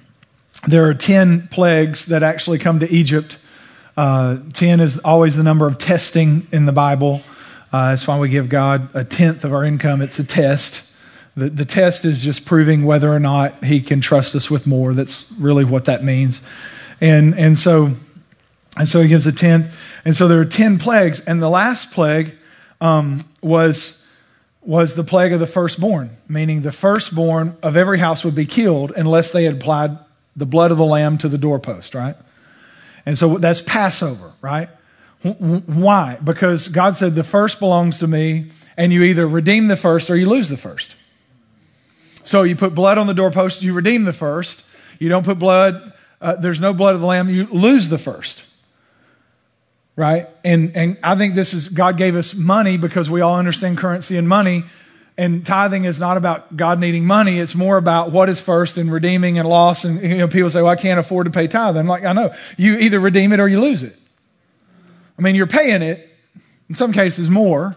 there 0.66 0.86
are 0.88 0.94
10 0.94 1.48
plagues 1.48 2.06
that 2.06 2.22
actually 2.22 2.58
come 2.58 2.80
to 2.80 2.90
Egypt. 2.90 3.38
Uh, 3.96 4.38
10 4.52 4.80
is 4.80 4.98
always 4.98 5.36
the 5.36 5.42
number 5.42 5.66
of 5.66 5.78
testing 5.78 6.46
in 6.52 6.66
the 6.66 6.72
Bible. 6.72 7.22
Uh, 7.72 7.90
that's 7.90 8.06
why 8.06 8.18
we 8.18 8.28
give 8.28 8.48
God 8.48 8.88
a 8.94 9.04
tenth 9.04 9.44
of 9.44 9.52
our 9.52 9.64
income. 9.64 10.02
It's 10.02 10.18
a 10.18 10.24
test. 10.24 10.82
The, 11.36 11.48
the 11.48 11.64
test 11.64 12.04
is 12.04 12.22
just 12.22 12.44
proving 12.44 12.84
whether 12.84 13.12
or 13.12 13.20
not 13.20 13.64
He 13.64 13.80
can 13.80 14.00
trust 14.00 14.34
us 14.34 14.50
with 14.50 14.66
more. 14.66 14.92
That's 14.92 15.30
really 15.32 15.64
what 15.64 15.84
that 15.84 16.02
means. 16.02 16.40
And, 17.00 17.38
and, 17.38 17.58
so, 17.58 17.92
and 18.76 18.88
so 18.88 19.00
He 19.00 19.08
gives 19.08 19.26
a 19.26 19.32
tenth. 19.32 19.76
And 20.04 20.16
so 20.16 20.26
there 20.26 20.40
are 20.40 20.44
10 20.44 20.78
plagues. 20.78 21.20
And 21.20 21.40
the 21.40 21.48
last 21.48 21.92
plague 21.92 22.34
um, 22.80 23.24
was, 23.42 24.04
was 24.62 24.94
the 24.94 25.04
plague 25.04 25.32
of 25.32 25.38
the 25.38 25.46
firstborn, 25.46 26.16
meaning 26.28 26.62
the 26.62 26.72
firstborn 26.72 27.56
of 27.62 27.76
every 27.76 27.98
house 27.98 28.24
would 28.24 28.34
be 28.34 28.46
killed 28.46 28.92
unless 28.96 29.30
they 29.30 29.44
had 29.44 29.54
applied 29.54 29.96
the 30.34 30.46
blood 30.46 30.72
of 30.72 30.78
the 30.78 30.84
lamb 30.84 31.18
to 31.18 31.28
the 31.28 31.38
doorpost, 31.38 31.94
right? 31.94 32.16
And 33.06 33.16
so 33.16 33.38
that's 33.38 33.60
Passover, 33.60 34.32
right? 34.42 34.68
Why? 35.22 36.18
Because 36.22 36.68
God 36.68 36.96
said, 36.96 37.14
the 37.14 37.24
first 37.24 37.58
belongs 37.58 37.98
to 37.98 38.06
me, 38.06 38.50
and 38.76 38.92
you 38.92 39.02
either 39.02 39.28
redeem 39.28 39.68
the 39.68 39.76
first 39.76 40.08
or 40.10 40.16
you 40.16 40.28
lose 40.28 40.48
the 40.48 40.56
first. 40.56 40.96
So 42.24 42.42
you 42.42 42.56
put 42.56 42.74
blood 42.74 42.96
on 42.96 43.06
the 43.06 43.14
doorpost, 43.14 43.62
you 43.62 43.74
redeem 43.74 44.04
the 44.04 44.12
first. 44.12 44.64
You 44.98 45.08
don't 45.08 45.24
put 45.24 45.38
blood, 45.38 45.92
uh, 46.20 46.36
there's 46.36 46.60
no 46.60 46.72
blood 46.72 46.94
of 46.94 47.00
the 47.00 47.06
lamb, 47.06 47.28
you 47.28 47.46
lose 47.46 47.88
the 47.88 47.98
first. 47.98 48.44
Right? 49.96 50.28
And, 50.44 50.74
and 50.76 50.98
I 51.02 51.16
think 51.16 51.34
this 51.34 51.52
is, 51.52 51.68
God 51.68 51.98
gave 51.98 52.16
us 52.16 52.34
money 52.34 52.78
because 52.78 53.10
we 53.10 53.20
all 53.20 53.36
understand 53.36 53.76
currency 53.76 54.16
and 54.16 54.26
money. 54.28 54.64
And 55.18 55.44
tithing 55.44 55.84
is 55.84 56.00
not 56.00 56.16
about 56.16 56.56
God 56.56 56.80
needing 56.80 57.04
money. 57.04 57.38
It's 57.38 57.54
more 57.54 57.76
about 57.76 58.10
what 58.10 58.30
is 58.30 58.40
first 58.40 58.78
and 58.78 58.90
redeeming 58.90 59.38
and 59.38 59.46
loss. 59.46 59.84
And 59.84 60.00
you 60.00 60.16
know, 60.16 60.28
people 60.28 60.48
say, 60.48 60.62
well, 60.62 60.70
I 60.70 60.76
can't 60.76 60.98
afford 60.98 61.26
to 61.26 61.30
pay 61.30 61.46
tithe. 61.46 61.76
I'm 61.76 61.86
like, 61.86 62.04
I 62.04 62.14
know. 62.14 62.34
You 62.56 62.78
either 62.78 62.98
redeem 62.98 63.34
it 63.34 63.40
or 63.40 63.46
you 63.46 63.60
lose 63.60 63.82
it. 63.82 63.99
I 65.20 65.22
mean, 65.22 65.34
you're 65.34 65.46
paying 65.46 65.82
it, 65.82 66.08
In 66.70 66.74
some 66.74 66.92
cases, 66.92 67.28
more. 67.28 67.76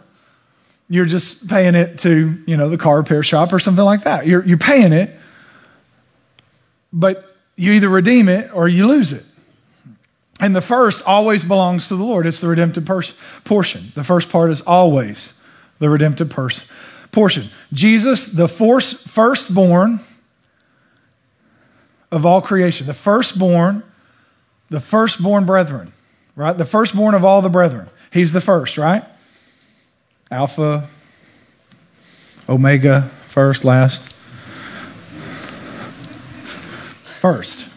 You're 0.88 1.06
just 1.06 1.48
paying 1.50 1.76
it 1.76 2.00
to, 2.00 2.42
you 2.46 2.56
know, 2.56 2.70
the 2.70 2.78
car 2.78 2.98
repair 2.98 3.22
shop 3.24 3.52
or 3.52 3.60
something 3.60 3.84
like 3.84 4.04
that. 4.04 4.28
You're, 4.28 4.46
you're 4.46 4.58
paying 4.58 4.94
it, 4.94 5.12
but 6.94 7.36
you 7.56 7.74
either 7.74 7.90
redeem 7.90 8.30
it 8.30 8.52
or 8.54 8.68
you 8.68 8.88
lose 8.88 9.12
it. 9.12 9.26
And 10.40 10.56
the 10.56 10.62
first 10.62 11.06
always 11.06 11.44
belongs 11.44 11.88
to 11.88 11.96
the 11.96 12.04
Lord. 12.04 12.28
It's 12.28 12.40
the 12.40 12.48
redemptive 12.48 12.86
pers- 12.86 13.14
portion. 13.44 13.92
The 13.96 14.04
first 14.04 14.30
part 14.30 14.52
is 14.52 14.62
always 14.62 15.34
the 15.80 15.90
redemptive 15.90 16.30
pers- 16.30 16.66
portion. 17.12 17.50
Jesus, 17.72 18.28
the 18.28 18.48
force, 18.48 18.94
firstborn 18.94 20.00
of 22.12 22.26
all 22.26 22.42
creation, 22.42 22.88
the 22.88 22.94
firstborn, 22.94 23.84
the 24.70 24.80
firstborn 24.80 25.46
brethren, 25.46 25.93
right? 26.36 26.58
The 26.58 26.66
firstborn 26.66 27.16
of 27.16 27.24
all 27.24 27.42
the 27.42 27.50
brethren. 27.50 27.90
He's 28.12 28.32
the 28.32 28.42
first, 28.42 28.78
right? 28.78 29.04
Alpha, 30.30 30.88
Omega, 32.48 33.04
first, 33.04 33.64
last. 33.64 34.02
First. 37.20 37.68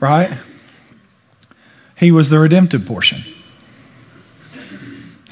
Right? 0.00 0.38
He 1.96 2.10
was 2.10 2.30
the 2.30 2.38
redemptive 2.38 2.84
portion. 2.86 3.22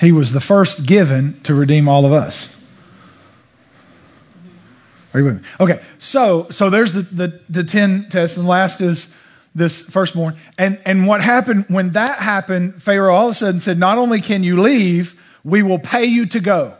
He 0.00 0.12
was 0.12 0.32
the 0.32 0.40
first 0.40 0.86
given 0.86 1.40
to 1.42 1.54
redeem 1.54 1.88
all 1.88 2.06
of 2.06 2.12
us. 2.12 2.56
Are 5.12 5.20
you 5.20 5.26
with 5.26 5.42
me? 5.42 5.48
Okay, 5.58 5.82
so 5.98 6.46
so 6.50 6.70
there's 6.70 6.94
the, 6.94 7.02
the, 7.02 7.40
the 7.48 7.64
10 7.64 8.08
tests, 8.08 8.36
and 8.36 8.46
last 8.46 8.80
is 8.80 9.12
this 9.54 9.82
firstborn. 9.82 10.36
And 10.58 10.80
and 10.84 11.06
what 11.06 11.22
happened 11.22 11.66
when 11.68 11.90
that 11.90 12.18
happened, 12.18 12.82
Pharaoh 12.82 13.14
all 13.14 13.26
of 13.26 13.32
a 13.32 13.34
sudden 13.34 13.60
said, 13.60 13.78
Not 13.78 13.98
only 13.98 14.20
can 14.20 14.44
you 14.44 14.60
leave, 14.60 15.20
we 15.44 15.62
will 15.62 15.78
pay 15.78 16.04
you 16.04 16.26
to 16.26 16.40
go. 16.40 16.74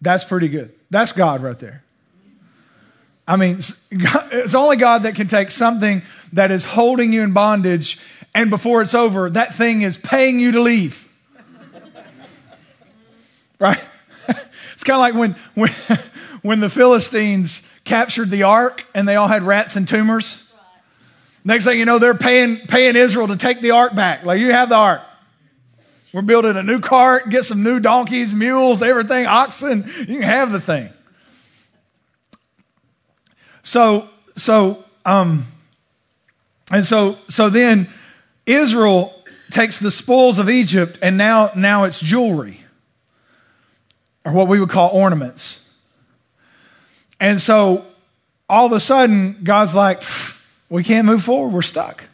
That's 0.00 0.24
pretty 0.24 0.48
good. 0.48 0.72
That's 0.90 1.12
God 1.12 1.42
right 1.42 1.58
there. 1.58 1.82
I 3.26 3.36
mean, 3.36 3.58
it's 3.90 4.54
only 4.54 4.76
God 4.76 5.02
that 5.02 5.14
can 5.14 5.28
take 5.28 5.50
something 5.50 6.02
that 6.32 6.50
is 6.50 6.64
holding 6.64 7.12
you 7.12 7.22
in 7.22 7.32
bondage, 7.32 7.98
and 8.34 8.48
before 8.48 8.80
it's 8.80 8.94
over, 8.94 9.28
that 9.28 9.54
thing 9.54 9.82
is 9.82 9.98
paying 9.98 10.40
you 10.40 10.52
to 10.52 10.60
leave. 10.60 11.06
Right? 13.60 13.84
It's 14.74 14.84
kind 14.84 14.94
of 14.94 15.00
like 15.00 15.14
when, 15.14 15.34
when, 15.54 15.70
when 16.42 16.60
the 16.60 16.70
Philistines 16.70 17.62
captured 17.82 18.30
the 18.30 18.44
ark 18.44 18.86
and 18.94 19.08
they 19.08 19.16
all 19.16 19.26
had 19.26 19.42
rats 19.42 19.74
and 19.74 19.88
tumors. 19.88 20.47
Next 21.48 21.64
thing 21.64 21.78
you 21.78 21.86
know, 21.86 21.98
they're 21.98 22.14
paying, 22.14 22.58
paying 22.58 22.94
Israel 22.94 23.28
to 23.28 23.36
take 23.38 23.62
the 23.62 23.70
ark 23.70 23.94
back. 23.94 24.22
Like, 24.22 24.38
you 24.38 24.52
have 24.52 24.68
the 24.68 24.74
ark. 24.74 25.00
We're 26.12 26.20
building 26.20 26.58
a 26.58 26.62
new 26.62 26.78
cart, 26.78 27.30
get 27.30 27.46
some 27.46 27.62
new 27.62 27.80
donkeys, 27.80 28.34
mules, 28.34 28.82
everything, 28.82 29.24
oxen. 29.24 29.90
You 30.00 30.18
can 30.18 30.22
have 30.24 30.52
the 30.52 30.60
thing. 30.60 30.90
So, 33.62 34.10
so, 34.36 34.84
um, 35.06 35.46
and 36.70 36.84
so, 36.84 37.16
so 37.28 37.48
then 37.48 37.88
Israel 38.44 39.14
takes 39.50 39.78
the 39.78 39.90
spoils 39.90 40.38
of 40.38 40.50
Egypt 40.50 40.98
and 41.00 41.16
now, 41.16 41.52
now 41.56 41.84
it's 41.84 41.98
jewelry 41.98 42.60
or 44.26 44.32
what 44.32 44.48
we 44.48 44.60
would 44.60 44.68
call 44.68 44.90
ornaments. 44.90 45.74
And 47.18 47.40
so 47.40 47.86
all 48.50 48.66
of 48.66 48.72
a 48.72 48.80
sudden, 48.80 49.38
God's 49.44 49.74
like, 49.74 50.02
we 50.68 50.84
can't 50.84 51.06
move 51.06 51.22
forward. 51.22 51.52
We're 51.52 51.62
stuck. 51.62 52.04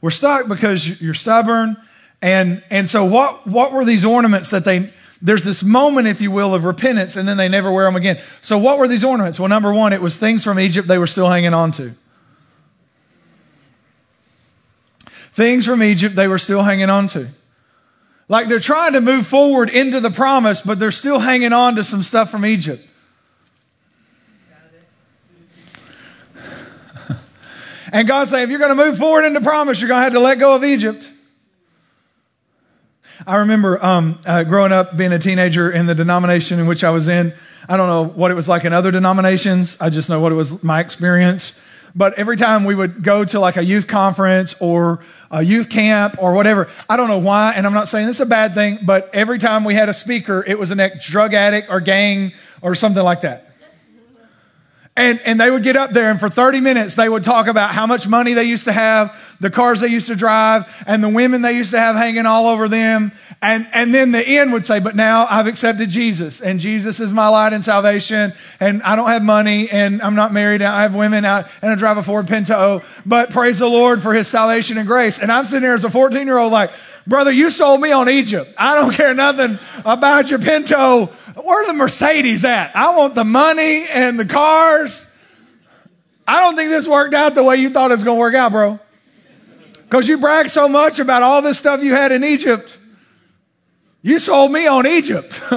We're 0.00 0.10
stuck 0.10 0.48
because 0.48 1.00
you're 1.00 1.14
stubborn 1.14 1.76
and, 2.22 2.62
and 2.70 2.88
so 2.88 3.04
what, 3.04 3.46
what 3.46 3.72
were 3.72 3.84
these 3.84 4.04
ornaments 4.04 4.50
that 4.50 4.64
they, 4.64 4.90
there's 5.20 5.44
this 5.44 5.62
moment, 5.62 6.06
if 6.06 6.20
you 6.20 6.30
will, 6.30 6.54
of 6.54 6.64
repentance 6.64 7.16
and 7.16 7.28
then 7.28 7.36
they 7.36 7.48
never 7.48 7.70
wear 7.70 7.84
them 7.84 7.96
again. 7.96 8.20
So 8.42 8.58
what 8.58 8.78
were 8.78 8.88
these 8.88 9.04
ornaments? 9.04 9.38
Well, 9.38 9.48
number 9.48 9.72
one, 9.72 9.92
it 9.92 10.00
was 10.00 10.16
things 10.16 10.42
from 10.42 10.58
Egypt 10.58 10.88
they 10.88 10.98
were 10.98 11.06
still 11.06 11.28
hanging 11.28 11.54
on 11.54 11.72
to. 11.72 11.94
Things 15.32 15.66
from 15.66 15.82
Egypt 15.82 16.16
they 16.16 16.28
were 16.28 16.38
still 16.38 16.62
hanging 16.62 16.88
on 16.88 17.08
to. 17.08 17.28
Like 18.28 18.48
they're 18.48 18.58
trying 18.58 18.94
to 18.94 19.00
move 19.00 19.26
forward 19.26 19.68
into 19.68 20.00
the 20.00 20.10
promise, 20.10 20.62
but 20.62 20.78
they're 20.78 20.90
still 20.90 21.18
hanging 21.18 21.52
on 21.52 21.76
to 21.76 21.84
some 21.84 22.02
stuff 22.02 22.30
from 22.30 22.46
Egypt. 22.46 22.86
And 27.96 28.06
God 28.06 28.28
said, 28.28 28.42
if 28.42 28.50
you're 28.50 28.58
going 28.58 28.76
to 28.76 28.84
move 28.84 28.98
forward 28.98 29.24
into 29.24 29.40
promise, 29.40 29.80
you're 29.80 29.88
going 29.88 30.00
to 30.00 30.04
have 30.04 30.12
to 30.12 30.20
let 30.20 30.38
go 30.38 30.54
of 30.54 30.62
Egypt. 30.62 31.10
I 33.26 33.36
remember 33.36 33.82
um, 33.82 34.18
uh, 34.26 34.44
growing 34.44 34.70
up, 34.70 34.98
being 34.98 35.14
a 35.14 35.18
teenager 35.18 35.70
in 35.70 35.86
the 35.86 35.94
denomination 35.94 36.60
in 36.60 36.66
which 36.66 36.84
I 36.84 36.90
was 36.90 37.08
in. 37.08 37.32
I 37.66 37.78
don't 37.78 37.86
know 37.86 38.04
what 38.04 38.30
it 38.30 38.34
was 38.34 38.50
like 38.50 38.66
in 38.66 38.74
other 38.74 38.90
denominations. 38.90 39.78
I 39.80 39.88
just 39.88 40.10
know 40.10 40.20
what 40.20 40.30
it 40.30 40.34
was 40.34 40.62
my 40.62 40.80
experience. 40.80 41.54
But 41.94 42.18
every 42.18 42.36
time 42.36 42.64
we 42.64 42.74
would 42.74 43.02
go 43.02 43.24
to 43.24 43.40
like 43.40 43.56
a 43.56 43.64
youth 43.64 43.86
conference 43.86 44.54
or 44.60 45.00
a 45.30 45.42
youth 45.42 45.70
camp 45.70 46.16
or 46.18 46.34
whatever, 46.34 46.68
I 46.90 46.98
don't 46.98 47.08
know 47.08 47.20
why, 47.20 47.54
and 47.56 47.66
I'm 47.66 47.72
not 47.72 47.88
saying 47.88 48.08
this 48.08 48.16
is 48.16 48.20
a 48.20 48.26
bad 48.26 48.52
thing, 48.52 48.80
but 48.82 49.08
every 49.14 49.38
time 49.38 49.64
we 49.64 49.72
had 49.72 49.88
a 49.88 49.94
speaker, 49.94 50.44
it 50.46 50.58
was 50.58 50.70
an 50.70 50.80
ex 50.80 51.08
drug 51.08 51.32
addict 51.32 51.70
or 51.70 51.80
gang 51.80 52.34
or 52.60 52.74
something 52.74 53.02
like 53.02 53.22
that. 53.22 53.55
And, 54.98 55.20
and 55.26 55.38
they 55.38 55.50
would 55.50 55.62
get 55.62 55.76
up 55.76 55.90
there 55.90 56.10
and 56.10 56.18
for 56.18 56.30
30 56.30 56.62
minutes 56.62 56.94
they 56.94 57.06
would 57.06 57.22
talk 57.22 57.48
about 57.48 57.72
how 57.72 57.86
much 57.86 58.08
money 58.08 58.32
they 58.32 58.44
used 58.44 58.64
to 58.64 58.72
have, 58.72 59.14
the 59.40 59.50
cars 59.50 59.80
they 59.80 59.88
used 59.88 60.06
to 60.06 60.16
drive, 60.16 60.64
and 60.86 61.04
the 61.04 61.08
women 61.10 61.42
they 61.42 61.52
used 61.52 61.72
to 61.72 61.78
have 61.78 61.96
hanging 61.96 62.24
all 62.24 62.46
over 62.46 62.66
them. 62.66 63.12
And, 63.42 63.68
and 63.74 63.94
then 63.94 64.12
the 64.12 64.26
end 64.26 64.54
would 64.54 64.64
say, 64.64 64.80
but 64.80 64.96
now 64.96 65.26
I've 65.28 65.46
accepted 65.46 65.90
Jesus 65.90 66.40
and 66.40 66.58
Jesus 66.58 66.98
is 66.98 67.12
my 67.12 67.28
light 67.28 67.52
and 67.52 67.62
salvation 67.62 68.32
and 68.58 68.82
I 68.82 68.96
don't 68.96 69.08
have 69.08 69.22
money 69.22 69.68
and 69.68 70.00
I'm 70.00 70.14
not 70.14 70.32
married. 70.32 70.62
I 70.62 70.80
have 70.80 70.94
women 70.94 71.26
out 71.26 71.50
and 71.60 71.70
I 71.70 71.74
drive 71.74 71.98
a 71.98 72.02
Ford 72.02 72.26
Pinto, 72.26 72.82
but 73.04 73.28
praise 73.28 73.58
the 73.58 73.68
Lord 73.68 74.00
for 74.00 74.14
his 74.14 74.28
salvation 74.28 74.78
and 74.78 74.86
grace. 74.86 75.18
And 75.18 75.30
I'm 75.30 75.44
sitting 75.44 75.62
here 75.62 75.74
as 75.74 75.84
a 75.84 75.90
14 75.90 76.26
year 76.26 76.38
old 76.38 76.52
like, 76.52 76.70
brother, 77.06 77.30
you 77.30 77.50
sold 77.50 77.82
me 77.82 77.92
on 77.92 78.08
Egypt. 78.08 78.54
I 78.56 78.76
don't 78.76 78.94
care 78.94 79.12
nothing 79.12 79.58
about 79.84 80.30
your 80.30 80.38
Pinto 80.38 81.12
Where's 81.46 81.68
the 81.68 81.74
Mercedes 81.74 82.44
at? 82.44 82.74
I 82.74 82.96
want 82.96 83.14
the 83.14 83.22
money 83.22 83.86
and 83.88 84.18
the 84.18 84.24
cars. 84.24 85.06
I 86.26 86.40
don't 86.40 86.56
think 86.56 86.70
this 86.70 86.88
worked 86.88 87.14
out 87.14 87.36
the 87.36 87.44
way 87.44 87.54
you 87.58 87.70
thought 87.70 87.92
it 87.92 87.94
was 87.94 88.02
going 88.02 88.16
to 88.16 88.20
work 88.20 88.34
out, 88.34 88.50
bro. 88.50 88.80
Because 89.84 90.08
you 90.08 90.18
brag 90.18 90.50
so 90.50 90.68
much 90.68 90.98
about 90.98 91.22
all 91.22 91.42
this 91.42 91.56
stuff 91.56 91.84
you 91.84 91.94
had 91.94 92.10
in 92.10 92.24
Egypt. 92.24 92.76
You 94.02 94.18
sold 94.18 94.50
me 94.50 94.66
on 94.66 94.88
Egypt. 94.88 95.40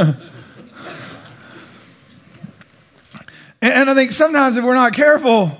and 3.60 3.90
I 3.90 3.96
think 3.96 4.12
sometimes 4.12 4.58
if 4.58 4.64
we're 4.64 4.76
not 4.76 4.94
careful, 4.94 5.58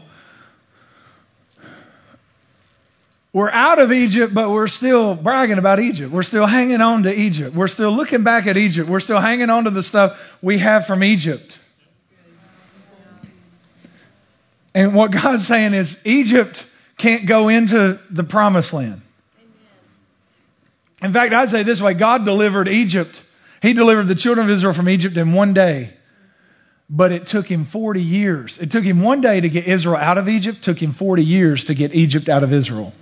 We're 3.32 3.52
out 3.52 3.78
of 3.78 3.92
Egypt, 3.92 4.34
but 4.34 4.50
we're 4.50 4.68
still 4.68 5.14
bragging 5.14 5.60
about 5.60 5.80
Egypt. 5.80 6.12
We're 6.12 6.24
still 6.24 6.48
hanging 6.48 6.82
on 6.82 7.04
to 7.04 7.14
Egypt. 7.14 7.56
We're 7.56 7.68
still 7.68 7.92
looking 7.92 8.24
back 8.24 8.48
at 8.48 8.58
Egypt. 8.58 8.90
We're 8.90 9.00
still 9.00 9.20
hanging 9.20 9.52
on 9.52 9.66
to 9.66 9.70
the 9.70 9.84
stuff 9.84 10.38
we 10.42 10.58
have 10.58 10.88
from 10.88 11.04
Egypt. 11.04 11.60
And 14.74 14.96
what 14.96 15.12
God's 15.12 15.46
saying 15.46 15.76
is 15.76 16.00
Egypt 16.06 16.66
can't 16.98 17.28
go 17.28 17.50
into 17.50 18.00
the 18.10 18.24
promised 18.24 18.74
land. 18.74 19.02
In 21.04 21.14
fact, 21.14 21.34
I'd 21.34 21.50
say 21.50 21.64
this 21.64 21.82
way 21.82 21.94
God 21.94 22.26
delivered 22.26 22.68
Egypt. 22.68 23.22
He 23.62 23.74
delivered 23.74 24.08
the 24.08 24.16
children 24.16 24.48
of 24.48 24.52
Israel 24.52 24.74
from 24.74 24.90
Egypt 24.90 25.18
in 25.18 25.34
one 25.34 25.54
day, 25.54 25.94
but 26.90 27.12
it 27.12 27.28
took 27.28 27.48
him 27.48 27.64
40 27.64 28.02
years. 28.02 28.58
It 28.58 28.72
took 28.72 28.84
him 28.84 29.02
one 29.02 29.22
day 29.22 29.40
to 29.40 29.50
get 29.50 29.68
Israel 29.68 29.98
out 29.98 30.18
of 30.18 30.28
Egypt, 30.28 30.62
took 30.62 30.82
him 30.82 30.94
40 30.94 31.24
years 31.24 31.66
to 31.66 31.74
get 31.74 31.94
Egypt 31.94 32.28
out 32.28 32.42
of 32.42 32.52
Israel. 32.52 32.94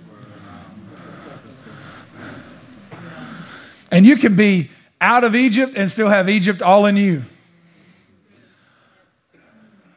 And 3.90 4.04
you 4.06 4.16
can 4.16 4.36
be 4.36 4.70
out 5.00 5.24
of 5.24 5.34
Egypt 5.34 5.74
and 5.76 5.90
still 5.90 6.08
have 6.08 6.28
Egypt 6.28 6.62
all 6.62 6.86
in 6.86 6.96
you. 6.96 7.22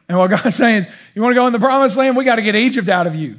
And 0.08 0.18
what 0.18 0.30
God's 0.30 0.54
saying 0.56 0.84
is, 0.84 0.88
you 1.14 1.22
want 1.22 1.32
to 1.32 1.34
go 1.34 1.46
in 1.46 1.52
the 1.52 1.58
promised 1.58 1.96
land? 1.96 2.16
We 2.16 2.24
got 2.24 2.36
to 2.36 2.42
get 2.42 2.54
Egypt 2.54 2.88
out 2.88 3.06
of 3.06 3.14
you. 3.14 3.36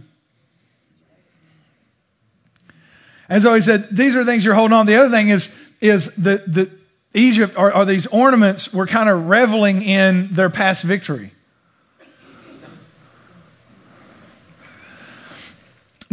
And 3.30 3.42
so 3.42 3.54
he 3.54 3.62
said, 3.62 3.88
these 3.92 4.16
are 4.16 4.24
things 4.24 4.44
you're 4.44 4.54
holding 4.54 4.74
on. 4.74 4.86
The 4.86 4.96
other 4.96 5.10
thing 5.10 5.30
is, 5.30 5.56
is 5.82 6.14
that 6.16 6.52
the 6.52 6.70
Egypt 7.14 7.56
or, 7.58 7.76
or 7.76 7.86
these 7.86 8.08
ornaments 8.08 8.74
were 8.74 8.88
kind 8.88 9.10
of 9.10 9.30
reveling 9.30 9.82
in 9.82 10.34
their 10.34 10.50
past 10.50 10.84
victory. 10.84 11.32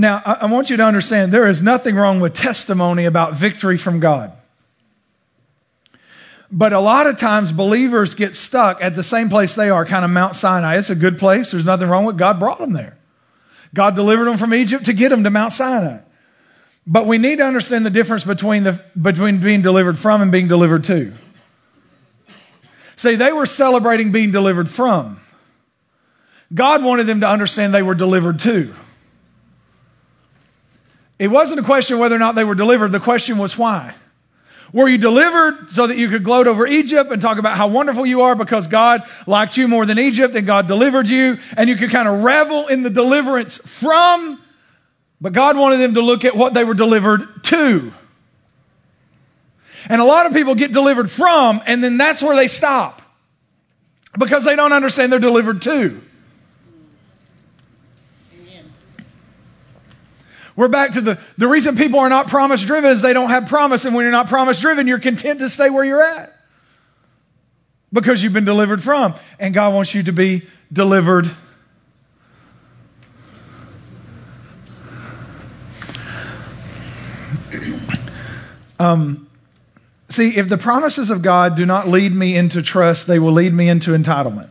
Now, 0.00 0.22
I, 0.24 0.46
want 0.46 0.70
you 0.70 0.78
to 0.78 0.82
understand 0.82 1.30
there 1.30 1.46
is 1.46 1.60
nothing 1.60 1.94
wrong 1.94 2.20
with 2.20 2.32
testimony 2.32 3.04
about 3.04 3.34
victory 3.34 3.76
from 3.76 4.00
God. 4.00 4.32
But 6.50 6.72
a 6.72 6.80
lot 6.80 7.06
of 7.06 7.18
times 7.18 7.52
believers 7.52 8.14
get 8.14 8.34
stuck 8.34 8.82
at 8.82 8.96
the 8.96 9.02
same 9.02 9.28
place 9.28 9.54
they 9.54 9.68
are, 9.68 9.84
kind 9.84 10.02
of 10.02 10.10
Mount 10.10 10.36
Sinai. 10.36 10.78
It's 10.78 10.88
a 10.88 10.94
good 10.94 11.18
place. 11.18 11.50
There's 11.50 11.66
nothing 11.66 11.86
wrong 11.86 12.06
with 12.06 12.16
it. 12.16 12.18
God 12.18 12.38
brought 12.38 12.60
them 12.60 12.72
there. 12.72 12.96
God 13.74 13.94
delivered 13.94 14.24
them 14.24 14.38
from 14.38 14.54
Egypt 14.54 14.86
to 14.86 14.94
get 14.94 15.10
them 15.10 15.22
to 15.24 15.28
Mount 15.28 15.52
Sinai. 15.52 15.98
But 16.86 17.06
we 17.06 17.18
need 17.18 17.36
to 17.36 17.44
understand 17.44 17.84
the 17.84 17.90
difference 17.90 18.24
between, 18.24 18.62
the, 18.62 18.82
between 19.00 19.42
being 19.42 19.60
delivered 19.60 19.98
from 19.98 20.22
and 20.22 20.32
being 20.32 20.48
delivered 20.48 20.84
to. 20.84 21.12
See, 22.96 23.16
they 23.16 23.32
were 23.32 23.44
celebrating 23.44 24.12
being 24.12 24.32
delivered 24.32 24.70
from. 24.70 25.20
God 26.54 26.82
wanted 26.82 27.06
them 27.06 27.20
to 27.20 27.28
understand 27.28 27.74
they 27.74 27.82
were 27.82 27.94
delivered 27.94 28.38
to. 28.40 28.74
It 31.20 31.28
wasn't 31.28 31.60
a 31.60 31.62
question 31.62 31.98
whether 31.98 32.16
or 32.16 32.18
not 32.18 32.34
they 32.34 32.44
were 32.44 32.54
delivered. 32.54 32.92
The 32.92 32.98
question 32.98 33.36
was 33.36 33.58
why. 33.58 33.94
Were 34.72 34.88
you 34.88 34.96
delivered 34.96 35.68
so 35.68 35.86
that 35.86 35.98
you 35.98 36.08
could 36.08 36.24
gloat 36.24 36.46
over 36.46 36.66
Egypt 36.66 37.12
and 37.12 37.20
talk 37.20 37.36
about 37.36 37.58
how 37.58 37.66
wonderful 37.68 38.06
you 38.06 38.22
are 38.22 38.34
because 38.34 38.68
God 38.68 39.02
liked 39.26 39.58
you 39.58 39.68
more 39.68 39.84
than 39.84 39.98
Egypt 39.98 40.34
and 40.34 40.46
God 40.46 40.66
delivered 40.66 41.10
you 41.10 41.38
and 41.58 41.68
you 41.68 41.76
could 41.76 41.90
kind 41.90 42.08
of 42.08 42.24
revel 42.24 42.68
in 42.68 42.82
the 42.82 42.88
deliverance 42.88 43.58
from, 43.58 44.42
but 45.20 45.34
God 45.34 45.58
wanted 45.58 45.76
them 45.76 45.92
to 45.94 46.00
look 46.00 46.24
at 46.24 46.34
what 46.34 46.54
they 46.54 46.64
were 46.64 46.72
delivered 46.72 47.44
to. 47.44 47.92
And 49.90 50.00
a 50.00 50.04
lot 50.04 50.24
of 50.24 50.32
people 50.32 50.54
get 50.54 50.72
delivered 50.72 51.10
from 51.10 51.60
and 51.66 51.84
then 51.84 51.98
that's 51.98 52.22
where 52.22 52.34
they 52.34 52.48
stop 52.48 53.02
because 54.18 54.44
they 54.44 54.56
don't 54.56 54.72
understand 54.72 55.12
they're 55.12 55.18
delivered 55.18 55.60
to. 55.62 56.00
We're 60.56 60.68
back 60.68 60.92
to 60.92 61.00
the, 61.00 61.18
the 61.38 61.46
reason 61.46 61.76
people 61.76 62.00
are 62.00 62.08
not 62.08 62.28
promise 62.28 62.64
driven 62.64 62.90
is 62.90 63.02
they 63.02 63.12
don't 63.12 63.30
have 63.30 63.48
promise. 63.48 63.84
And 63.84 63.94
when 63.94 64.04
you're 64.04 64.12
not 64.12 64.28
promise 64.28 64.60
driven, 64.60 64.86
you're 64.86 64.98
content 64.98 65.38
to 65.40 65.50
stay 65.50 65.70
where 65.70 65.84
you're 65.84 66.02
at 66.02 66.32
because 67.92 68.22
you've 68.22 68.32
been 68.32 68.44
delivered 68.44 68.82
from. 68.82 69.14
And 69.38 69.54
God 69.54 69.74
wants 69.74 69.94
you 69.94 70.02
to 70.04 70.12
be 70.12 70.42
delivered. 70.72 71.30
Um, 78.78 79.28
see, 80.08 80.36
if 80.36 80.48
the 80.48 80.56
promises 80.56 81.10
of 81.10 81.20
God 81.20 81.54
do 81.54 81.66
not 81.66 81.86
lead 81.86 82.14
me 82.14 82.36
into 82.36 82.62
trust, 82.62 83.06
they 83.06 83.18
will 83.18 83.32
lead 83.32 83.52
me 83.52 83.68
into 83.68 83.90
entitlement. 83.90 84.48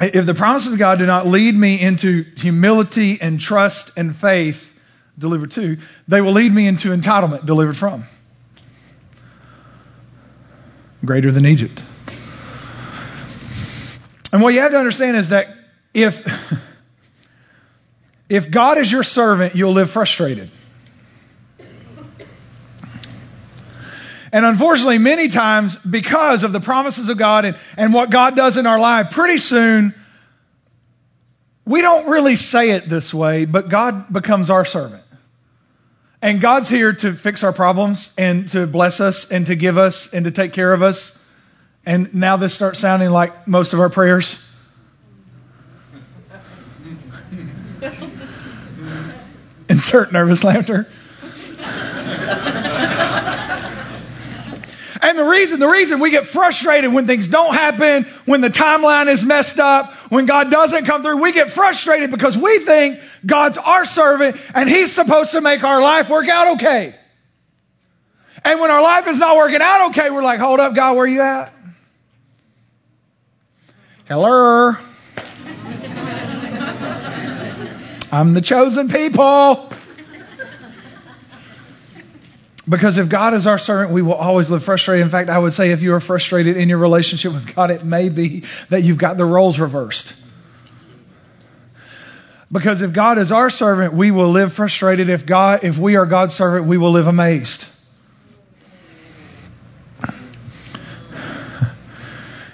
If 0.00 0.26
the 0.26 0.34
promises 0.34 0.72
of 0.72 0.78
God 0.78 0.98
do 0.98 1.06
not 1.06 1.26
lead 1.26 1.54
me 1.54 1.80
into 1.80 2.24
humility 2.36 3.18
and 3.20 3.40
trust 3.40 3.92
and 3.96 4.14
faith, 4.14 4.74
delivered 5.18 5.52
to, 5.52 5.78
they 6.08 6.20
will 6.20 6.32
lead 6.32 6.52
me 6.52 6.66
into 6.66 6.88
entitlement, 6.88 7.46
delivered 7.46 7.76
from. 7.76 8.04
Greater 11.04 11.30
than 11.30 11.46
Egypt. 11.46 11.82
And 14.32 14.42
what 14.42 14.52
you 14.52 14.60
have 14.60 14.72
to 14.72 14.78
understand 14.78 15.16
is 15.16 15.28
that 15.28 15.54
if, 15.92 16.26
if 18.28 18.50
God 18.50 18.78
is 18.78 18.90
your 18.90 19.04
servant, 19.04 19.54
you'll 19.54 19.72
live 19.72 19.90
frustrated. 19.90 20.50
And 24.34 24.44
unfortunately, 24.44 24.98
many 24.98 25.28
times, 25.28 25.76
because 25.76 26.42
of 26.42 26.52
the 26.52 26.58
promises 26.58 27.08
of 27.08 27.16
God 27.16 27.44
and, 27.44 27.56
and 27.76 27.94
what 27.94 28.10
God 28.10 28.34
does 28.34 28.56
in 28.56 28.66
our 28.66 28.80
life, 28.80 29.12
pretty 29.12 29.38
soon, 29.38 29.94
we 31.64 31.80
don't 31.80 32.08
really 32.08 32.34
say 32.34 32.70
it 32.70 32.88
this 32.88 33.14
way, 33.14 33.44
but 33.44 33.68
God 33.68 34.12
becomes 34.12 34.50
our 34.50 34.64
servant. 34.64 35.04
And 36.20 36.40
God's 36.40 36.68
here 36.68 36.92
to 36.92 37.12
fix 37.12 37.44
our 37.44 37.52
problems 37.52 38.12
and 38.18 38.48
to 38.48 38.66
bless 38.66 38.98
us 38.98 39.30
and 39.30 39.46
to 39.46 39.54
give 39.54 39.78
us 39.78 40.12
and 40.12 40.24
to 40.24 40.32
take 40.32 40.52
care 40.52 40.72
of 40.72 40.82
us. 40.82 41.16
And 41.86 42.12
now 42.12 42.36
this 42.36 42.54
starts 42.54 42.80
sounding 42.80 43.10
like 43.10 43.46
most 43.46 43.72
of 43.72 43.78
our 43.78 43.88
prayers. 43.88 44.44
Insert 49.68 50.10
nervous 50.12 50.42
laughter. 50.42 50.88
And 55.04 55.18
the 55.18 55.24
reason, 55.24 55.60
the 55.60 55.68
reason 55.68 56.00
we 56.00 56.10
get 56.10 56.26
frustrated 56.26 56.90
when 56.90 57.06
things 57.06 57.28
don't 57.28 57.52
happen, 57.52 58.04
when 58.24 58.40
the 58.40 58.48
timeline 58.48 59.06
is 59.06 59.22
messed 59.22 59.60
up, 59.60 59.92
when 60.10 60.24
God 60.24 60.50
doesn't 60.50 60.86
come 60.86 61.02
through, 61.02 61.20
we 61.20 61.30
get 61.30 61.50
frustrated 61.50 62.10
because 62.10 62.38
we 62.38 62.60
think 62.60 63.00
God's 63.26 63.58
our 63.58 63.84
servant 63.84 64.38
and 64.54 64.66
He's 64.66 64.90
supposed 64.90 65.32
to 65.32 65.42
make 65.42 65.62
our 65.62 65.82
life 65.82 66.08
work 66.08 66.26
out 66.30 66.54
okay. 66.54 66.94
And 68.46 68.58
when 68.60 68.70
our 68.70 68.80
life 68.80 69.06
is 69.06 69.18
not 69.18 69.36
working 69.36 69.60
out 69.60 69.90
okay, 69.90 70.08
we're 70.08 70.22
like, 70.22 70.40
hold 70.40 70.58
up, 70.58 70.74
God, 70.74 70.96
where 70.96 71.06
you 71.06 71.20
at? 71.20 71.52
Hello. 74.06 74.72
I'm 78.10 78.32
the 78.32 78.40
chosen 78.40 78.88
people. 78.88 79.73
Because 82.68 82.96
if 82.96 83.10
God 83.10 83.34
is 83.34 83.46
our 83.46 83.58
servant, 83.58 83.92
we 83.92 84.00
will 84.00 84.14
always 84.14 84.50
live 84.50 84.64
frustrated. 84.64 85.02
In 85.02 85.10
fact, 85.10 85.28
I 85.28 85.38
would 85.38 85.52
say 85.52 85.70
if 85.70 85.82
you 85.82 85.92
are 85.94 86.00
frustrated 86.00 86.56
in 86.56 86.68
your 86.68 86.78
relationship 86.78 87.32
with 87.32 87.54
God, 87.54 87.70
it 87.70 87.84
may 87.84 88.08
be 88.08 88.44
that 88.70 88.82
you've 88.82 88.98
got 88.98 89.18
the 89.18 89.26
roles 89.26 89.58
reversed. 89.58 90.14
Because 92.50 92.80
if 92.80 92.92
God 92.92 93.18
is 93.18 93.32
our 93.32 93.50
servant, 93.50 93.92
we 93.94 94.10
will 94.10 94.30
live 94.30 94.52
frustrated. 94.52 95.08
If 95.08 95.26
God, 95.26 95.64
if 95.64 95.76
we 95.76 95.96
are 95.96 96.06
God's 96.06 96.34
servant, 96.34 96.66
we 96.66 96.78
will 96.78 96.92
live 96.92 97.06
amazed. 97.06 97.66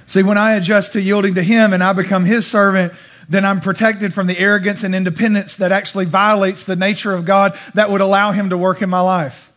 See, 0.07 0.25
when 0.25 0.39
I 0.39 0.55
adjust 0.55 0.95
to 0.95 1.01
yielding 1.01 1.35
to 1.35 1.43
Him 1.43 1.73
and 1.73 1.85
I 1.85 1.93
become 1.93 2.25
His 2.25 2.45
servant, 2.45 2.95
then 3.29 3.45
I'm 3.45 3.61
protected 3.61 4.13
from 4.13 4.27
the 4.27 4.37
arrogance 4.37 4.83
and 4.83 4.93
independence 4.93 5.57
that 5.57 5.71
actually 5.71 6.07
violates 6.07 6.65
the 6.65 6.75
nature 6.75 7.15
of 7.15 7.25
God 7.25 7.57
that 7.75 7.91
would 7.91 8.01
allow 8.01 8.33
Him 8.33 8.51
to 8.51 8.59
work 8.59 8.83
in 8.83 8.91
my 8.91 9.01
life. 9.01 9.50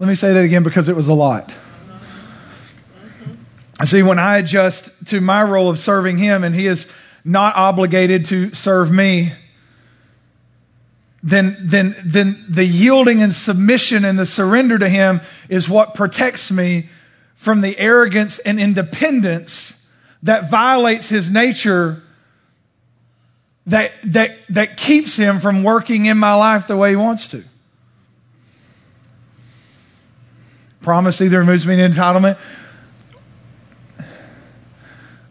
Let 0.00 0.08
me 0.08 0.14
say 0.14 0.32
that 0.32 0.44
again 0.44 0.62
because 0.62 0.88
it 0.88 0.96
was 0.96 1.08
a 1.08 1.14
lot. 1.14 1.54
I 3.78 3.84
see 3.84 4.02
when 4.02 4.18
I 4.18 4.38
adjust 4.38 5.06
to 5.08 5.20
my 5.20 5.42
role 5.42 5.68
of 5.68 5.78
serving 5.78 6.16
him 6.16 6.42
and 6.42 6.54
he 6.54 6.66
is 6.66 6.86
not 7.22 7.54
obligated 7.54 8.24
to 8.26 8.54
serve 8.54 8.90
me, 8.90 9.34
then, 11.22 11.54
then, 11.60 11.94
then 12.02 12.46
the 12.48 12.64
yielding 12.64 13.22
and 13.22 13.34
submission 13.34 14.06
and 14.06 14.18
the 14.18 14.24
surrender 14.24 14.78
to 14.78 14.88
him 14.88 15.20
is 15.50 15.68
what 15.68 15.94
protects 15.94 16.50
me 16.50 16.88
from 17.34 17.60
the 17.60 17.78
arrogance 17.78 18.38
and 18.38 18.58
independence 18.58 19.86
that 20.22 20.50
violates 20.50 21.10
his 21.10 21.30
nature 21.30 22.02
that, 23.66 23.92
that, 24.04 24.38
that 24.48 24.78
keeps 24.78 25.16
him 25.16 25.40
from 25.40 25.62
working 25.62 26.06
in 26.06 26.16
my 26.16 26.32
life 26.32 26.66
the 26.66 26.76
way 26.78 26.90
he 26.90 26.96
wants 26.96 27.28
to. 27.28 27.44
Promise 30.82 31.20
either 31.20 31.44
moves 31.44 31.66
me 31.66 31.76
to 31.76 31.82
entitlement 31.82 32.38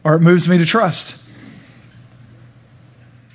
or 0.04 0.16
it 0.16 0.20
moves 0.22 0.48
me 0.48 0.58
to 0.58 0.66
trust. 0.66 1.16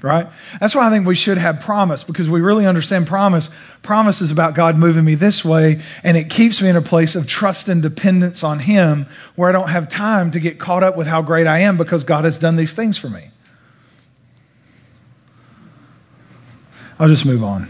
Right? 0.02 0.28
That's 0.60 0.74
why 0.74 0.86
I 0.86 0.90
think 0.90 1.06
we 1.06 1.14
should 1.14 1.38
have 1.38 1.60
promise 1.60 2.04
because 2.04 2.28
we 2.28 2.42
really 2.42 2.66
understand 2.66 3.06
promise. 3.06 3.48
Promise 3.82 4.20
is 4.20 4.30
about 4.30 4.54
God 4.54 4.76
moving 4.76 5.02
me 5.02 5.14
this 5.14 5.42
way, 5.42 5.80
and 6.02 6.16
it 6.16 6.28
keeps 6.28 6.60
me 6.60 6.68
in 6.68 6.76
a 6.76 6.82
place 6.82 7.14
of 7.14 7.26
trust 7.26 7.70
and 7.70 7.80
dependence 7.80 8.44
on 8.44 8.58
Him 8.58 9.06
where 9.34 9.48
I 9.48 9.52
don't 9.52 9.68
have 9.68 9.88
time 9.88 10.30
to 10.32 10.40
get 10.40 10.58
caught 10.58 10.82
up 10.82 10.94
with 10.94 11.06
how 11.06 11.22
great 11.22 11.46
I 11.46 11.60
am 11.60 11.78
because 11.78 12.04
God 12.04 12.26
has 12.26 12.38
done 12.38 12.56
these 12.56 12.74
things 12.74 12.98
for 12.98 13.08
me. 13.08 13.30
I'll 16.98 17.08
just 17.08 17.24
move 17.24 17.42
on. 17.42 17.68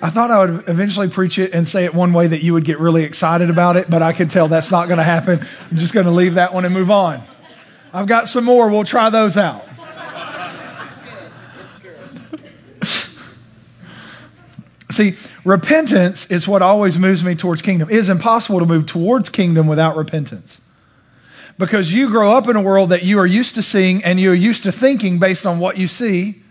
I 0.00 0.10
thought 0.10 0.30
I 0.30 0.38
would 0.38 0.68
eventually 0.68 1.08
preach 1.08 1.40
it 1.40 1.52
and 1.52 1.66
say 1.66 1.84
it 1.84 1.92
one 1.92 2.12
way 2.12 2.28
that 2.28 2.40
you 2.40 2.52
would 2.52 2.64
get 2.64 2.78
really 2.78 3.02
excited 3.02 3.50
about 3.50 3.76
it, 3.76 3.90
but 3.90 4.00
I 4.00 4.12
can 4.12 4.28
tell 4.28 4.46
that's 4.46 4.70
not 4.70 4.86
going 4.86 4.98
to 4.98 5.04
happen. 5.04 5.40
I'm 5.70 5.76
just 5.76 5.92
going 5.92 6.06
to 6.06 6.12
leave 6.12 6.34
that 6.34 6.54
one 6.54 6.64
and 6.64 6.72
move 6.72 6.90
on. 6.90 7.20
I've 7.92 8.06
got 8.06 8.28
some 8.28 8.44
more. 8.44 8.70
We'll 8.70 8.84
try 8.84 9.10
those 9.10 9.36
out. 9.36 9.66
See, 14.92 15.14
repentance 15.44 16.26
is 16.26 16.46
what 16.46 16.62
always 16.62 16.96
moves 16.96 17.24
me 17.24 17.34
towards 17.34 17.60
kingdom. 17.60 17.90
It 17.90 17.96
is 17.96 18.08
impossible 18.08 18.60
to 18.60 18.66
move 18.66 18.86
towards 18.86 19.30
kingdom 19.30 19.66
without 19.66 19.96
repentance. 19.96 20.60
Because 21.58 21.92
you 21.92 22.08
grow 22.08 22.36
up 22.36 22.46
in 22.46 22.54
a 22.54 22.62
world 22.62 22.90
that 22.90 23.02
you 23.02 23.18
are 23.18 23.26
used 23.26 23.56
to 23.56 23.64
seeing 23.64 24.04
and 24.04 24.20
you're 24.20 24.32
used 24.32 24.62
to 24.62 24.70
thinking 24.70 25.18
based 25.18 25.44
on 25.44 25.58
what 25.58 25.76
you 25.76 25.88
see 25.88 26.44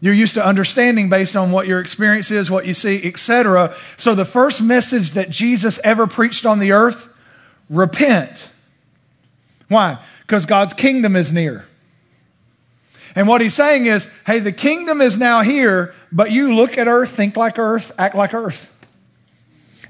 you're 0.00 0.14
used 0.14 0.34
to 0.34 0.44
understanding 0.44 1.08
based 1.08 1.34
on 1.34 1.50
what 1.50 1.66
your 1.66 1.80
experience 1.80 2.30
is, 2.30 2.50
what 2.50 2.66
you 2.66 2.74
see, 2.74 3.04
etc. 3.04 3.74
So 3.96 4.14
the 4.14 4.24
first 4.24 4.62
message 4.62 5.12
that 5.12 5.30
Jesus 5.30 5.80
ever 5.82 6.06
preached 6.06 6.46
on 6.46 6.60
the 6.60 6.72
earth, 6.72 7.08
repent. 7.68 8.50
Why? 9.68 9.98
Because 10.22 10.46
God's 10.46 10.72
kingdom 10.72 11.16
is 11.16 11.32
near. 11.32 11.66
And 13.16 13.26
what 13.26 13.40
he's 13.40 13.54
saying 13.54 13.86
is, 13.86 14.06
hey, 14.26 14.38
the 14.38 14.52
kingdom 14.52 15.00
is 15.00 15.16
now 15.16 15.40
here, 15.40 15.94
but 16.12 16.30
you 16.30 16.54
look 16.54 16.78
at 16.78 16.86
earth, 16.86 17.10
think 17.10 17.36
like 17.36 17.58
earth, 17.58 17.90
act 17.98 18.14
like 18.14 18.34
earth. 18.34 18.72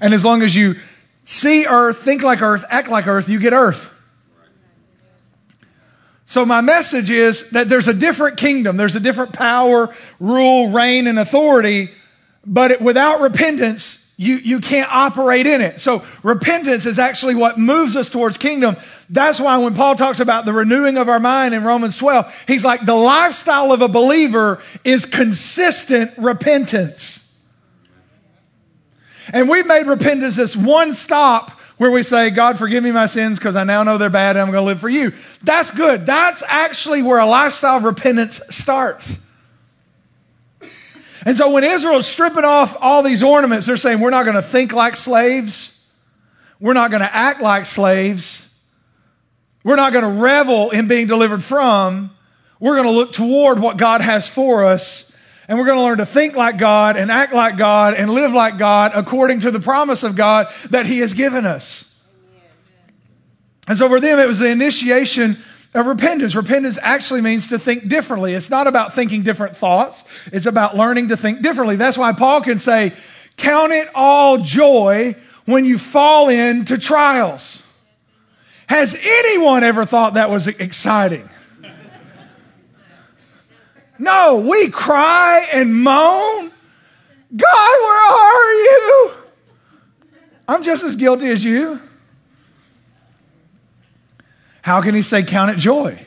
And 0.01 0.13
as 0.13 0.25
long 0.25 0.41
as 0.41 0.55
you 0.55 0.75
see 1.23 1.67
earth, 1.67 1.99
think 1.99 2.23
like 2.23 2.41
earth, 2.41 2.65
act 2.69 2.89
like 2.89 3.05
earth, 3.05 3.29
you 3.29 3.39
get 3.39 3.53
earth. 3.53 3.91
So 6.29 6.45
my 6.45 6.61
message 6.61 7.09
is 7.09 7.49
that 7.49 7.69
there's 7.69 7.87
a 7.87 7.93
different 7.93 8.37
kingdom. 8.37 8.77
There's 8.77 8.95
a 8.95 8.99
different 8.99 9.33
power, 9.33 9.95
rule, 10.19 10.69
reign, 10.69 11.07
and 11.07 11.17
authority. 11.17 11.89
But 12.45 12.69
it, 12.69 12.81
without 12.83 13.21
repentance, 13.21 14.07
you, 14.15 14.35
you 14.35 14.59
can't 14.59 14.93
operate 14.93 15.47
in 15.47 15.59
it. 15.61 15.81
So 15.81 16.05
repentance 16.21 16.85
is 16.85 16.99
actually 16.99 17.33
what 17.33 17.57
moves 17.57 17.95
us 17.95 18.11
towards 18.11 18.37
kingdom. 18.37 18.77
That's 19.09 19.39
why 19.39 19.57
when 19.57 19.73
Paul 19.73 19.95
talks 19.95 20.19
about 20.19 20.45
the 20.45 20.53
renewing 20.53 20.97
of 20.97 21.09
our 21.09 21.19
mind 21.19 21.55
in 21.55 21.63
Romans 21.63 21.97
12, 21.97 22.43
he's 22.45 22.63
like, 22.63 22.85
the 22.85 22.93
lifestyle 22.93 23.71
of 23.71 23.81
a 23.81 23.87
believer 23.87 24.61
is 24.83 25.07
consistent 25.07 26.11
repentance. 26.15 27.27
And 29.33 29.49
we've 29.49 29.65
made 29.65 29.87
repentance 29.87 30.35
this 30.35 30.55
one 30.55 30.93
stop 30.93 31.58
where 31.79 31.89
we 31.89 32.03
say, 32.03 32.29
God, 32.29 32.59
forgive 32.59 32.83
me 32.83 32.91
my 32.91 33.05
sins 33.05 33.39
because 33.39 33.55
I 33.55 33.63
now 33.63 33.83
know 33.83 33.97
they're 33.97 34.09
bad 34.09 34.35
and 34.35 34.41
I'm 34.41 34.51
going 34.51 34.61
to 34.61 34.65
live 34.65 34.81
for 34.81 34.89
you. 34.89 35.13
That's 35.43 35.71
good. 35.71 36.05
That's 36.05 36.43
actually 36.45 37.01
where 37.01 37.19
a 37.19 37.25
lifestyle 37.25 37.77
of 37.77 37.83
repentance 37.85 38.41
starts. 38.49 39.17
And 41.25 41.37
so 41.37 41.51
when 41.51 41.63
Israel's 41.63 42.05
stripping 42.05 42.43
off 42.43 42.75
all 42.81 43.01
these 43.01 43.23
ornaments, 43.23 43.65
they're 43.65 43.77
saying, 43.77 44.01
we're 44.01 44.09
not 44.09 44.23
going 44.23 44.35
to 44.35 44.41
think 44.41 44.73
like 44.73 44.97
slaves. 44.97 45.89
We're 46.59 46.73
not 46.73 46.91
going 46.91 47.01
to 47.01 47.15
act 47.15 47.39
like 47.39 47.65
slaves. 47.65 48.53
We're 49.63 49.77
not 49.77 49.93
going 49.93 50.03
to 50.03 50.21
revel 50.21 50.71
in 50.71 50.89
being 50.89 51.07
delivered 51.07 51.45
from. 51.45 52.11
We're 52.59 52.75
going 52.75 52.87
to 52.87 52.93
look 52.93 53.13
toward 53.13 53.61
what 53.61 53.77
God 53.77 54.01
has 54.01 54.27
for 54.27 54.65
us. 54.65 55.08
And 55.49 55.57
we're 55.57 55.65
going 55.65 55.79
to 55.79 55.83
learn 55.83 55.97
to 55.97 56.05
think 56.05 56.35
like 56.35 56.59
God 56.59 56.95
and 56.95 57.11
act 57.11 57.33
like 57.33 57.57
God 57.57 57.95
and 57.95 58.11
live 58.11 58.31
like 58.31 58.59
God 58.59 58.91
according 58.93 59.39
to 59.39 59.51
the 59.51 59.59
promise 59.59 60.03
of 60.03 60.15
God 60.15 60.47
that 60.69 60.85
He 60.85 60.99
has 60.99 61.13
given 61.13 61.47
us. 61.47 61.99
And 63.67 63.75
so 63.75 63.89
for 63.89 63.99
them, 63.99 64.19
it 64.19 64.27
was 64.27 64.37
the 64.37 64.49
initiation 64.49 65.39
of 65.73 65.87
repentance. 65.87 66.35
Repentance 66.35 66.77
actually 66.79 67.21
means 67.21 67.47
to 67.47 67.57
think 67.57 67.89
differently. 67.89 68.35
It's 68.35 68.51
not 68.51 68.67
about 68.67 68.93
thinking 68.93 69.23
different 69.23 69.57
thoughts, 69.57 70.03
it's 70.31 70.45
about 70.45 70.77
learning 70.77 71.07
to 71.07 71.17
think 71.17 71.41
differently. 71.41 71.77
That's 71.77 71.97
why 71.97 72.13
Paul 72.13 72.41
can 72.41 72.59
say, 72.59 72.93
Count 73.35 73.71
it 73.71 73.87
all 73.95 74.37
joy 74.37 75.15
when 75.45 75.65
you 75.65 75.79
fall 75.79 76.29
into 76.29 76.77
trials. 76.77 77.63
Has 78.67 78.95
anyone 79.01 79.63
ever 79.63 79.83
thought 79.83 80.13
that 80.13 80.29
was 80.29 80.45
exciting? 80.45 81.27
No, 83.99 84.37
we 84.49 84.69
cry 84.69 85.45
and 85.53 85.75
moan. 85.75 86.51
God, 87.35 87.79
where 87.81 88.11
are 88.11 88.53
you? 88.53 89.11
I'm 90.47 90.63
just 90.63 90.83
as 90.83 90.95
guilty 90.95 91.27
as 91.27 91.43
you. 91.43 91.79
How 94.61 94.81
can 94.81 94.95
he 94.95 95.01
say 95.01 95.23
count 95.23 95.51
it 95.51 95.57
joy? 95.57 96.03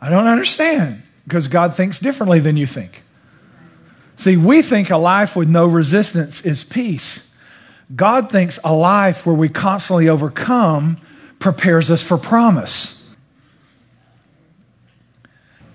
I 0.00 0.10
don't 0.10 0.26
understand 0.26 1.02
because 1.24 1.48
God 1.48 1.74
thinks 1.74 1.98
differently 1.98 2.40
than 2.40 2.56
you 2.56 2.66
think. 2.66 3.02
See, 4.16 4.36
we 4.36 4.62
think 4.62 4.90
a 4.90 4.96
life 4.96 5.36
with 5.36 5.48
no 5.48 5.66
resistance 5.66 6.40
is 6.40 6.64
peace. 6.64 7.24
God 7.94 8.30
thinks 8.30 8.58
a 8.64 8.72
life 8.72 9.24
where 9.24 9.34
we 9.34 9.48
constantly 9.48 10.08
overcome 10.08 10.98
prepares 11.38 11.90
us 11.90 12.02
for 12.02 12.18
promise. 12.18 12.97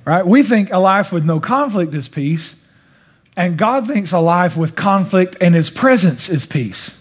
Right? 0.06 0.26
We 0.26 0.44
think 0.44 0.72
a 0.72 0.80
life 0.80 1.12
with 1.12 1.24
no 1.24 1.40
conflict 1.40 1.94
is 1.94 2.08
peace, 2.08 2.64
and 3.38 3.58
God 3.58 3.88
thinks 3.88 4.12
a 4.12 4.20
life 4.20 4.58
with 4.58 4.76
conflict 4.76 5.38
and 5.42 5.56
his 5.56 5.70
presence 5.70 6.30
is 6.30 6.46
peace. 6.46 7.00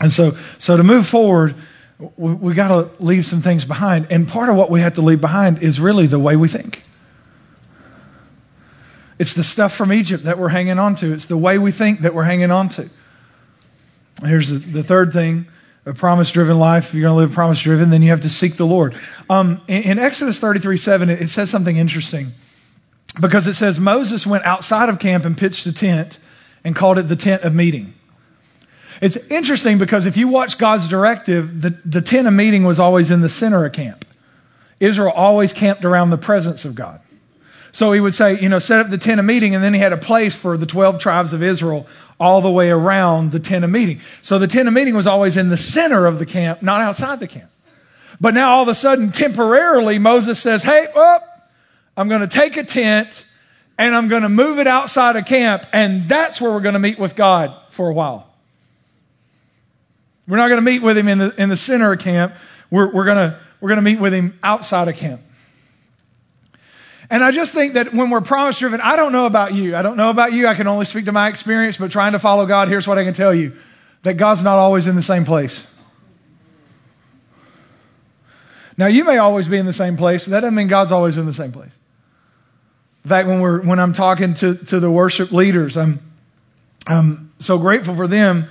And 0.00 0.12
so, 0.12 0.36
so 0.58 0.76
to 0.76 0.82
move 0.82 1.06
forward, 1.06 1.54
we, 2.16 2.32
we 2.32 2.54
got 2.54 2.68
to 2.68 2.90
leave 3.02 3.26
some 3.26 3.42
things 3.42 3.64
behind. 3.64 4.06
And 4.10 4.26
part 4.26 4.48
of 4.48 4.56
what 4.56 4.70
we 4.70 4.80
have 4.80 4.94
to 4.94 5.02
leave 5.02 5.20
behind 5.20 5.62
is 5.62 5.78
really 5.78 6.06
the 6.06 6.18
way 6.18 6.36
we 6.36 6.48
think. 6.48 6.82
It's 9.18 9.34
the 9.34 9.44
stuff 9.44 9.74
from 9.74 9.92
Egypt 9.92 10.24
that 10.24 10.38
we're 10.38 10.48
hanging 10.48 10.78
on 10.78 10.94
to. 10.96 11.12
It's 11.12 11.26
the 11.26 11.36
way 11.36 11.58
we 11.58 11.72
think 11.72 12.00
that 12.00 12.14
we're 12.14 12.24
hanging 12.24 12.50
on 12.50 12.70
to. 12.70 12.88
Here's 14.24 14.48
the, 14.48 14.58
the 14.58 14.82
third 14.82 15.12
thing 15.12 15.46
a 15.86 15.94
promise 15.94 16.30
driven 16.30 16.58
life. 16.58 16.88
If 16.88 16.94
you're 16.94 17.02
going 17.02 17.14
to 17.14 17.26
live 17.26 17.32
promise 17.32 17.60
driven, 17.60 17.90
then 17.90 18.02
you 18.02 18.10
have 18.10 18.20
to 18.22 18.30
seek 18.30 18.56
the 18.56 18.66
Lord. 18.66 18.94
Um, 19.28 19.62
in, 19.66 19.82
in, 19.84 19.98
Exodus 19.98 20.38
33 20.38 20.76
7, 20.76 21.10
it, 21.10 21.22
it 21.22 21.28
says 21.28 21.50
something 21.50 21.76
interesting 21.76 22.32
because 23.20 23.46
it 23.46 23.54
says 23.54 23.80
Moses 23.80 24.26
went 24.26 24.44
outside 24.44 24.88
of 24.88 24.98
camp 24.98 25.24
and 25.24 25.36
pitched 25.36 25.66
a 25.66 25.72
tent 25.72 26.18
and 26.64 26.76
called 26.76 26.98
it 26.98 27.04
the 27.04 27.16
tent 27.16 27.42
of 27.42 27.54
meeting. 27.54 27.94
It's 29.00 29.16
interesting 29.28 29.78
because 29.78 30.04
if 30.04 30.16
you 30.16 30.28
watch 30.28 30.58
God's 30.58 30.86
directive, 30.86 31.62
the, 31.62 31.70
the 31.84 32.02
tent 32.02 32.26
of 32.26 32.34
meeting 32.34 32.64
was 32.64 32.78
always 32.78 33.10
in 33.10 33.22
the 33.22 33.30
center 33.30 33.64
of 33.64 33.72
camp. 33.72 34.04
Israel 34.78 35.12
always 35.14 35.52
camped 35.52 35.84
around 35.84 36.10
the 36.10 36.18
presence 36.18 36.64
of 36.64 36.74
God. 36.74 37.00
So 37.72 37.92
he 37.92 38.00
would 38.00 38.14
say, 38.14 38.38
you 38.38 38.48
know, 38.48 38.58
set 38.58 38.80
up 38.80 38.90
the 38.90 38.98
tent 38.98 39.20
of 39.20 39.26
meeting, 39.26 39.54
and 39.54 39.62
then 39.62 39.74
he 39.74 39.80
had 39.80 39.92
a 39.92 39.96
place 39.96 40.34
for 40.34 40.56
the 40.56 40.66
12 40.66 40.98
tribes 40.98 41.32
of 41.32 41.42
Israel 41.42 41.86
all 42.20 42.42
the 42.42 42.50
way 42.50 42.70
around 42.70 43.32
the 43.32 43.40
tent 43.40 43.64
of 43.64 43.70
meeting. 43.70 44.00
So 44.20 44.38
the 44.38 44.46
tent 44.46 44.68
of 44.68 44.74
meeting 44.74 44.94
was 44.94 45.06
always 45.06 45.36
in 45.38 45.48
the 45.48 45.56
center 45.56 46.06
of 46.06 46.18
the 46.18 46.26
camp, 46.26 46.62
not 46.62 46.82
outside 46.82 47.18
the 47.18 47.26
camp. 47.26 47.50
But 48.20 48.34
now 48.34 48.52
all 48.52 48.62
of 48.62 48.68
a 48.68 48.74
sudden, 48.74 49.10
temporarily, 49.10 49.98
Moses 49.98 50.38
says, 50.38 50.62
hey, 50.62 50.86
up, 50.94 51.50
I'm 51.96 52.08
going 52.08 52.20
to 52.20 52.28
take 52.28 52.58
a 52.58 52.64
tent 52.64 53.24
and 53.78 53.96
I'm 53.96 54.08
going 54.08 54.22
to 54.22 54.28
move 54.28 54.58
it 54.58 54.66
outside 54.66 55.16
of 55.16 55.24
camp, 55.24 55.64
and 55.72 56.06
that's 56.06 56.38
where 56.38 56.50
we're 56.50 56.60
going 56.60 56.74
to 56.74 56.78
meet 56.78 56.98
with 56.98 57.16
God 57.16 57.56
for 57.70 57.88
a 57.88 57.94
while. 57.94 58.30
We're 60.28 60.36
not 60.36 60.48
going 60.48 60.58
to 60.60 60.64
meet 60.64 60.82
with 60.82 60.98
him 60.98 61.08
in 61.08 61.16
the, 61.16 61.42
in 61.42 61.48
the 61.48 61.56
center 61.56 61.90
of 61.90 61.98
camp. 61.98 62.34
We're, 62.70 62.92
we're 62.92 63.06
going 63.06 63.34
we're 63.60 63.68
going 63.68 63.78
to 63.78 63.82
meet 63.82 63.98
with 63.98 64.12
him 64.12 64.38
outside 64.42 64.88
of 64.88 64.96
camp. 64.96 65.22
And 67.10 67.24
I 67.24 67.32
just 67.32 67.52
think 67.52 67.74
that 67.74 67.92
when 67.92 68.08
we're 68.08 68.20
promise 68.20 68.60
driven, 68.60 68.80
I 68.80 68.94
don't 68.94 69.10
know 69.10 69.26
about 69.26 69.52
you. 69.52 69.74
I 69.74 69.82
don't 69.82 69.96
know 69.96 70.10
about 70.10 70.32
you. 70.32 70.46
I 70.46 70.54
can 70.54 70.68
only 70.68 70.84
speak 70.84 71.06
to 71.06 71.12
my 71.12 71.28
experience, 71.28 71.76
but 71.76 71.90
trying 71.90 72.12
to 72.12 72.20
follow 72.20 72.46
God, 72.46 72.68
here's 72.68 72.86
what 72.86 72.98
I 72.98 73.04
can 73.04 73.14
tell 73.14 73.34
you 73.34 73.52
that 74.02 74.14
God's 74.14 74.42
not 74.42 74.56
always 74.56 74.86
in 74.86 74.94
the 74.94 75.02
same 75.02 75.24
place. 75.24 75.66
Now, 78.78 78.86
you 78.86 79.04
may 79.04 79.18
always 79.18 79.48
be 79.48 79.58
in 79.58 79.66
the 79.66 79.72
same 79.72 79.96
place, 79.96 80.24
but 80.24 80.30
that 80.30 80.40
doesn't 80.40 80.54
mean 80.54 80.68
God's 80.68 80.92
always 80.92 81.18
in 81.18 81.26
the 81.26 81.34
same 81.34 81.52
place. 81.52 81.72
In 83.04 83.08
fact, 83.10 83.28
when, 83.28 83.40
we're, 83.40 83.60
when 83.60 83.78
I'm 83.78 83.92
talking 83.92 84.32
to, 84.34 84.54
to 84.54 84.80
the 84.80 84.90
worship 84.90 85.32
leaders, 85.32 85.76
I'm, 85.76 86.00
I'm 86.86 87.32
so 87.40 87.58
grateful 87.58 87.94
for 87.94 88.06
them 88.06 88.48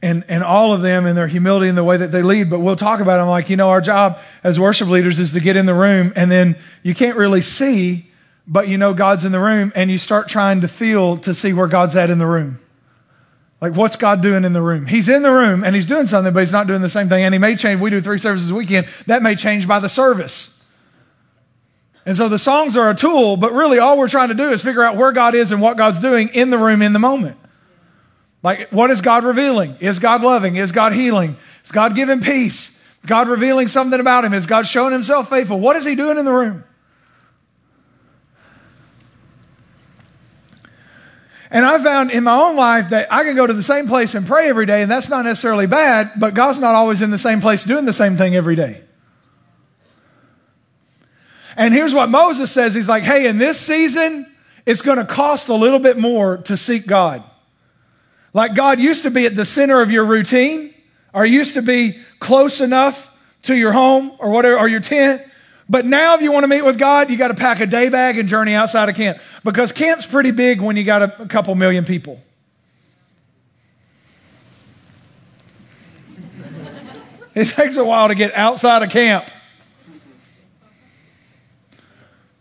and, 0.00 0.24
and 0.28 0.42
all 0.42 0.72
of 0.72 0.82
them 0.82 1.06
and 1.06 1.16
their 1.16 1.26
humility 1.26 1.68
and 1.68 1.76
the 1.76 1.84
way 1.84 1.96
that 1.96 2.12
they 2.12 2.22
lead. 2.22 2.50
But 2.50 2.60
we'll 2.60 2.76
talk 2.76 3.00
about 3.00 3.18
them 3.18 3.28
like, 3.28 3.50
you 3.50 3.56
know, 3.56 3.70
our 3.70 3.80
job 3.80 4.20
as 4.44 4.58
worship 4.58 4.88
leaders 4.88 5.18
is 5.18 5.32
to 5.32 5.40
get 5.40 5.56
in 5.56 5.66
the 5.66 5.74
room 5.74 6.12
and 6.14 6.30
then 6.30 6.56
you 6.82 6.94
can't 6.94 7.16
really 7.16 7.42
see, 7.42 8.06
but 8.46 8.68
you 8.68 8.78
know 8.78 8.94
God's 8.94 9.24
in 9.24 9.32
the 9.32 9.40
room 9.40 9.72
and 9.74 9.90
you 9.90 9.98
start 9.98 10.28
trying 10.28 10.60
to 10.60 10.68
feel 10.68 11.16
to 11.18 11.34
see 11.34 11.52
where 11.52 11.66
God's 11.66 11.96
at 11.96 12.10
in 12.10 12.18
the 12.18 12.26
room. 12.26 12.60
Like, 13.60 13.74
what's 13.74 13.96
God 13.96 14.22
doing 14.22 14.44
in 14.44 14.52
the 14.52 14.62
room? 14.62 14.86
He's 14.86 15.08
in 15.08 15.22
the 15.22 15.32
room 15.32 15.64
and 15.64 15.74
he's 15.74 15.88
doing 15.88 16.06
something, 16.06 16.32
but 16.32 16.40
he's 16.40 16.52
not 16.52 16.68
doing 16.68 16.80
the 16.80 16.88
same 16.88 17.08
thing. 17.08 17.24
And 17.24 17.34
he 17.34 17.40
may 17.40 17.56
change. 17.56 17.80
We 17.80 17.90
do 17.90 18.00
three 18.00 18.18
services 18.18 18.50
a 18.50 18.54
weekend. 18.54 18.86
That 19.06 19.20
may 19.20 19.34
change 19.34 19.66
by 19.66 19.80
the 19.80 19.88
service. 19.88 20.54
And 22.06 22.16
so 22.16 22.28
the 22.28 22.38
songs 22.38 22.76
are 22.76 22.88
a 22.88 22.94
tool, 22.94 23.36
but 23.36 23.52
really 23.52 23.80
all 23.80 23.98
we're 23.98 24.08
trying 24.08 24.28
to 24.28 24.34
do 24.34 24.50
is 24.50 24.62
figure 24.62 24.84
out 24.84 24.96
where 24.96 25.10
God 25.10 25.34
is 25.34 25.50
and 25.50 25.60
what 25.60 25.76
God's 25.76 25.98
doing 25.98 26.28
in 26.28 26.50
the 26.50 26.56
room 26.56 26.82
in 26.82 26.92
the 26.92 27.00
moment. 27.00 27.36
Like, 28.42 28.70
what 28.70 28.90
is 28.90 29.00
God 29.00 29.24
revealing? 29.24 29.76
Is 29.80 29.98
God 29.98 30.22
loving? 30.22 30.56
Is 30.56 30.72
God 30.72 30.92
healing? 30.92 31.36
Is 31.64 31.72
God 31.72 31.96
giving 31.96 32.20
peace? 32.20 32.78
God 33.06 33.28
revealing 33.28 33.68
something 33.68 33.98
about 33.98 34.24
him? 34.24 34.32
Is 34.32 34.46
God 34.46 34.66
showing 34.66 34.92
himself 34.92 35.28
faithful? 35.28 35.58
What 35.58 35.76
is 35.76 35.84
he 35.84 35.94
doing 35.94 36.18
in 36.18 36.24
the 36.24 36.32
room? 36.32 36.64
And 41.50 41.64
I 41.64 41.82
found 41.82 42.10
in 42.10 42.24
my 42.24 42.38
own 42.38 42.56
life 42.56 42.90
that 42.90 43.10
I 43.12 43.24
can 43.24 43.34
go 43.34 43.46
to 43.46 43.54
the 43.54 43.62
same 43.62 43.88
place 43.88 44.14
and 44.14 44.26
pray 44.26 44.50
every 44.50 44.66
day, 44.66 44.82
and 44.82 44.90
that's 44.90 45.08
not 45.08 45.24
necessarily 45.24 45.66
bad, 45.66 46.12
but 46.18 46.34
God's 46.34 46.58
not 46.58 46.74
always 46.74 47.00
in 47.00 47.10
the 47.10 47.18
same 47.18 47.40
place 47.40 47.64
doing 47.64 47.86
the 47.86 47.92
same 47.92 48.18
thing 48.18 48.36
every 48.36 48.54
day. 48.54 48.82
And 51.56 51.72
here's 51.72 51.94
what 51.94 52.10
Moses 52.10 52.52
says 52.52 52.74
He's 52.74 52.88
like, 52.88 53.02
hey, 53.02 53.26
in 53.26 53.38
this 53.38 53.58
season, 53.58 54.30
it's 54.66 54.82
going 54.82 54.98
to 54.98 55.06
cost 55.06 55.48
a 55.48 55.54
little 55.54 55.78
bit 55.78 55.96
more 55.96 56.36
to 56.38 56.56
seek 56.56 56.86
God. 56.86 57.24
Like 58.38 58.54
God 58.54 58.78
used 58.78 59.02
to 59.02 59.10
be 59.10 59.26
at 59.26 59.34
the 59.34 59.44
center 59.44 59.82
of 59.82 59.90
your 59.90 60.04
routine, 60.04 60.72
or 61.12 61.26
used 61.26 61.54
to 61.54 61.62
be 61.62 61.98
close 62.20 62.60
enough 62.60 63.10
to 63.42 63.56
your 63.56 63.72
home 63.72 64.12
or 64.20 64.30
whatever, 64.30 64.56
or 64.60 64.68
your 64.68 64.78
tent. 64.78 65.22
But 65.68 65.86
now, 65.86 66.14
if 66.14 66.22
you 66.22 66.30
want 66.30 66.44
to 66.44 66.48
meet 66.48 66.62
with 66.62 66.78
God, 66.78 67.10
you 67.10 67.16
got 67.16 67.28
to 67.28 67.34
pack 67.34 67.58
a 67.58 67.66
day 67.66 67.88
bag 67.88 68.16
and 68.16 68.28
journey 68.28 68.54
outside 68.54 68.88
of 68.88 68.94
camp 68.94 69.18
because 69.42 69.72
camp's 69.72 70.06
pretty 70.06 70.30
big 70.30 70.60
when 70.60 70.76
you 70.76 70.84
got 70.84 71.02
a, 71.20 71.26
couple 71.26 71.56
million 71.56 71.84
people. 71.84 72.22
it 77.34 77.48
takes 77.48 77.76
a 77.76 77.84
while 77.84 78.06
to 78.06 78.14
get 78.14 78.32
outside 78.36 78.84
of 78.84 78.90
camp. 78.90 79.28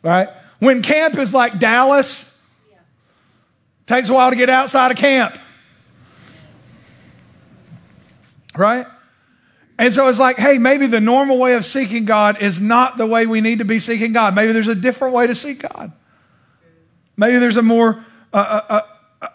Right? 0.03 0.29
When 0.59 0.83
camp 0.83 1.17
is 1.17 1.33
like 1.33 1.57
Dallas, 1.57 2.39
takes 3.87 4.09
a 4.09 4.13
while 4.13 4.29
to 4.29 4.35
get 4.35 4.51
outside 4.51 4.91
of 4.91 4.97
camp. 4.97 5.39
Right? 8.57 8.85
And 9.79 9.93
so 9.93 10.07
it's 10.07 10.19
like, 10.19 10.37
hey, 10.37 10.57
maybe 10.57 10.87
the 10.87 10.99
normal 10.99 11.37
way 11.37 11.53
of 11.53 11.65
seeking 11.65 12.05
God 12.05 12.41
is 12.41 12.59
not 12.59 12.97
the 12.97 13.05
way 13.05 13.27
we 13.27 13.41
need 13.41 13.59
to 13.59 13.65
be 13.65 13.79
seeking 13.79 14.11
God. 14.11 14.33
Maybe 14.33 14.51
there's 14.51 14.67
a 14.67 14.75
different 14.75 15.13
way 15.13 15.27
to 15.27 15.35
seek 15.35 15.59
God. 15.59 15.91
Maybe 17.15 17.37
there's 17.37 17.57
a 17.57 17.61
more 17.61 18.03
uh, 18.33 18.61
uh, 18.69 18.81
uh, 19.21 19.27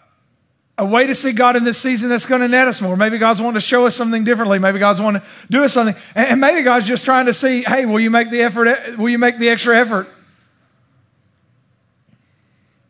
a 0.77 0.85
way 0.85 1.07
to 1.07 1.15
seek 1.15 1.35
God 1.35 1.55
in 1.55 1.63
this 1.63 1.77
season 1.77 2.09
that's 2.09 2.25
going 2.25 2.41
to 2.41 2.47
net 2.47 2.67
us 2.67 2.81
more. 2.81 2.97
Maybe 2.97 3.17
God's 3.17 3.41
wanting 3.41 3.55
to 3.55 3.65
show 3.65 3.85
us 3.85 3.95
something 3.95 4.23
differently. 4.23 4.59
Maybe 4.59 4.79
God's 4.79 4.99
wanting 4.99 5.21
to 5.21 5.27
do 5.49 5.63
us 5.63 5.73
something, 5.73 5.95
and, 6.15 6.27
and 6.27 6.41
maybe 6.41 6.61
God's 6.61 6.87
just 6.87 7.05
trying 7.05 7.27
to 7.27 7.33
see, 7.33 7.63
hey, 7.63 7.85
will 7.85 7.99
you 7.99 8.09
make 8.09 8.29
the 8.29 8.41
effort? 8.41 8.97
Will 8.97 9.09
you 9.09 9.19
make 9.19 9.37
the 9.37 9.49
extra 9.49 9.77
effort? 9.77 10.09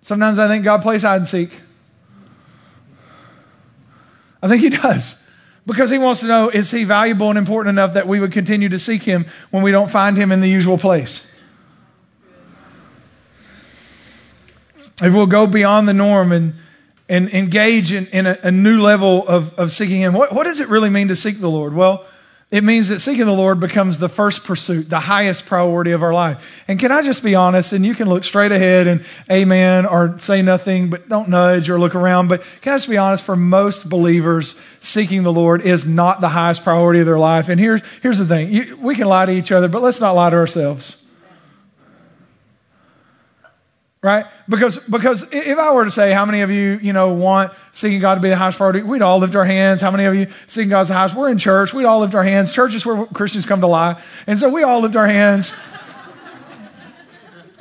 Sometimes 0.01 0.39
I 0.39 0.47
think 0.47 0.63
God 0.63 0.81
plays 0.81 1.03
hide 1.03 1.17
and 1.17 1.27
seek. 1.27 1.51
I 4.41 4.47
think 4.47 4.61
He 4.61 4.69
does. 4.69 5.22
Because 5.65 5.89
he 5.89 5.97
wants 5.97 6.21
to 6.21 6.27
know 6.27 6.49
is 6.49 6.71
he 6.71 6.83
valuable 6.83 7.29
and 7.29 7.37
important 7.37 7.73
enough 7.73 7.93
that 7.93 8.07
we 8.07 8.19
would 8.19 8.31
continue 8.31 8.69
to 8.69 8.79
seek 8.79 9.03
him 9.03 9.25
when 9.49 9.63
we 9.63 9.71
don't 9.71 9.89
find 9.89 10.17
him 10.17 10.31
in 10.31 10.41
the 10.41 10.49
usual 10.49 10.77
place? 10.77 11.29
If 15.01 15.13
we'll 15.13 15.25
go 15.25 15.47
beyond 15.47 15.87
the 15.87 15.93
norm 15.93 16.31
and, 16.31 16.55
and 17.09 17.29
engage 17.33 17.91
in, 17.91 18.07
in 18.07 18.27
a, 18.27 18.37
a 18.43 18.51
new 18.51 18.81
level 18.81 19.27
of, 19.27 19.53
of 19.55 19.71
seeking 19.71 20.01
him, 20.01 20.13
what, 20.13 20.33
what 20.33 20.43
does 20.43 20.59
it 20.59 20.67
really 20.67 20.89
mean 20.89 21.07
to 21.07 21.15
seek 21.15 21.39
the 21.39 21.49
Lord? 21.49 21.73
Well, 21.73 22.05
it 22.53 22.63
means 22.63 22.89
that 22.89 22.99
seeking 22.99 23.25
the 23.25 23.33
Lord 23.33 23.59
becomes 23.59 23.97
the 23.97 24.07
first 24.07 24.43
pursuit, 24.43 24.87
the 24.87 24.99
highest 24.99 25.47
priority 25.47 25.89
of 25.89 26.03
our 26.03 26.13
life. 26.13 26.63
And 26.67 26.77
can 26.77 26.91
I 26.91 27.01
just 27.01 27.23
be 27.23 27.33
honest? 27.33 27.73
And 27.73 27.83
you 27.83 27.95
can 27.95 28.07
look 28.07 28.23
straight 28.23 28.51
ahead 28.51 28.85
and 28.85 29.03
amen 29.31 29.87
or 29.87 30.19
say 30.19 30.43
nothing, 30.43 30.91
but 30.91 31.09
don't 31.09 31.29
nudge 31.29 31.67
or 31.67 31.79
look 31.79 31.95
around. 31.95 32.27
But 32.27 32.43
can 32.61 32.73
I 32.73 32.75
just 32.75 32.89
be 32.89 32.97
honest? 32.97 33.23
For 33.23 33.35
most 33.35 33.89
believers, 33.89 34.55
seeking 34.81 35.23
the 35.23 35.33
Lord 35.33 35.63
is 35.63 35.87
not 35.87 36.21
the 36.21 36.29
highest 36.29 36.63
priority 36.63 36.99
of 36.99 37.07
their 37.07 37.17
life. 37.17 37.49
And 37.49 37.59
here's, 37.59 37.81
here's 38.03 38.19
the 38.19 38.27
thing 38.27 38.51
you, 38.51 38.77
we 38.77 38.93
can 38.93 39.07
lie 39.07 39.25
to 39.25 39.31
each 39.31 39.51
other, 39.51 39.67
but 39.67 39.81
let's 39.81 39.99
not 39.99 40.11
lie 40.11 40.29
to 40.29 40.35
ourselves 40.35 41.02
right? 44.03 44.25
Because, 44.49 44.77
because 44.79 45.31
if 45.31 45.57
I 45.57 45.73
were 45.73 45.85
to 45.85 45.91
say, 45.91 46.11
how 46.11 46.25
many 46.25 46.41
of 46.41 46.51
you, 46.51 46.77
you 46.81 46.91
know, 46.91 47.13
want 47.13 47.53
seeking 47.71 48.01
God 48.01 48.15
to 48.15 48.21
be 48.21 48.27
the 48.29 48.35
highest 48.35 48.57
priority, 48.57 48.83
we'd 48.83 49.01
all 49.01 49.17
lift 49.17 49.33
our 49.33 49.45
hands. 49.45 49.79
How 49.79 49.91
many 49.91 50.03
of 50.03 50.13
you 50.13 50.27
seeking 50.45 50.69
God's 50.69 50.89
highest? 50.89 51.15
We're 51.15 51.31
in 51.31 51.37
church. 51.37 51.73
We'd 51.73 51.85
all 51.85 52.01
lift 52.01 52.13
our 52.13 52.23
hands. 52.23 52.51
Church 52.51 52.75
is 52.75 52.85
where 52.85 53.05
Christians 53.07 53.45
come 53.45 53.61
to 53.61 53.67
lie. 53.67 53.99
And 54.27 54.37
so 54.37 54.49
we 54.49 54.61
all 54.61 54.81
lift 54.81 54.97
our 54.97 55.07
hands. 55.07 55.53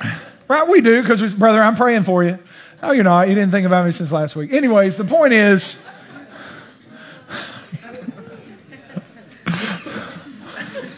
right? 0.49 0.67
We 0.67 0.81
do, 0.81 1.01
because, 1.01 1.33
brother, 1.33 1.61
I'm 1.61 1.77
praying 1.77 2.03
for 2.03 2.25
you. 2.25 2.37
No, 2.81 2.91
you're 2.91 3.05
not. 3.05 3.29
You 3.29 3.35
didn't 3.35 3.51
think 3.51 3.65
about 3.65 3.85
me 3.85 3.93
since 3.93 4.11
last 4.11 4.35
week. 4.35 4.51
Anyways, 4.51 4.97
the 4.97 5.05
point 5.05 5.31
is, 5.31 5.81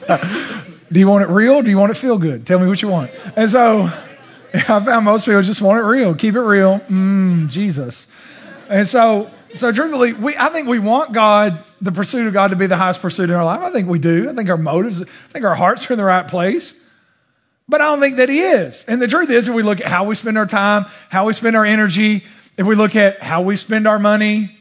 do 0.92 1.00
you 1.00 1.08
want 1.08 1.24
it 1.24 1.30
real? 1.30 1.62
do 1.62 1.70
you 1.70 1.78
want 1.78 1.92
it 1.92 1.98
feel 1.98 2.18
good? 2.18 2.48
Tell 2.48 2.58
me 2.58 2.66
what 2.68 2.82
you 2.82 2.88
want. 2.88 3.12
And 3.36 3.52
so, 3.52 3.92
I 4.70 4.80
found 4.80 5.04
most 5.04 5.26
people 5.26 5.42
just 5.42 5.62
want 5.62 5.80
it 5.80 5.84
real. 5.84 6.16
Keep 6.16 6.36
it 6.36 6.42
real. 6.42 6.80
Mm, 6.80 7.50
Jesus. 7.50 8.08
And 8.70 8.88
so, 8.88 9.30
so 9.54 9.72
truthfully, 9.72 10.14
we, 10.14 10.36
I 10.38 10.48
think 10.48 10.68
we 10.70 10.80
want 10.80 11.12
God, 11.12 11.60
the 11.82 11.92
pursuit 11.92 12.26
of 12.28 12.34
God 12.34 12.52
to 12.52 12.56
be 12.56 12.66
the 12.66 12.78
highest 12.78 13.02
pursuit 13.02 13.30
in 13.30 13.36
our 13.36 13.44
life. 13.44 13.60
I 13.60 13.72
think 13.72 13.90
we 13.90 14.00
do. 14.00 14.30
I 14.30 14.34
think 14.34 14.50
our 14.50 14.58
motives, 14.58 15.02
I 15.02 15.06
think 15.06 15.44
our 15.44 15.56
hearts 15.56 15.90
are 15.90 15.94
in 15.94 16.00
the 16.00 16.06
right 16.06 16.26
place. 16.26 16.74
But 17.68 17.82
I 17.82 17.86
don't 17.86 18.00
think 18.00 18.16
that 18.18 18.30
He 18.30 18.40
is. 18.40 18.86
And 18.88 19.02
the 19.02 19.08
truth 19.08 19.30
is, 19.30 19.50
if 19.50 19.56
we 19.56 19.64
look 19.64 19.82
at 19.82 19.88
how 19.88 20.06
we 20.06 20.16
spend 20.16 20.38
our 20.38 20.46
time, 20.46 20.86
how 21.10 21.26
we 21.26 21.34
spend 21.34 21.58
our 21.58 21.66
energy, 21.66 22.24
if 22.58 22.66
we 22.66 22.76
look 22.76 22.96
at 22.96 23.22
how 23.22 23.42
we 23.42 23.58
spend 23.58 23.88
our 23.88 24.00
money, 24.00 24.58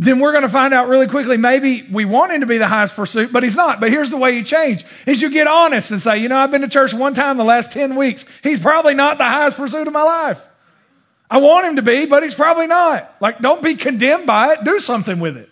then 0.00 0.20
we're 0.20 0.30
going 0.30 0.44
to 0.44 0.48
find 0.48 0.72
out 0.72 0.88
really 0.88 1.08
quickly 1.08 1.36
maybe 1.36 1.84
we 1.90 2.04
want 2.04 2.30
him 2.30 2.42
to 2.42 2.46
be 2.46 2.56
the 2.56 2.68
highest 2.68 2.94
pursuit, 2.94 3.32
but 3.32 3.42
he's 3.42 3.56
not. 3.56 3.80
But 3.80 3.90
here's 3.90 4.10
the 4.10 4.16
way 4.16 4.36
you 4.36 4.44
change 4.44 4.84
is 5.06 5.20
you 5.20 5.28
get 5.28 5.48
honest 5.48 5.90
and 5.90 6.00
say, 6.00 6.18
you 6.18 6.28
know, 6.28 6.38
I've 6.38 6.52
been 6.52 6.60
to 6.60 6.68
church 6.68 6.94
one 6.94 7.14
time 7.14 7.36
the 7.36 7.44
last 7.44 7.72
10 7.72 7.96
weeks. 7.96 8.24
He's 8.44 8.60
probably 8.60 8.94
not 8.94 9.18
the 9.18 9.24
highest 9.24 9.56
pursuit 9.56 9.88
of 9.88 9.92
my 9.92 10.04
life. 10.04 10.46
I 11.28 11.38
want 11.38 11.66
him 11.66 11.76
to 11.76 11.82
be, 11.82 12.06
but 12.06 12.22
he's 12.22 12.36
probably 12.36 12.68
not. 12.68 13.12
Like, 13.20 13.40
don't 13.40 13.60
be 13.60 13.74
condemned 13.74 14.24
by 14.24 14.52
it. 14.52 14.62
Do 14.62 14.78
something 14.78 15.18
with 15.18 15.36
it. 15.36 15.50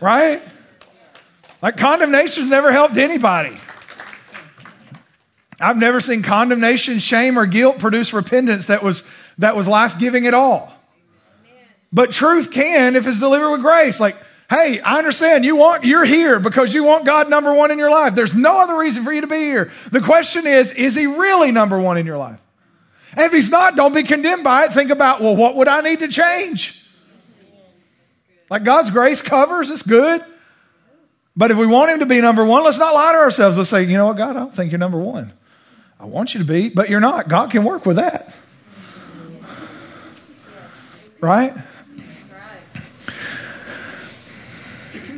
Right? 0.00 0.42
Like, 1.62 1.76
condemnation's 1.76 2.50
never 2.50 2.72
helped 2.72 2.96
anybody. 2.96 3.56
I've 5.60 5.78
never 5.78 6.00
seen 6.00 6.22
condemnation, 6.24 6.98
shame, 6.98 7.38
or 7.38 7.46
guilt 7.46 7.78
produce 7.78 8.12
repentance 8.12 8.66
that 8.66 8.82
was, 8.82 9.04
that 9.38 9.54
was 9.54 9.68
life 9.68 10.00
giving 10.00 10.26
at 10.26 10.34
all. 10.34 10.73
But 11.94 12.10
truth 12.10 12.50
can 12.50 12.96
if 12.96 13.06
it's 13.06 13.20
delivered 13.20 13.52
with 13.52 13.62
grace. 13.62 14.00
Like, 14.00 14.16
hey, 14.50 14.80
I 14.80 14.98
understand 14.98 15.44
you 15.44 15.54
want, 15.54 15.84
you're 15.84 16.04
here 16.04 16.40
because 16.40 16.74
you 16.74 16.82
want 16.82 17.04
God 17.04 17.30
number 17.30 17.54
one 17.54 17.70
in 17.70 17.78
your 17.78 17.90
life. 17.90 18.16
There's 18.16 18.34
no 18.34 18.60
other 18.60 18.76
reason 18.76 19.04
for 19.04 19.12
you 19.12 19.20
to 19.20 19.28
be 19.28 19.36
here. 19.36 19.70
The 19.92 20.00
question 20.00 20.44
is, 20.44 20.72
is 20.72 20.96
he 20.96 21.06
really 21.06 21.52
number 21.52 21.78
one 21.78 21.96
in 21.96 22.04
your 22.04 22.18
life? 22.18 22.40
And 23.12 23.20
if 23.20 23.32
he's 23.32 23.48
not, 23.48 23.76
don't 23.76 23.94
be 23.94 24.02
condemned 24.02 24.42
by 24.42 24.64
it. 24.64 24.72
Think 24.72 24.90
about, 24.90 25.20
well, 25.20 25.36
what 25.36 25.54
would 25.54 25.68
I 25.68 25.82
need 25.82 26.00
to 26.00 26.08
change? 26.08 26.84
Like 28.50 28.64
God's 28.64 28.90
grace 28.90 29.22
covers, 29.22 29.70
it's 29.70 29.84
good. 29.84 30.22
But 31.36 31.52
if 31.52 31.56
we 31.56 31.66
want 31.66 31.92
him 31.92 32.00
to 32.00 32.06
be 32.06 32.20
number 32.20 32.44
one, 32.44 32.64
let's 32.64 32.78
not 32.78 32.92
lie 32.92 33.12
to 33.12 33.18
ourselves. 33.18 33.56
Let's 33.56 33.70
say, 33.70 33.84
you 33.84 33.96
know 33.96 34.06
what, 34.06 34.16
God, 34.16 34.30
I 34.30 34.40
don't 34.40 34.54
think 34.54 34.72
you're 34.72 34.80
number 34.80 34.98
one. 34.98 35.32
I 36.00 36.06
want 36.06 36.34
you 36.34 36.40
to 36.40 36.46
be, 36.46 36.70
but 36.70 36.90
you're 36.90 37.00
not. 37.00 37.28
God 37.28 37.52
can 37.52 37.62
work 37.62 37.86
with 37.86 37.96
that. 37.96 38.34
Right? 41.20 41.54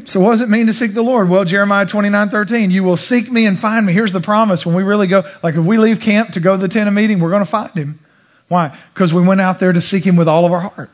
So 0.06 0.20
what 0.20 0.30
does 0.30 0.40
it 0.40 0.48
mean 0.48 0.66
to 0.66 0.72
seek 0.72 0.94
the 0.94 1.02
Lord? 1.02 1.28
Well, 1.28 1.44
Jeremiah 1.44 1.84
29, 1.84 2.28
13, 2.28 2.70
you 2.70 2.84
will 2.84 2.96
seek 2.96 3.30
me 3.30 3.44
and 3.44 3.58
find 3.58 3.84
me. 3.84 3.92
Here's 3.92 4.12
the 4.12 4.20
promise. 4.20 4.64
When 4.64 4.76
we 4.76 4.84
really 4.84 5.08
go, 5.08 5.24
like 5.42 5.56
if 5.56 5.64
we 5.64 5.78
leave 5.78 6.00
camp 6.00 6.32
to 6.32 6.40
go 6.40 6.52
to 6.52 6.62
the 6.62 6.68
tent 6.68 6.86
of 6.86 6.94
meeting, 6.94 7.18
we're 7.18 7.30
going 7.30 7.44
to 7.44 7.50
find 7.50 7.72
him. 7.72 7.98
Why? 8.46 8.78
Because 8.94 9.12
we 9.12 9.22
went 9.22 9.40
out 9.40 9.58
there 9.58 9.72
to 9.72 9.80
seek 9.80 10.04
him 10.04 10.14
with 10.14 10.28
all 10.28 10.46
of 10.46 10.52
our 10.52 10.60
heart. 10.60 10.90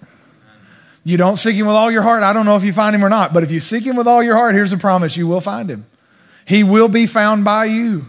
You 1.04 1.18
don't 1.18 1.36
seek 1.36 1.56
him 1.56 1.66
with 1.66 1.76
all 1.76 1.90
your 1.90 2.00
heart. 2.00 2.22
I 2.22 2.32
don't 2.32 2.46
know 2.46 2.56
if 2.56 2.64
you 2.64 2.72
find 2.72 2.96
him 2.96 3.04
or 3.04 3.10
not, 3.10 3.34
but 3.34 3.42
if 3.42 3.50
you 3.50 3.60
seek 3.60 3.84
him 3.84 3.96
with 3.96 4.06
all 4.06 4.22
your 4.22 4.36
heart, 4.36 4.54
here's 4.54 4.72
a 4.72 4.78
promise. 4.78 5.14
You 5.14 5.26
will 5.26 5.42
find 5.42 5.68
him. 5.68 5.84
He 6.46 6.64
will 6.64 6.88
be 6.88 7.06
found 7.06 7.44
by 7.44 7.66
you. 7.66 8.06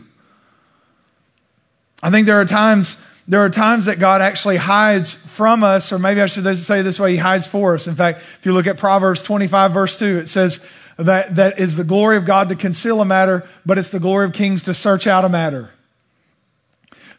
I 2.01 2.11
think 2.11 2.27
there 2.27 2.39
are 2.39 2.45
times, 2.45 2.95
there 3.27 3.41
are 3.41 3.49
times 3.49 3.85
that 3.85 3.99
God 3.99 4.21
actually 4.21 4.57
hides 4.57 5.13
from 5.13 5.63
us, 5.63 5.91
or 5.91 5.99
maybe 5.99 6.21
I 6.21 6.27
should 6.27 6.57
say 6.57 6.81
this 6.81 6.99
way, 6.99 7.11
he 7.11 7.17
hides 7.17 7.45
for 7.45 7.75
us. 7.75 7.87
In 7.87 7.95
fact, 7.95 8.19
if 8.39 8.45
you 8.45 8.53
look 8.53 8.67
at 8.67 8.77
Proverbs 8.77 9.23
25 9.23 9.73
verse 9.73 9.97
2, 9.99 10.19
it 10.19 10.27
says, 10.27 10.65
that, 11.03 11.35
that 11.35 11.59
is 11.59 11.75
the 11.75 11.83
glory 11.83 12.17
of 12.17 12.25
God 12.25 12.49
to 12.49 12.55
conceal 12.55 13.01
a 13.01 13.05
matter, 13.05 13.47
but 13.65 13.77
it's 13.77 13.89
the 13.89 13.99
glory 13.99 14.25
of 14.25 14.33
kings 14.33 14.63
to 14.63 14.73
search 14.73 15.07
out 15.07 15.25
a 15.25 15.29
matter. 15.29 15.71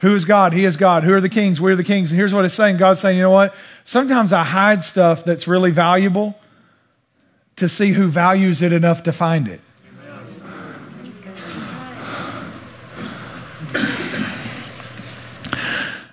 Who 0.01 0.14
is 0.14 0.24
God? 0.24 0.53
He 0.53 0.64
is 0.64 0.76
God. 0.76 1.05
Who 1.05 1.12
are 1.14 1.20
the 1.20 1.28
kings? 1.28 1.61
We're 1.61 1.76
the 1.76 1.85
kings. 1.85 2.11
And 2.11 2.18
here's 2.18 2.35
what 2.35 2.45
it's 2.45 2.55
saying 2.55 2.76
God's 2.76 3.01
saying, 3.01 3.16
you 3.16 3.22
know 3.22 3.30
what? 3.30 3.55
Sometimes 3.85 4.32
I 4.32 4.45
hide 4.45 4.82
stuff 4.82 5.24
that's 5.24 5.49
really 5.49 5.70
valuable 5.70 6.39
to 7.57 7.68
see 7.68 7.93
who 7.93 8.09
values 8.09 8.61
it 8.62 8.72
enough 8.72 9.05
to 9.05 9.12
find 9.12 9.49
it. 9.49 9.61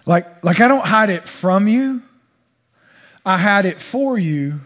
Like, 0.05 0.43
like 0.43 0.59
I 0.59 0.67
don't 0.67 0.85
hide 0.85 1.09
it 1.09 1.27
from 1.27 1.67
you, 1.67 2.01
I 3.25 3.37
hide 3.37 3.65
it 3.65 3.81
for 3.81 4.17
you, 4.17 4.61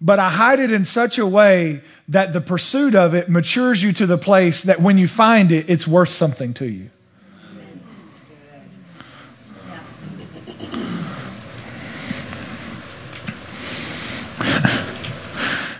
but 0.00 0.18
I 0.18 0.30
hide 0.30 0.60
it 0.60 0.70
in 0.70 0.84
such 0.84 1.18
a 1.18 1.26
way 1.26 1.82
that 2.08 2.32
the 2.32 2.40
pursuit 2.40 2.94
of 2.94 3.14
it 3.14 3.28
matures 3.28 3.82
you 3.82 3.92
to 3.92 4.06
the 4.06 4.18
place 4.18 4.62
that 4.62 4.80
when 4.80 4.96
you 4.98 5.08
find 5.08 5.50
it, 5.50 5.68
it's 5.68 5.86
worth 5.86 6.10
something 6.10 6.54
to 6.54 6.66
you. 6.66 6.90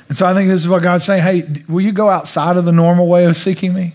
And 0.08 0.16
so 0.16 0.24
I 0.24 0.34
think 0.34 0.48
this 0.48 0.60
is 0.60 0.68
what 0.68 0.82
God's 0.82 1.04
saying. 1.04 1.22
Hey, 1.22 1.62
will 1.68 1.82
you 1.82 1.92
go 1.92 2.08
outside 2.08 2.56
of 2.56 2.64
the 2.64 2.72
normal 2.72 3.06
way 3.08 3.26
of 3.26 3.36
seeking 3.36 3.74
me? 3.74 3.94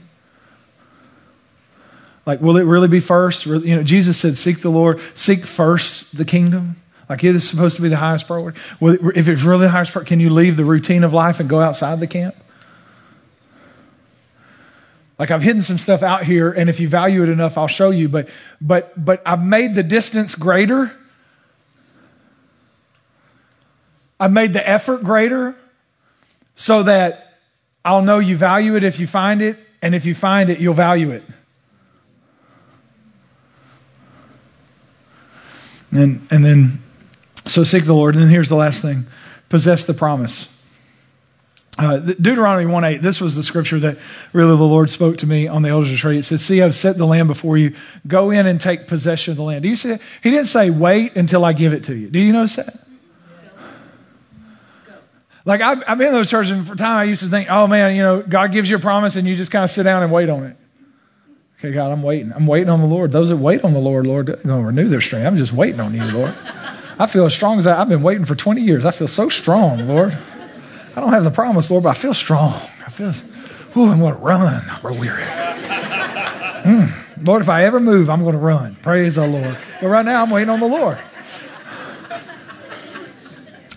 Like, 2.25 2.41
will 2.41 2.57
it 2.57 2.63
really 2.63 2.87
be 2.87 2.99
first? 2.99 3.45
You 3.45 3.77
know, 3.77 3.83
Jesus 3.83 4.17
said, 4.17 4.37
seek 4.37 4.61
the 4.61 4.69
Lord, 4.69 5.01
seek 5.15 5.45
first 5.45 6.15
the 6.15 6.25
kingdom. 6.25 6.75
Like 7.11 7.25
it 7.25 7.35
is 7.35 7.45
supposed 7.45 7.75
to 7.75 7.81
be 7.81 7.89
the 7.89 7.97
highest 7.97 8.25
priority. 8.25 8.57
Well, 8.79 8.97
if 9.13 9.27
it's 9.27 9.41
really 9.41 9.65
the 9.65 9.69
highest 9.69 9.91
priority, 9.91 10.07
can 10.07 10.21
you 10.21 10.29
leave 10.29 10.55
the 10.55 10.63
routine 10.63 11.03
of 11.03 11.11
life 11.11 11.41
and 11.41 11.49
go 11.49 11.59
outside 11.59 11.99
the 11.99 12.07
camp? 12.07 12.37
Like 15.19 15.29
I've 15.29 15.41
hidden 15.41 15.61
some 15.61 15.77
stuff 15.77 16.03
out 16.03 16.23
here, 16.23 16.49
and 16.49 16.69
if 16.69 16.79
you 16.79 16.87
value 16.87 17.21
it 17.21 17.27
enough, 17.27 17.57
I'll 17.57 17.67
show 17.67 17.89
you. 17.89 18.07
But 18.07 18.29
but 18.61 18.93
but 18.95 19.21
I've 19.25 19.43
made 19.43 19.75
the 19.75 19.83
distance 19.83 20.35
greater. 20.35 20.89
I've 24.17 24.31
made 24.31 24.53
the 24.53 24.65
effort 24.65 25.03
greater 25.03 25.53
so 26.55 26.83
that 26.83 27.39
I'll 27.83 28.03
know 28.03 28.19
you 28.19 28.37
value 28.37 28.77
it 28.77 28.85
if 28.85 29.01
you 29.01 29.05
find 29.05 29.41
it, 29.41 29.57
and 29.81 29.93
if 29.93 30.05
you 30.05 30.15
find 30.15 30.49
it, 30.49 30.59
you'll 30.59 30.73
value 30.75 31.11
it. 31.11 31.23
And 35.91 36.25
and 36.31 36.45
then 36.45 36.81
so 37.45 37.63
seek 37.63 37.85
the 37.85 37.93
Lord. 37.93 38.15
And 38.15 38.23
then 38.23 38.29
here's 38.29 38.49
the 38.49 38.55
last 38.55 38.81
thing 38.81 39.05
possess 39.49 39.83
the 39.83 39.93
promise. 39.93 40.47
Uh, 41.77 41.97
Deuteronomy 41.99 42.71
1 42.71 42.83
8, 42.83 43.01
this 43.01 43.21
was 43.21 43.35
the 43.35 43.43
scripture 43.43 43.79
that 43.79 43.97
really 44.33 44.55
the 44.57 44.63
Lord 44.63 44.89
spoke 44.89 45.17
to 45.19 45.25
me 45.25 45.47
on 45.47 45.61
the 45.61 45.69
elders 45.69 45.91
retreat. 45.91 46.19
It 46.19 46.23
says, 46.23 46.43
See, 46.43 46.61
I've 46.61 46.75
set 46.75 46.97
the 46.97 47.05
land 47.05 47.27
before 47.27 47.57
you. 47.57 47.75
Go 48.05 48.29
in 48.29 48.45
and 48.45 48.59
take 48.59 48.87
possession 48.87 49.31
of 49.31 49.37
the 49.37 49.43
land. 49.43 49.63
Do 49.63 49.69
you 49.69 49.77
see 49.77 49.89
that? 49.89 50.01
He 50.21 50.31
didn't 50.31 50.47
say, 50.47 50.69
Wait 50.69 51.15
until 51.15 51.45
I 51.45 51.53
give 51.53 51.71
it 51.73 51.85
to 51.85 51.95
you. 51.95 52.09
Do 52.09 52.19
you 52.19 52.33
notice 52.33 52.57
that? 52.57 52.75
Like, 55.43 55.61
I've, 55.61 55.83
I've 55.87 55.97
been 55.97 56.07
in 56.07 56.13
those 56.13 56.29
churches, 56.29 56.51
and 56.51 56.67
for 56.67 56.75
time 56.75 56.97
I 56.97 57.03
used 57.05 57.23
to 57.23 57.29
think, 57.29 57.47
Oh 57.49 57.67
man, 57.67 57.95
you 57.95 58.03
know, 58.03 58.21
God 58.21 58.51
gives 58.51 58.69
you 58.69 58.75
a 58.75 58.79
promise 58.79 59.15
and 59.15 59.27
you 59.27 59.35
just 59.35 59.49
kind 59.49 59.63
of 59.63 59.71
sit 59.71 59.83
down 59.83 60.03
and 60.03 60.11
wait 60.11 60.29
on 60.29 60.43
it. 60.43 60.57
Okay, 61.57 61.71
God, 61.71 61.91
I'm 61.91 62.03
waiting. 62.03 62.33
I'm 62.33 62.47
waiting 62.47 62.69
on 62.69 62.79
the 62.79 62.87
Lord. 62.87 63.11
Those 63.11 63.29
that 63.29 63.37
wait 63.37 63.63
on 63.63 63.73
the 63.73 63.79
Lord, 63.79 64.07
Lord, 64.07 64.25
going 64.25 64.61
to 64.61 64.65
renew 64.65 64.89
their 64.89 64.99
strength. 64.99 65.25
I'm 65.25 65.37
just 65.37 65.53
waiting 65.53 65.79
on 65.79 65.93
you, 65.93 66.03
Lord. 66.05 66.35
I 67.01 67.07
feel 67.07 67.25
as 67.25 67.33
strong 67.33 67.57
as 67.57 67.65
I, 67.65 67.81
I've 67.81 67.89
been 67.89 68.03
waiting 68.03 68.25
for 68.25 68.35
20 68.35 68.61
years. 68.61 68.85
I 68.85 68.91
feel 68.91 69.07
so 69.07 69.27
strong, 69.27 69.87
Lord. 69.87 70.15
I 70.95 71.01
don't 71.01 71.11
have 71.11 71.23
the 71.23 71.31
promise, 71.31 71.71
Lord, 71.71 71.83
but 71.83 71.89
I 71.89 71.93
feel 71.95 72.13
strong. 72.13 72.53
I 72.85 72.91
feel, 72.91 73.11
ooh, 73.75 73.89
I'm 73.89 73.99
going 73.99 74.13
to 74.13 74.19
run. 74.19 74.63
We're 74.83 74.93
weary. 74.93 75.23
Mm. 75.23 77.25
Lord, 77.25 77.41
if 77.41 77.49
I 77.49 77.65
ever 77.65 77.79
move, 77.79 78.07
I'm 78.07 78.21
going 78.21 78.35
to 78.35 78.39
run. 78.39 78.75
Praise 78.83 79.15
the 79.15 79.25
Lord. 79.25 79.57
But 79.81 79.87
right 79.87 80.05
now, 80.05 80.21
I'm 80.21 80.29
waiting 80.29 80.51
on 80.51 80.59
the 80.59 80.67
Lord. 80.67 80.99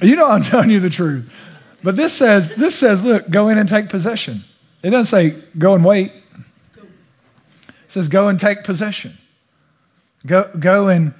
You 0.02 0.16
know, 0.16 0.28
I'm 0.28 0.42
telling 0.42 0.68
you 0.68 0.80
the 0.80 0.90
truth. 0.90 1.34
But 1.82 1.96
this 1.96 2.12
says, 2.12 2.54
this 2.56 2.74
says, 2.74 3.06
look, 3.06 3.30
go 3.30 3.48
in 3.48 3.56
and 3.56 3.66
take 3.66 3.88
possession. 3.88 4.44
It 4.82 4.90
doesn't 4.90 5.06
say 5.06 5.30
go 5.56 5.72
and 5.72 5.82
wait. 5.82 6.12
It 6.76 7.88
says 7.88 8.08
go 8.08 8.28
and 8.28 8.38
take 8.38 8.64
possession. 8.64 9.16
Go, 10.26 10.50
go 10.58 10.88
and 10.88 11.14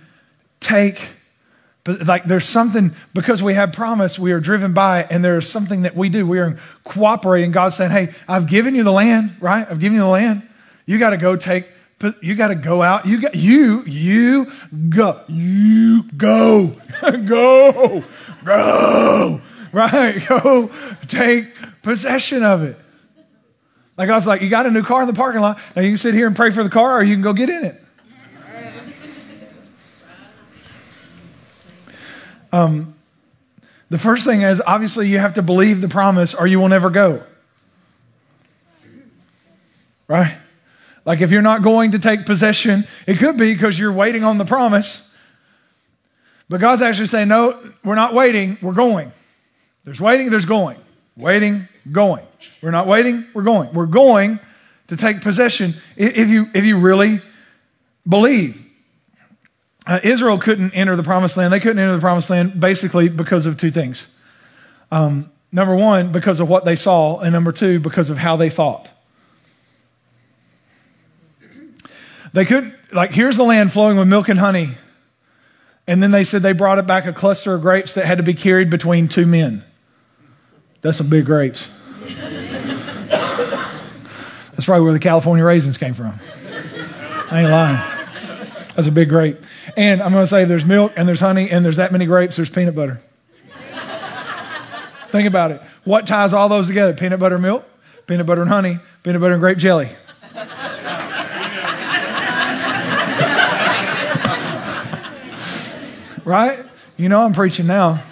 take 0.60 1.08
but 1.84 2.06
like 2.06 2.24
there's 2.24 2.46
something, 2.46 2.94
because 3.12 3.42
we 3.42 3.54
have 3.54 3.72
promise, 3.72 4.18
we 4.18 4.32
are 4.32 4.40
driven 4.40 4.72
by, 4.72 5.04
and 5.04 5.22
there's 5.22 5.48
something 5.48 5.82
that 5.82 5.94
we 5.94 6.08
do. 6.08 6.26
We 6.26 6.38
are 6.38 6.58
cooperating. 6.82 7.52
God's 7.52 7.76
saying, 7.76 7.90
Hey, 7.90 8.14
I've 8.26 8.46
given 8.46 8.74
you 8.74 8.82
the 8.82 8.92
land, 8.92 9.36
right? 9.38 9.66
I've 9.70 9.78
given 9.78 9.96
you 9.96 10.02
the 10.02 10.08
land. 10.08 10.48
You 10.86 10.98
got 10.98 11.10
to 11.10 11.18
go 11.18 11.36
take, 11.36 11.66
you 12.22 12.34
got 12.34 12.48
to 12.48 12.54
go 12.54 12.82
out. 12.82 13.06
You 13.06 13.20
got, 13.20 13.34
you, 13.34 13.84
you 13.84 14.50
go, 14.88 15.20
you 15.28 16.04
go, 16.16 16.74
go, 17.26 18.04
go, 18.44 19.40
right? 19.72 20.24
Go 20.28 20.70
take 21.06 21.48
possession 21.82 22.42
of 22.42 22.62
it. 22.62 22.78
Like 23.96 24.08
I 24.08 24.14
was 24.14 24.26
like, 24.26 24.40
you 24.40 24.48
got 24.48 24.66
a 24.66 24.70
new 24.70 24.82
car 24.82 25.02
in 25.02 25.06
the 25.06 25.14
parking 25.14 25.40
lot. 25.40 25.58
Now 25.76 25.82
you 25.82 25.90
can 25.90 25.96
sit 25.96 26.14
here 26.14 26.26
and 26.26 26.34
pray 26.34 26.50
for 26.50 26.62
the 26.64 26.70
car 26.70 26.98
or 26.98 27.04
you 27.04 27.14
can 27.14 27.22
go 27.22 27.32
get 27.32 27.48
in 27.48 27.64
it. 27.64 27.83
Um, 32.54 32.94
the 33.90 33.98
first 33.98 34.24
thing 34.24 34.42
is 34.42 34.62
obviously 34.64 35.08
you 35.08 35.18
have 35.18 35.34
to 35.34 35.42
believe 35.42 35.80
the 35.80 35.88
promise 35.88 36.34
or 36.34 36.46
you 36.46 36.60
will 36.60 36.68
never 36.68 36.88
go. 36.88 37.24
Right? 40.06 40.36
Like 41.04 41.20
if 41.20 41.32
you're 41.32 41.42
not 41.42 41.62
going 41.62 41.90
to 41.90 41.98
take 41.98 42.26
possession, 42.26 42.84
it 43.08 43.18
could 43.18 43.36
be 43.36 43.52
because 43.52 43.76
you're 43.76 43.92
waiting 43.92 44.22
on 44.22 44.38
the 44.38 44.44
promise. 44.44 45.12
But 46.48 46.60
God's 46.60 46.80
actually 46.80 47.06
saying, 47.06 47.26
no, 47.26 47.60
we're 47.82 47.96
not 47.96 48.14
waiting, 48.14 48.56
we're 48.62 48.72
going. 48.72 49.10
There's 49.82 50.00
waiting, 50.00 50.30
there's 50.30 50.44
going. 50.44 50.78
Waiting, 51.16 51.66
going. 51.90 52.24
We're 52.62 52.70
not 52.70 52.86
waiting, 52.86 53.26
we're 53.34 53.42
going. 53.42 53.74
We're 53.74 53.86
going 53.86 54.38
to 54.86 54.96
take 54.96 55.22
possession 55.22 55.74
if 55.96 56.28
you, 56.28 56.48
if 56.54 56.64
you 56.64 56.78
really 56.78 57.20
believe. 58.08 58.63
Uh, 59.86 60.00
Israel 60.02 60.38
couldn't 60.38 60.72
enter 60.72 60.96
the 60.96 61.02
promised 61.02 61.36
land. 61.36 61.52
They 61.52 61.60
couldn't 61.60 61.78
enter 61.78 61.94
the 61.94 62.00
promised 62.00 62.30
land 62.30 62.58
basically 62.58 63.08
because 63.08 63.44
of 63.46 63.58
two 63.58 63.70
things. 63.70 64.06
Um, 64.90 65.30
number 65.52 65.76
one, 65.76 66.10
because 66.10 66.40
of 66.40 66.48
what 66.48 66.64
they 66.64 66.76
saw, 66.76 67.18
and 67.18 67.32
number 67.32 67.52
two, 67.52 67.80
because 67.80 68.08
of 68.10 68.16
how 68.16 68.36
they 68.36 68.48
thought. 68.48 68.88
They 72.32 72.44
couldn't, 72.44 72.74
like, 72.92 73.12
here's 73.12 73.36
the 73.36 73.44
land 73.44 73.72
flowing 73.72 73.96
with 73.96 74.08
milk 74.08 74.28
and 74.28 74.38
honey. 74.38 74.70
And 75.86 76.02
then 76.02 76.10
they 76.10 76.24
said 76.24 76.42
they 76.42 76.52
brought 76.52 76.78
it 76.78 76.86
back 76.86 77.06
a 77.06 77.12
cluster 77.12 77.54
of 77.54 77.60
grapes 77.60 77.92
that 77.92 78.06
had 78.06 78.18
to 78.18 78.24
be 78.24 78.34
carried 78.34 78.70
between 78.70 79.06
two 79.06 79.26
men. 79.26 79.62
That's 80.80 80.98
some 80.98 81.08
big 81.08 81.26
grapes. 81.26 81.68
That's 84.50 84.64
probably 84.64 84.84
where 84.84 84.92
the 84.92 84.98
California 84.98 85.44
raisins 85.44 85.76
came 85.76 85.94
from. 85.94 86.14
I 87.30 87.42
ain't 87.42 87.50
lying. 87.50 87.93
That's 88.74 88.88
a 88.88 88.92
big 88.92 89.08
grape. 89.08 89.38
And 89.76 90.02
I'm 90.02 90.12
going 90.12 90.24
to 90.24 90.28
say 90.28 90.44
there's 90.44 90.64
milk 90.64 90.92
and 90.96 91.08
there's 91.08 91.20
honey 91.20 91.50
and 91.50 91.64
there's 91.64 91.76
that 91.76 91.92
many 91.92 92.06
grapes, 92.06 92.36
there's 92.36 92.50
peanut 92.50 92.74
butter. 92.74 93.00
Think 95.10 95.28
about 95.28 95.52
it. 95.52 95.62
What 95.84 96.06
ties 96.06 96.32
all 96.32 96.48
those 96.48 96.66
together? 96.66 96.94
Peanut 96.94 97.20
butter 97.20 97.36
and 97.36 97.42
milk, 97.42 97.64
peanut 98.06 98.26
butter 98.26 98.42
and 98.42 98.50
honey, 98.50 98.78
peanut 99.02 99.20
butter 99.20 99.34
and 99.34 99.40
grape 99.40 99.58
jelly. 99.58 99.90
right? 106.24 106.64
You 106.96 107.08
know 107.08 107.22
I'm 107.22 107.32
preaching 107.32 107.66
now. 107.66 108.02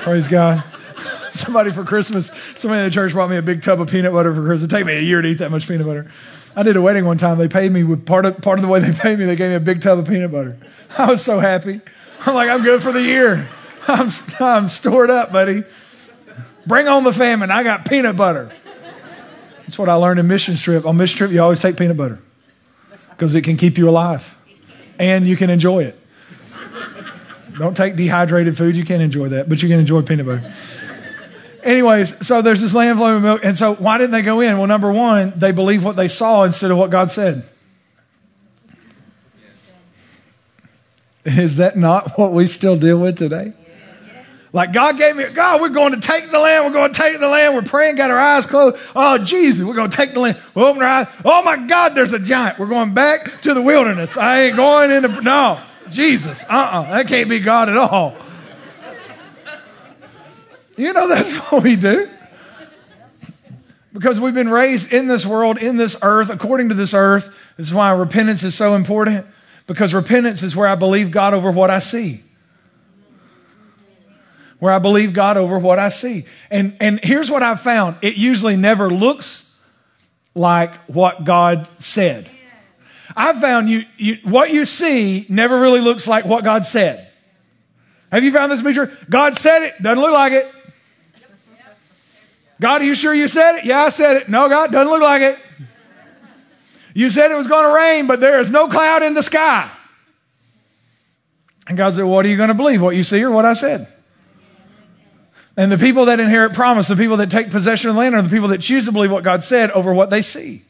Praise 0.00 0.26
God. 0.26 0.62
Somebody 1.32 1.70
for 1.70 1.84
Christmas, 1.84 2.30
somebody 2.56 2.80
in 2.80 2.86
the 2.86 2.90
church 2.90 3.12
brought 3.12 3.28
me 3.28 3.36
a 3.36 3.42
big 3.42 3.62
tub 3.62 3.80
of 3.80 3.90
peanut 3.90 4.12
butter 4.12 4.34
for 4.34 4.40
Christmas. 4.40 4.72
It 4.72 4.74
take 4.74 4.86
me 4.86 4.96
a 4.96 5.00
year 5.00 5.20
to 5.20 5.28
eat 5.28 5.38
that 5.38 5.50
much 5.50 5.68
peanut 5.68 5.86
butter. 5.86 6.10
I 6.56 6.62
did 6.62 6.74
a 6.74 6.82
wedding 6.82 7.04
one 7.04 7.18
time. 7.18 7.36
They 7.36 7.48
paid 7.48 7.70
me 7.70 7.84
with 7.84 8.06
part 8.06 8.24
of, 8.24 8.40
part 8.40 8.58
of 8.58 8.64
the 8.64 8.70
way 8.70 8.80
they 8.80 8.92
paid 8.92 9.18
me, 9.18 9.26
they 9.26 9.36
gave 9.36 9.50
me 9.50 9.56
a 9.56 9.60
big 9.60 9.82
tub 9.82 9.98
of 9.98 10.08
peanut 10.08 10.32
butter. 10.32 10.56
I 10.98 11.10
was 11.10 11.22
so 11.22 11.38
happy. 11.38 11.82
I'm 12.24 12.34
like, 12.34 12.48
I'm 12.48 12.62
good 12.62 12.82
for 12.82 12.92
the 12.92 13.02
year. 13.02 13.46
I'm, 13.88 14.08
I'm 14.40 14.68
stored 14.68 15.10
up, 15.10 15.32
buddy. 15.32 15.64
Bring 16.66 16.88
on 16.88 17.04
the 17.04 17.12
famine. 17.12 17.50
I 17.50 17.62
got 17.62 17.88
peanut 17.88 18.16
butter. 18.16 18.50
That's 19.60 19.78
what 19.78 19.88
I 19.88 19.94
learned 19.94 20.18
in 20.18 20.26
mission 20.26 20.56
trip. 20.56 20.86
On 20.86 20.96
mission 20.96 21.18
trip, 21.18 21.30
you 21.30 21.42
always 21.42 21.60
take 21.60 21.76
peanut 21.76 21.96
butter 21.96 22.20
because 23.10 23.34
it 23.34 23.42
can 23.42 23.56
keep 23.56 23.76
you 23.76 23.88
alive 23.88 24.36
and 24.98 25.28
you 25.28 25.36
can 25.36 25.50
enjoy 25.50 25.84
it. 25.84 26.00
Don't 27.58 27.76
take 27.76 27.96
dehydrated 27.96 28.56
food. 28.56 28.76
You 28.76 28.84
can't 28.84 29.02
enjoy 29.02 29.28
that, 29.28 29.48
but 29.48 29.62
you 29.62 29.68
can 29.68 29.78
enjoy 29.78 30.02
peanut 30.02 30.26
butter. 30.26 30.52
Anyways, 31.62 32.26
so 32.26 32.42
there's 32.42 32.60
this 32.60 32.74
land 32.74 32.98
flowing 32.98 33.14
with 33.14 33.24
milk. 33.24 33.40
And 33.44 33.56
so 33.56 33.74
why 33.74 33.98
didn't 33.98 34.12
they 34.12 34.22
go 34.22 34.40
in? 34.40 34.58
Well, 34.58 34.66
number 34.66 34.92
one, 34.92 35.32
they 35.36 35.52
believed 35.52 35.84
what 35.84 35.96
they 35.96 36.08
saw 36.08 36.44
instead 36.44 36.70
of 36.70 36.78
what 36.78 36.90
God 36.90 37.10
said. 37.10 37.44
Is 41.24 41.56
that 41.56 41.76
not 41.76 42.12
what 42.16 42.32
we 42.32 42.46
still 42.46 42.76
deal 42.76 43.00
with 43.00 43.18
today? 43.18 43.52
Like 44.52 44.72
God 44.72 44.96
gave 44.96 45.16
me, 45.16 45.24
God, 45.34 45.60
we're 45.60 45.68
going 45.68 45.92
to 45.92 46.00
take 46.00 46.30
the 46.30 46.38
land. 46.38 46.64
We're 46.64 46.72
going 46.72 46.92
to 46.92 46.98
take 46.98 47.18
the 47.18 47.28
land. 47.28 47.54
We're 47.54 47.62
praying, 47.62 47.96
got 47.96 48.10
our 48.10 48.18
eyes 48.18 48.46
closed. 48.46 48.76
Oh, 48.94 49.18
Jesus, 49.18 49.64
we're 49.64 49.74
going 49.74 49.90
to 49.90 49.96
take 49.96 50.12
the 50.12 50.20
land. 50.20 50.40
We 50.54 50.62
open 50.62 50.82
our 50.82 50.88
eyes. 50.88 51.08
Oh 51.24 51.42
my 51.42 51.56
God, 51.66 51.94
there's 51.94 52.12
a 52.12 52.18
giant. 52.18 52.58
We're 52.58 52.66
going 52.68 52.94
back 52.94 53.42
to 53.42 53.54
the 53.54 53.60
wilderness. 53.60 54.16
I 54.16 54.44
ain't 54.44 54.56
going 54.56 54.92
into, 54.92 55.20
no, 55.20 55.60
Jesus. 55.90 56.42
Uh-uh. 56.44 56.90
That 56.90 57.08
can't 57.08 57.28
be 57.28 57.40
God 57.40 57.68
at 57.68 57.76
all. 57.76 58.16
You 60.76 60.92
know 60.92 61.08
that's 61.08 61.34
what 61.50 61.62
we 61.62 61.76
do. 61.76 62.10
Because 63.92 64.20
we've 64.20 64.34
been 64.34 64.50
raised 64.50 64.92
in 64.92 65.06
this 65.06 65.24
world, 65.24 65.56
in 65.56 65.76
this 65.76 65.96
earth, 66.02 66.28
according 66.28 66.68
to 66.68 66.74
this 66.74 66.92
earth. 66.92 67.34
This 67.56 67.68
is 67.68 67.74
why 67.74 67.92
repentance 67.92 68.42
is 68.42 68.54
so 68.54 68.74
important. 68.74 69.26
Because 69.66 69.94
repentance 69.94 70.42
is 70.42 70.54
where 70.54 70.68
I 70.68 70.74
believe 70.74 71.10
God 71.10 71.32
over 71.32 71.50
what 71.50 71.70
I 71.70 71.78
see. 71.78 72.20
Where 74.58 74.72
I 74.72 74.78
believe 74.78 75.14
God 75.14 75.36
over 75.38 75.58
what 75.58 75.78
I 75.78 75.88
see. 75.88 76.24
And, 76.50 76.76
and 76.80 77.00
here's 77.02 77.30
what 77.30 77.42
I've 77.42 77.60
found 77.60 77.96
it 78.02 78.16
usually 78.16 78.56
never 78.56 78.90
looks 78.90 79.58
like 80.34 80.76
what 80.88 81.24
God 81.24 81.66
said. 81.78 82.30
I've 83.16 83.40
found 83.40 83.70
you, 83.70 83.84
you 83.96 84.18
what 84.24 84.52
you 84.52 84.66
see 84.66 85.24
never 85.30 85.58
really 85.58 85.80
looks 85.80 86.06
like 86.06 86.26
what 86.26 86.44
God 86.44 86.66
said. 86.66 87.08
Have 88.12 88.24
you 88.24 88.32
found 88.32 88.52
this 88.52 88.60
true? 88.60 88.94
God 89.08 89.36
said 89.36 89.62
it, 89.62 89.82
doesn't 89.82 90.02
look 90.02 90.12
like 90.12 90.32
it. 90.32 90.52
God, 92.60 92.82
are 92.82 92.84
you 92.84 92.94
sure 92.94 93.14
you 93.14 93.28
said 93.28 93.56
it? 93.58 93.64
Yeah, 93.64 93.82
I 93.82 93.88
said 93.90 94.16
it. 94.16 94.28
No, 94.28 94.48
God, 94.48 94.72
doesn't 94.72 94.90
look 94.90 95.02
like 95.02 95.22
it. 95.22 95.38
You 96.94 97.10
said 97.10 97.30
it 97.30 97.34
was 97.34 97.46
going 97.46 97.68
to 97.68 97.74
rain, 97.74 98.06
but 98.06 98.20
there 98.20 98.40
is 98.40 98.50
no 98.50 98.68
cloud 98.68 99.02
in 99.02 99.12
the 99.12 99.22
sky. 99.22 99.70
And 101.68 101.76
God 101.76 101.94
said, 101.94 102.04
What 102.04 102.24
are 102.24 102.28
you 102.28 102.36
going 102.36 102.48
to 102.48 102.54
believe? 102.54 102.80
What 102.80 102.96
you 102.96 103.04
see 103.04 103.22
or 103.22 103.30
what 103.30 103.44
I 103.44 103.52
said? 103.52 103.86
And 105.58 105.72
the 105.72 105.78
people 105.78 106.06
that 106.06 106.20
inherit 106.20 106.52
promise, 106.52 106.88
the 106.88 106.96
people 106.96 107.16
that 107.18 107.30
take 107.30 107.50
possession 107.50 107.90
of 107.90 107.96
the 107.96 108.00
land, 108.00 108.14
are 108.14 108.22
the 108.22 108.30
people 108.30 108.48
that 108.48 108.60
choose 108.60 108.84
to 108.86 108.92
believe 108.92 109.10
what 109.10 109.24
God 109.24 109.42
said 109.42 109.70
over 109.72 109.92
what 109.92 110.10
they 110.10 110.22
see. 110.22 110.62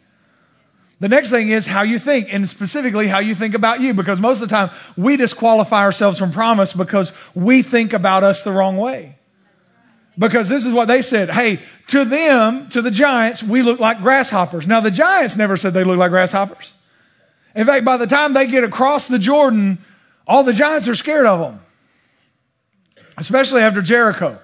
The 0.99 1.09
next 1.09 1.30
thing 1.30 1.49
is 1.49 1.66
how 1.66 1.82
you 1.82 1.99
think, 1.99 2.32
and 2.32 2.49
specifically 2.49 3.07
how 3.07 3.18
you 3.18 3.34
think 3.34 3.55
about 3.55 3.80
you, 3.80 3.93
because 3.93 4.18
most 4.18 4.41
of 4.41 4.49
the 4.49 4.55
time 4.55 4.70
we 4.97 5.16
disqualify 5.16 5.82
ourselves 5.82 6.18
from 6.18 6.32
promise 6.32 6.72
because 6.72 7.12
we 7.34 7.62
think 7.62 7.93
about 7.93 8.24
us 8.24 8.43
the 8.43 8.53
wrong 8.53 8.76
way. 8.76 9.15
Because 10.18 10.48
this 10.48 10.64
is 10.64 10.72
what 10.72 10.88
they 10.88 11.02
said. 11.02 11.28
Hey, 11.30 11.60
to 11.88 12.04
them, 12.04 12.68
to 12.70 12.80
the 12.80 12.90
giants, 12.90 13.42
we 13.42 13.62
look 13.62 13.80
like 13.80 14.00
grasshoppers. 14.00 14.66
Now, 14.66 14.80
the 14.80 14.90
giants 14.90 15.36
never 15.36 15.56
said 15.56 15.74
they 15.74 15.84
look 15.84 15.98
like 15.98 16.10
grasshoppers. 16.10 16.74
In 17.54 17.66
fact, 17.66 17.84
by 17.84 17.96
the 17.96 18.06
time 18.06 18.32
they 18.32 18.46
get 18.46 18.64
across 18.64 19.08
the 19.08 19.18
Jordan, 19.18 19.78
all 20.26 20.42
the 20.42 20.52
giants 20.52 20.88
are 20.88 20.94
scared 20.94 21.26
of 21.26 21.40
them, 21.40 21.60
especially 23.16 23.62
after 23.62 23.82
Jericho. 23.82 24.38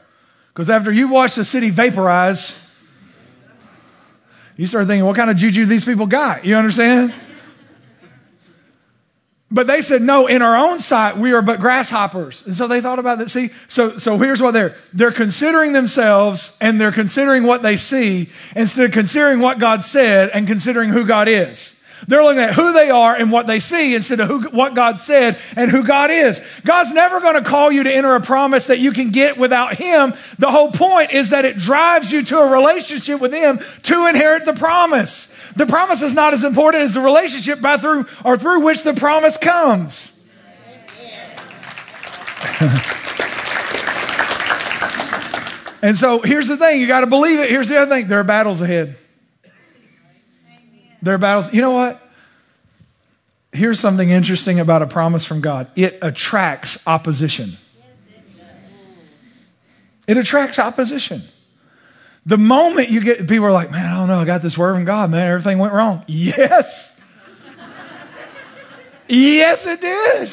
Because 0.49 0.69
after 0.69 0.93
you 0.93 1.09
watch 1.09 1.35
the 1.35 1.45
city 1.45 1.71
vaporize, 1.71 2.59
you 4.57 4.67
start 4.67 4.87
thinking, 4.87 5.07
what 5.07 5.17
kind 5.17 5.31
of 5.31 5.37
juju 5.37 5.65
these 5.65 5.85
people 5.85 6.07
got? 6.07 6.45
You 6.45 6.57
understand? 6.57 7.13
But 9.53 9.67
they 9.67 9.83
said, 9.83 10.01
no, 10.01 10.29
in 10.29 10.41
our 10.41 10.57
own 10.57 10.79
sight, 10.79 11.19
we 11.19 11.35
are 11.35 11.43
but 11.43 11.61
grasshoppers. 11.61 12.43
And 12.47 12.55
so 12.55 12.67
they 12.67 12.81
thought 12.81 12.99
about 12.99 13.19
that. 13.19 13.31
See, 13.31 13.51
so, 13.69 13.99
so 13.99 14.17
here's 14.17 14.41
what 14.41 14.53
they're, 14.53 14.75
they're 14.95 15.13
considering 15.13 15.75
themselves 15.75 16.57
and 16.59 16.81
they're 16.81 16.91
considering 16.91 17.43
what 17.43 17.61
they 17.61 17.77
see 17.77 18.31
instead 18.57 18.87
of 18.87 18.93
considering 18.93 19.41
what 19.41 19.59
God 19.59 19.83
said 19.83 20.31
and 20.31 20.47
considering 20.47 20.89
who 20.89 21.05
God 21.05 21.29
is. 21.29 21.79
They're 22.09 22.25
looking 22.25 22.43
at 22.43 22.55
who 22.55 22.73
they 22.73 22.91
are 22.91 23.15
and 23.15 23.31
what 23.31 23.47
they 23.47 23.61
see 23.61 23.95
instead 23.95 24.21
of 24.21 24.29
who, 24.29 24.41
what 24.49 24.75
God 24.75 24.99
said 24.99 25.39
and 25.55 25.71
who 25.71 25.85
God 25.85 26.11
is. 26.11 26.41
God's 26.65 26.93
never 26.93 27.21
going 27.21 27.43
to 27.43 27.49
call 27.49 27.71
you 27.71 27.83
to 27.83 27.93
enter 27.93 28.15
a 28.15 28.21
promise 28.21 28.67
that 28.67 28.79
you 28.79 28.93
can 28.93 29.11
get 29.11 29.37
without 29.37 29.77
Him. 29.77 30.15
The 30.39 30.51
whole 30.51 30.73
point 30.73 31.13
is 31.13 31.31
that 31.31 31.45
it 31.45 31.59
drives 31.59 32.11
you 32.11 32.25
to 32.25 32.39
a 32.39 32.51
relationship 32.51 33.21
with 33.21 33.33
Him 33.33 33.61
to 33.83 34.07
inherit 34.07 34.45
the 34.47 34.55
promise. 34.55 35.32
The 35.57 35.67
promise 35.67 36.03
is 36.03 36.15
not 36.15 36.35
as 36.35 36.45
important 36.45 36.85
as 36.85 36.95
the 36.95 37.01
relationship 37.01 37.61
by 37.61 37.77
through 37.77 38.07
or 38.25 38.39
through 38.39 38.61
which 38.61 38.85
the 38.85 38.95
promise 38.95 39.37
comes. 39.37 40.11
and 45.83 45.97
so 45.97 46.21
here's 46.21 46.49
the 46.49 46.57
thing 46.57 46.81
you 46.81 46.87
got 46.87 47.01
to 47.01 47.07
believe 47.07 47.39
it. 47.39 47.51
Here's 47.51 47.69
the 47.69 47.79
other 47.79 47.95
thing 47.95 48.09
there 48.09 48.21
are 48.21 48.25
battles 48.25 48.61
ahead. 48.61 48.97
There 51.03 51.15
are 51.15 51.19
battles. 51.19 51.53
You 51.53 51.61
know 51.61 51.73
what? 51.73 52.01
Here's 53.53 53.79
something 53.79 54.09
interesting 54.09 54.61
about 54.61 54.81
a 54.81 54.87
promise 54.87 55.25
from 55.25 55.41
God 55.41 55.69
it 55.77 55.99
attracts 56.03 56.79
opposition. 56.87 57.59
It 60.07 60.17
attracts 60.17 60.59
opposition. 60.59 61.23
The 62.25 62.39
moment 62.39 62.89
you 62.91 63.01
get, 63.01 63.29
people 63.29 63.47
are 63.47 63.53
like, 63.53 63.71
man, 63.71 63.85
I 63.85 63.97
don't 63.97 64.09
know, 64.09 64.21
I 64.21 64.25
got 64.25 64.43
this 64.43 64.57
word 64.57 64.75
from 64.75 64.85
God, 64.85 65.11
man, 65.11 65.29
everything 65.29 65.59
went 65.59 65.73
wrong. 65.73 66.05
Yes. 66.07 67.01
yes, 69.09 69.67
it 69.67 69.81
did. 69.81 70.33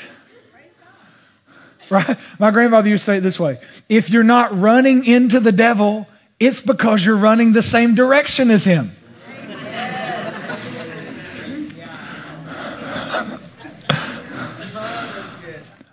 Right? 1.90 2.18
My 2.38 2.52
grandfather 2.52 2.88
used 2.88 3.06
to 3.06 3.12
say 3.12 3.18
it 3.18 3.22
this 3.22 3.40
way 3.40 3.60
if 3.88 4.12
you're 4.12 4.24
not 4.24 4.56
running 4.56 5.06
into 5.06 5.40
the 5.40 5.52
devil, 5.52 6.08
it's 6.40 6.62
because 6.62 7.04
you're 7.04 7.18
running 7.18 7.54
the 7.54 7.64
same 7.64 7.96
direction 7.96 8.52
as 8.52 8.64
him. 8.64 8.96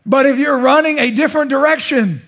but 0.05 0.27
if 0.27 0.39
you're 0.39 0.61
running 0.61 0.99
a 0.99 1.11
different 1.11 1.49
direction, 1.49 2.21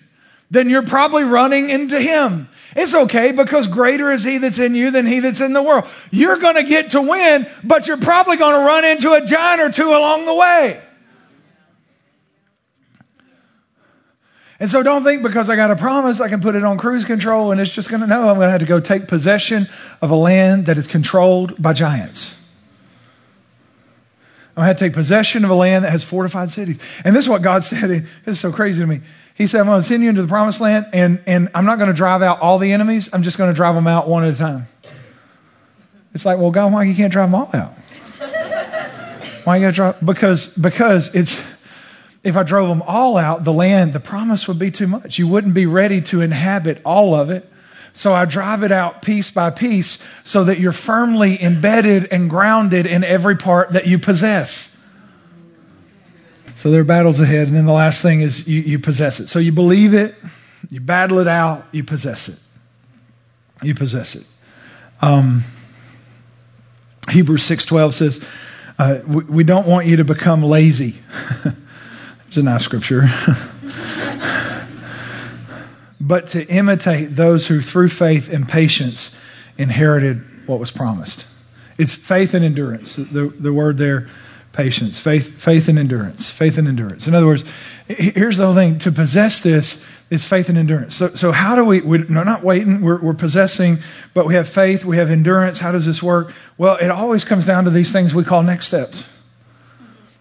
then 0.51 0.71
you're 0.71 0.87
probably 0.87 1.25
running 1.25 1.69
into 1.69 2.01
him. 2.01 2.49
It's 2.77 2.95
okay 2.95 3.33
because 3.33 3.67
greater 3.67 4.11
is 4.11 4.25
he 4.25 4.39
that's 4.39 4.59
in 4.59 4.75
you 4.75 4.91
than 4.91 5.07
he 5.07 5.21
that's 5.21 5.41
in 5.41 5.53
the 5.53 5.63
world. 5.63 5.87
You're 6.11 6.37
going 6.37 6.57
to 6.57 6.65
get 6.65 6.91
to 6.91 7.01
win, 7.01 7.47
but 7.65 7.89
you're 7.89 7.97
probably 7.97 8.37
going 8.37 8.55
to 8.55 8.67
run 8.67 8.85
into 8.85 9.13
a 9.13 9.25
giant 9.25 9.61
or 9.61 9.71
two 9.71 9.89
along 9.89 10.27
the 10.27 10.35
way. 10.35 10.83
And 14.61 14.69
so 14.69 14.83
don't 14.83 15.05
think 15.05 15.23
because 15.23 15.49
I 15.49 15.57
got 15.57 15.71
a 15.71 15.77
promise, 15.77 16.21
I 16.21 16.29
can 16.29 16.41
put 16.41 16.57
it 16.57 16.65
on 16.65 16.79
cruise 16.79 17.05
control 17.05 17.53
and 17.53 17.61
it's 17.61 17.73
just 17.73 17.89
going 17.89 18.01
to, 18.01 18.07
know 18.09 18.29
I'm 18.29 18.37
going 18.37 18.49
to 18.49 18.51
have 18.51 18.61
to 18.61 18.67
go 18.67 18.81
take 18.81 19.07
possession 19.07 19.69
of 20.03 20.11
a 20.11 20.17
land 20.17 20.67
that 20.67 20.77
is 20.77 20.89
controlled 20.89 21.61
by 21.63 21.73
giants. 21.73 22.35
I'm 24.57 24.65
going 24.65 24.75
to 24.77 24.85
take 24.85 24.93
possession 24.93 25.45
of 25.45 25.51
a 25.51 25.55
land 25.55 25.85
that 25.85 25.93
has 25.93 26.03
fortified 26.03 26.51
cities. 26.51 26.81
And 27.05 27.15
this 27.15 27.27
is 27.27 27.29
what 27.29 27.43
God 27.43 27.63
said. 27.65 28.09
Is 28.27 28.41
so 28.41 28.51
crazy 28.51 28.81
to 28.81 28.87
me. 28.87 29.01
He 29.39 29.47
said, 29.47 29.61
I'm 29.61 29.67
going 29.67 29.81
to 29.81 29.87
send 29.87 30.03
you 30.03 30.09
into 30.09 30.21
the 30.21 30.27
promised 30.27 30.61
land, 30.61 30.87
and, 30.93 31.23
and 31.25 31.49
I'm 31.55 31.65
not 31.65 31.79
going 31.79 31.87
to 31.89 31.95
drive 31.95 32.23
out 32.23 32.41
all 32.41 32.59
the 32.59 32.73
enemies. 32.73 33.09
I'm 33.13 33.23
just 33.23 33.39
going 33.39 33.49
to 33.49 33.55
drive 33.55 33.77
them 33.77 33.87
out 33.87 34.09
one 34.09 34.25
at 34.25 34.35
a 34.35 34.37
time. 34.37 34.67
It's 36.13 36.25
like, 36.25 36.39
well, 36.39 36.51
God, 36.51 36.73
why 36.73 36.83
you 36.83 36.95
can't 36.97 37.13
drive 37.13 37.31
them 37.31 37.41
all 37.41 37.51
out? 37.55 37.73
Why 39.45 39.57
you 39.57 39.63
got 39.63 39.71
to 39.71 39.73
drive? 39.73 40.05
Because, 40.05 40.55
because 40.57 41.15
it's, 41.15 41.41
if 42.25 42.37
I 42.37 42.43
drove 42.43 42.69
them 42.69 42.83
all 42.83 43.17
out, 43.17 43.45
the 43.45 43.53
land, 43.53 43.93
the 43.93 44.01
promise 44.01 44.49
would 44.49 44.59
be 44.59 44.73
too 44.73 44.89
much. 44.89 45.19
You 45.19 45.29
wouldn't 45.29 45.55
be 45.55 45.65
ready 45.65 46.03
to 46.03 46.21
inhabit 46.21 46.83
all 46.85 47.15
of 47.15 47.31
it. 47.31 47.49
So 47.93 48.13
I 48.13 48.25
drive 48.25 48.63
it 48.65 48.73
out 48.73 49.03
piece 49.03 49.31
by 49.31 49.51
piece 49.51 50.03
so 50.25 50.45
that 50.45 50.59
you're 50.59 50.73
firmly 50.73 51.41
embedded 51.43 52.09
and 52.13 52.29
grounded 52.29 52.87
in 52.87 53.05
every 53.05 53.37
part 53.37 53.73
that 53.73 53.87
you 53.87 53.99
possess. 53.99 54.78
So 56.59 56.73
there 56.73 56.81
are 56.81 56.85
battles 56.85 57.21
ahead. 57.21 57.47
And 57.47 57.57
then 57.57 57.67
the 57.67 57.73
last 57.73 58.03
thing 58.03 58.21
is 58.21 58.49
you, 58.49 58.61
you 58.61 58.81
possess 58.81 59.21
it. 59.21 59.29
So 59.29 59.39
you 59.39 59.53
believe 59.53 59.95
it, 59.95 60.17
you 60.69 60.81
battle 60.81 61.21
it 61.21 61.29
out, 61.29 61.65
you 61.71 61.85
possess 61.85 62.29
it. 62.29 62.37
You 63.63 63.77
possess 63.77 64.17
it. 64.17 64.27
Um, 65.01 65.45
Hebrews 67.09 67.49
6.12 67.49 67.93
says, 67.93 68.27
uh, 68.77 68.99
we, 69.07 69.23
we, 69.25 69.45
don't 69.45 69.69
want 69.69 69.87
you 69.87 69.95
to 69.97 70.05
become 70.05 70.43
lazy. 70.43 70.97
it's 72.27 72.37
a 72.37 72.43
nice 72.43 72.65
scripture. 72.65 73.03
but 76.01 76.27
to 76.29 76.45
imitate 76.49 77.15
those 77.15 77.47
who 77.47 77.61
through 77.61 77.91
faith 77.91 78.33
and 78.33 78.49
patience 78.49 79.15
inherited 79.59 80.25
what 80.49 80.59
was 80.59 80.73
promised. 80.73 81.25
It's 81.79 81.95
faith 81.95 82.35
and 82.35 82.45
endurance. 82.45 82.97
The, 82.97 83.33
the 83.39 83.53
word 83.53 83.79
there 83.79 84.09
patience, 84.59 84.99
faith, 84.99 85.41
faith 85.41 85.69
and 85.69 85.79
endurance, 85.79 86.31
faith 86.31 86.59
and 86.59 86.67
endurance. 86.67 87.07
In 87.07 87.15
other 87.15 87.29
words, 87.29 87.45
here's 87.87 88.39
the 88.39 88.45
whole 88.45 88.57
thing: 88.57 88.81
to 88.81 88.91
possess 88.91 89.39
this 89.39 89.85
is 90.11 90.25
faith 90.25 90.49
and 90.49 90.59
endurance. 90.59 90.97
So, 90.97 91.11
so 91.11 91.31
how 91.31 91.55
do 91.55 91.65
we? 91.65 91.81
We're 91.81 92.05
not 92.07 92.43
waiting. 92.43 92.81
We're, 92.81 93.01
we're 93.01 93.15
possessing, 93.15 93.79
but 94.15 94.27
we 94.27 94.35
have 94.35 94.49
faith. 94.49 94.85
We 94.85 94.97
have 94.97 95.11
endurance. 95.11 95.61
How 95.61 95.71
does 95.71 95.87
this 95.87 96.03
work? 96.03 96.35
Well, 96.59 96.75
it 96.75 96.91
always 96.91 97.25
comes 97.25 97.47
down 97.47 97.65
to 97.65 97.71
these 97.71 97.93
things 97.93 98.13
we 98.13 98.25
call 98.25 98.43
next 98.43 98.67
steps. 98.67 99.09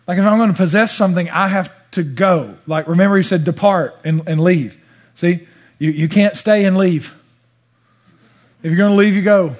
Like 0.07 0.19
if 0.19 0.23
I'm 0.23 0.37
going 0.37 0.51
to 0.51 0.55
possess 0.55 0.95
something, 0.95 1.27
I 1.31 1.47
have 1.47 1.71
to 1.91 2.03
go. 2.03 2.57
Like 2.67 2.87
remember, 2.87 3.17
he 3.17 3.23
said, 3.23 3.43
"Depart 3.43 3.95
and, 4.03 4.21
and 4.29 4.39
leave." 4.39 4.79
See, 5.15 5.47
you, 5.79 5.89
you 5.89 6.07
can't 6.07 6.37
stay 6.37 6.65
and 6.65 6.77
leave. 6.77 7.19
If 8.61 8.69
you're 8.69 8.77
going 8.77 8.91
to 8.91 8.97
leave, 8.97 9.15
you 9.15 9.23
go. 9.23 9.55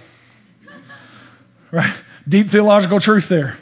Right? 1.72 1.96
Deep 2.30 2.50
theological 2.50 3.00
truth 3.00 3.28
there. 3.28 3.58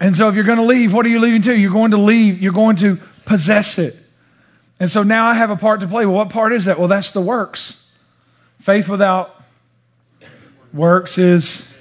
And 0.00 0.14
so 0.16 0.28
if 0.28 0.34
you're 0.34 0.44
going 0.44 0.58
to 0.58 0.64
leave, 0.64 0.92
what 0.92 1.06
are 1.06 1.08
you 1.08 1.20
leaving 1.20 1.42
to? 1.42 1.56
You're 1.56 1.72
going 1.72 1.92
to 1.92 1.96
leave, 1.96 2.40
you're 2.40 2.52
going 2.52 2.76
to 2.76 2.96
possess 3.24 3.78
it. 3.78 3.96
And 4.80 4.90
so 4.90 5.02
now 5.02 5.26
I 5.26 5.34
have 5.34 5.50
a 5.50 5.56
part 5.56 5.80
to 5.80 5.86
play. 5.86 6.04
Well, 6.04 6.16
what 6.16 6.30
part 6.30 6.52
is 6.52 6.64
that? 6.64 6.78
Well, 6.78 6.88
that's 6.88 7.12
the 7.12 7.20
works. 7.20 7.92
Faith 8.60 8.88
without 8.88 9.40
works 10.72 11.16
is 11.18 11.72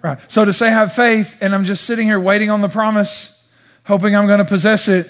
right. 0.00 0.18
So 0.28 0.44
to 0.44 0.52
say 0.52 0.68
I 0.68 0.70
have 0.70 0.94
faith 0.94 1.36
and 1.40 1.54
I'm 1.54 1.64
just 1.64 1.84
sitting 1.84 2.06
here 2.06 2.18
waiting 2.18 2.50
on 2.50 2.60
the 2.60 2.68
promise, 2.68 3.48
hoping 3.84 4.16
I'm 4.16 4.26
going 4.26 4.38
to 4.38 4.44
possess 4.44 4.88
it, 4.88 5.06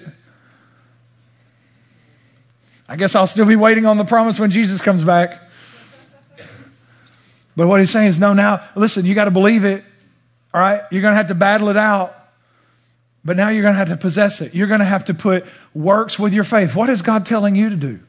I 2.89 2.97
guess 2.97 3.15
I'll 3.15 3.27
still 3.27 3.47
be 3.47 3.57
waiting 3.57 3.87
on 3.87 3.97
the 3.97 4.05
promise 4.05 4.41
when 4.41 4.51
Jesus 4.51 4.81
comes 4.81 5.05
back. 5.05 5.41
But 7.57 7.69
what 7.69 7.81
he's 7.81 7.91
saying 7.91 8.09
is, 8.09 8.19
no, 8.19 8.33
now, 8.33 8.63
listen, 8.75 9.07
you 9.07 9.15
got 9.15 9.27
to 9.27 9.31
believe 9.31 9.65
it. 9.65 9.85
All 10.55 10.61
right? 10.61 10.83
You're 10.91 11.03
going 11.03 11.13
to 11.13 11.17
have 11.17 11.29
to 11.29 11.35
battle 11.35 11.69
it 11.69 11.77
out. 11.77 12.19
But 13.25 13.37
now 13.37 13.51
you're 13.51 13.63
going 13.63 13.75
to 13.75 13.79
have 13.79 13.89
to 13.89 13.97
possess 13.97 14.41
it. 14.41 14.55
You're 14.55 14.67
going 14.67 14.81
to 14.81 14.87
have 14.87 15.05
to 15.05 15.15
put 15.15 15.47
works 15.75 16.19
with 16.19 16.35
your 16.35 16.45
faith. 16.45 16.75
What 16.75 16.89
is 16.89 17.03
God 17.03 17.25
telling 17.25 17.55
you 17.55 17.71
to 17.71 17.77
do 17.77 18.01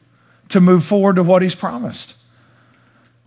to 0.48 0.60
move 0.60 0.84
forward 0.84 1.16
to 1.16 1.22
what 1.22 1.42
He's 1.42 1.54
promised? 1.54 2.16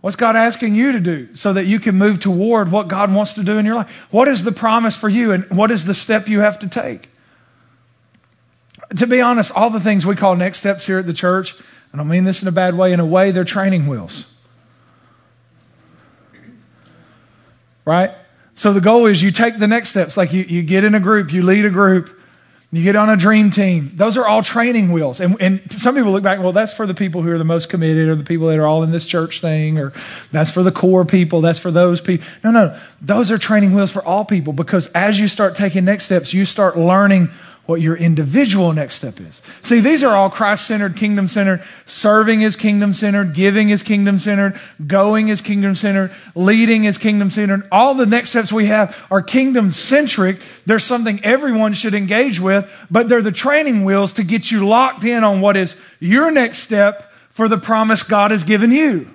What's 0.00 0.16
God 0.16 0.36
asking 0.36 0.74
you 0.74 0.92
to 0.92 1.00
do 1.00 1.34
so 1.34 1.52
that 1.54 1.64
you 1.64 1.80
can 1.80 1.96
move 1.96 2.20
toward 2.20 2.70
what 2.70 2.86
God 2.88 3.12
wants 3.12 3.34
to 3.34 3.42
do 3.42 3.58
in 3.58 3.66
your 3.66 3.74
life? 3.74 4.06
What 4.10 4.28
is 4.28 4.44
the 4.44 4.52
promise 4.52 4.96
for 4.96 5.08
you 5.08 5.32
and 5.32 5.50
what 5.50 5.70
is 5.70 5.86
the 5.86 5.94
step 5.94 6.28
you 6.28 6.40
have 6.40 6.58
to 6.60 6.68
take? 6.68 7.08
To 8.96 9.06
be 9.06 9.20
honest, 9.20 9.50
all 9.52 9.70
the 9.70 9.80
things 9.80 10.06
we 10.06 10.14
call 10.14 10.36
next 10.36 10.58
steps 10.58 10.86
here 10.86 10.98
at 10.98 11.06
the 11.06 11.12
church, 11.12 11.54
I 11.92 11.96
don't 11.96 12.08
mean 12.08 12.24
this 12.24 12.42
in 12.42 12.48
a 12.48 12.52
bad 12.52 12.76
way, 12.76 12.92
in 12.92 13.00
a 13.00 13.06
way, 13.06 13.32
they're 13.32 13.44
training 13.44 13.86
wheels. 13.86 14.26
Right? 17.84 18.12
So 18.58 18.72
the 18.72 18.80
goal 18.80 19.06
is 19.06 19.22
you 19.22 19.30
take 19.30 19.60
the 19.60 19.68
next 19.68 19.90
steps, 19.90 20.16
like 20.16 20.32
you, 20.32 20.42
you 20.42 20.64
get 20.64 20.82
in 20.82 20.96
a 20.96 21.00
group, 21.00 21.32
you 21.32 21.44
lead 21.44 21.64
a 21.64 21.70
group, 21.70 22.20
you 22.72 22.82
get 22.82 22.96
on 22.96 23.08
a 23.08 23.16
dream 23.16 23.52
team. 23.52 23.92
Those 23.94 24.16
are 24.16 24.26
all 24.26 24.42
training 24.42 24.90
wheels. 24.90 25.20
And, 25.20 25.40
and 25.40 25.72
some 25.80 25.94
people 25.94 26.10
look 26.10 26.24
back, 26.24 26.40
well, 26.40 26.50
that's 26.50 26.74
for 26.74 26.84
the 26.84 26.92
people 26.92 27.22
who 27.22 27.30
are 27.30 27.38
the 27.38 27.44
most 27.44 27.68
committed 27.68 28.08
or 28.08 28.16
the 28.16 28.24
people 28.24 28.48
that 28.48 28.58
are 28.58 28.66
all 28.66 28.82
in 28.82 28.90
this 28.90 29.06
church 29.06 29.40
thing, 29.40 29.78
or 29.78 29.92
that's 30.32 30.50
for 30.50 30.64
the 30.64 30.72
core 30.72 31.04
people, 31.04 31.40
that's 31.40 31.60
for 31.60 31.70
those 31.70 32.00
people. 32.00 32.26
No, 32.42 32.50
no, 32.50 32.80
those 33.00 33.30
are 33.30 33.38
training 33.38 33.74
wheels 33.74 33.92
for 33.92 34.04
all 34.04 34.24
people 34.24 34.52
because 34.52 34.88
as 34.88 35.20
you 35.20 35.28
start 35.28 35.54
taking 35.54 35.84
next 35.84 36.06
steps, 36.06 36.34
you 36.34 36.44
start 36.44 36.76
learning 36.76 37.30
what 37.68 37.82
your 37.82 37.96
individual 37.96 38.72
next 38.72 38.94
step 38.94 39.20
is. 39.20 39.42
See, 39.60 39.80
these 39.80 40.02
are 40.02 40.16
all 40.16 40.30
Christ 40.30 40.66
centered, 40.66 40.96
kingdom 40.96 41.28
centered. 41.28 41.62
Serving 41.84 42.40
is 42.40 42.56
kingdom 42.56 42.94
centered. 42.94 43.34
Giving 43.34 43.68
is 43.68 43.82
kingdom 43.82 44.18
centered. 44.18 44.58
Going 44.86 45.28
is 45.28 45.42
kingdom 45.42 45.74
centered. 45.74 46.10
Leading 46.34 46.84
is 46.84 46.96
kingdom 46.96 47.28
centered. 47.28 47.68
All 47.70 47.94
the 47.94 48.06
next 48.06 48.30
steps 48.30 48.50
we 48.50 48.64
have 48.66 48.96
are 49.10 49.20
kingdom 49.20 49.70
centric. 49.70 50.40
They're 50.64 50.78
something 50.78 51.22
everyone 51.22 51.74
should 51.74 51.92
engage 51.92 52.40
with, 52.40 52.86
but 52.90 53.10
they're 53.10 53.20
the 53.20 53.32
training 53.32 53.84
wheels 53.84 54.14
to 54.14 54.24
get 54.24 54.50
you 54.50 54.66
locked 54.66 55.04
in 55.04 55.22
on 55.22 55.42
what 55.42 55.54
is 55.54 55.76
your 56.00 56.30
next 56.30 56.60
step 56.60 57.12
for 57.28 57.48
the 57.48 57.58
promise 57.58 58.02
God 58.02 58.30
has 58.30 58.44
given 58.44 58.72
you. 58.72 59.10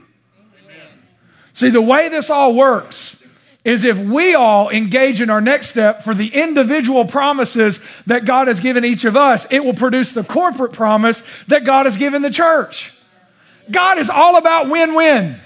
See, 1.53 1.71
the 1.71 1.81
way 1.81 2.07
this 2.07 2.29
all 2.29 2.53
works 2.53 3.22
is 3.63 3.83
if 3.83 3.97
we 3.97 4.35
all 4.35 4.69
engage 4.69 5.21
in 5.21 5.29
our 5.29 5.39
next 5.39 5.67
step 5.67 6.03
for 6.03 6.13
the 6.13 6.27
individual 6.27 7.05
promises 7.05 7.79
that 8.07 8.25
God 8.25 8.47
has 8.47 8.59
given 8.59 8.83
each 8.83 9.05
of 9.05 9.15
us, 9.15 9.47
it 9.49 9.63
will 9.63 9.73
produce 9.73 10.11
the 10.11 10.23
corporate 10.23 10.73
promise 10.73 11.23
that 11.47 11.63
God 11.63 11.85
has 11.85 11.95
given 11.95 12.21
the 12.21 12.29
church. 12.29 12.93
God 13.71 13.97
is 13.97 14.09
all 14.09 14.37
about 14.37 14.69
win 14.69 14.95
win. 14.95 15.39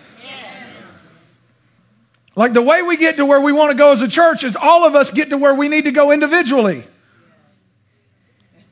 Like 2.36 2.53
the 2.53 2.61
way 2.61 2.84
we 2.84 2.97
get 2.97 3.18
to 3.18 3.26
where 3.26 3.41
we 3.41 3.51
want 3.51 3.72
to 3.72 3.78
go 3.78 3.91
as 3.91 4.01
a 4.01 4.07
church 4.07 4.43
is 4.43 4.55
all 4.55 4.86
of 4.86 4.93
us 4.93 5.09
get 5.09 5.32
to 5.32 5.38
where 5.38 5.55
we 5.55 5.70
need 5.70 5.86
to 5.86 5.91
go 5.91 6.11
individually. 6.11 6.86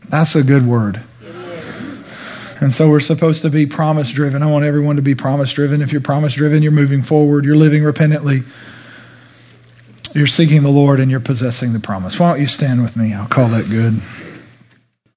That's 0.07 0.35
a 0.35 0.43
good 0.43 0.67
word. 0.67 1.01
And 2.61 2.73
so 2.73 2.89
we're 2.89 2.99
supposed 2.99 3.41
to 3.41 3.49
be 3.49 3.65
promise 3.65 4.11
driven. 4.11 4.41
I 4.41 4.49
want 4.49 4.65
everyone 4.65 4.95
to 4.95 5.01
be 5.01 5.13
promise 5.13 5.51
driven. 5.51 5.81
If 5.81 5.91
you're 5.91 5.99
promise 5.99 6.35
driven, 6.35 6.63
you're 6.63 6.71
moving 6.71 7.01
forward, 7.01 7.43
you're 7.43 7.57
living 7.57 7.83
repentantly, 7.83 8.43
you're 10.15 10.27
seeking 10.27 10.63
the 10.63 10.69
Lord, 10.69 10.99
and 10.99 11.11
you're 11.11 11.19
possessing 11.19 11.73
the 11.73 11.79
promise. 11.79 12.19
Why 12.19 12.31
don't 12.31 12.41
you 12.41 12.47
stand 12.47 12.81
with 12.81 12.95
me? 12.95 13.13
I'll 13.13 13.27
call 13.27 13.49
that 13.49 13.69
good. 13.69 13.99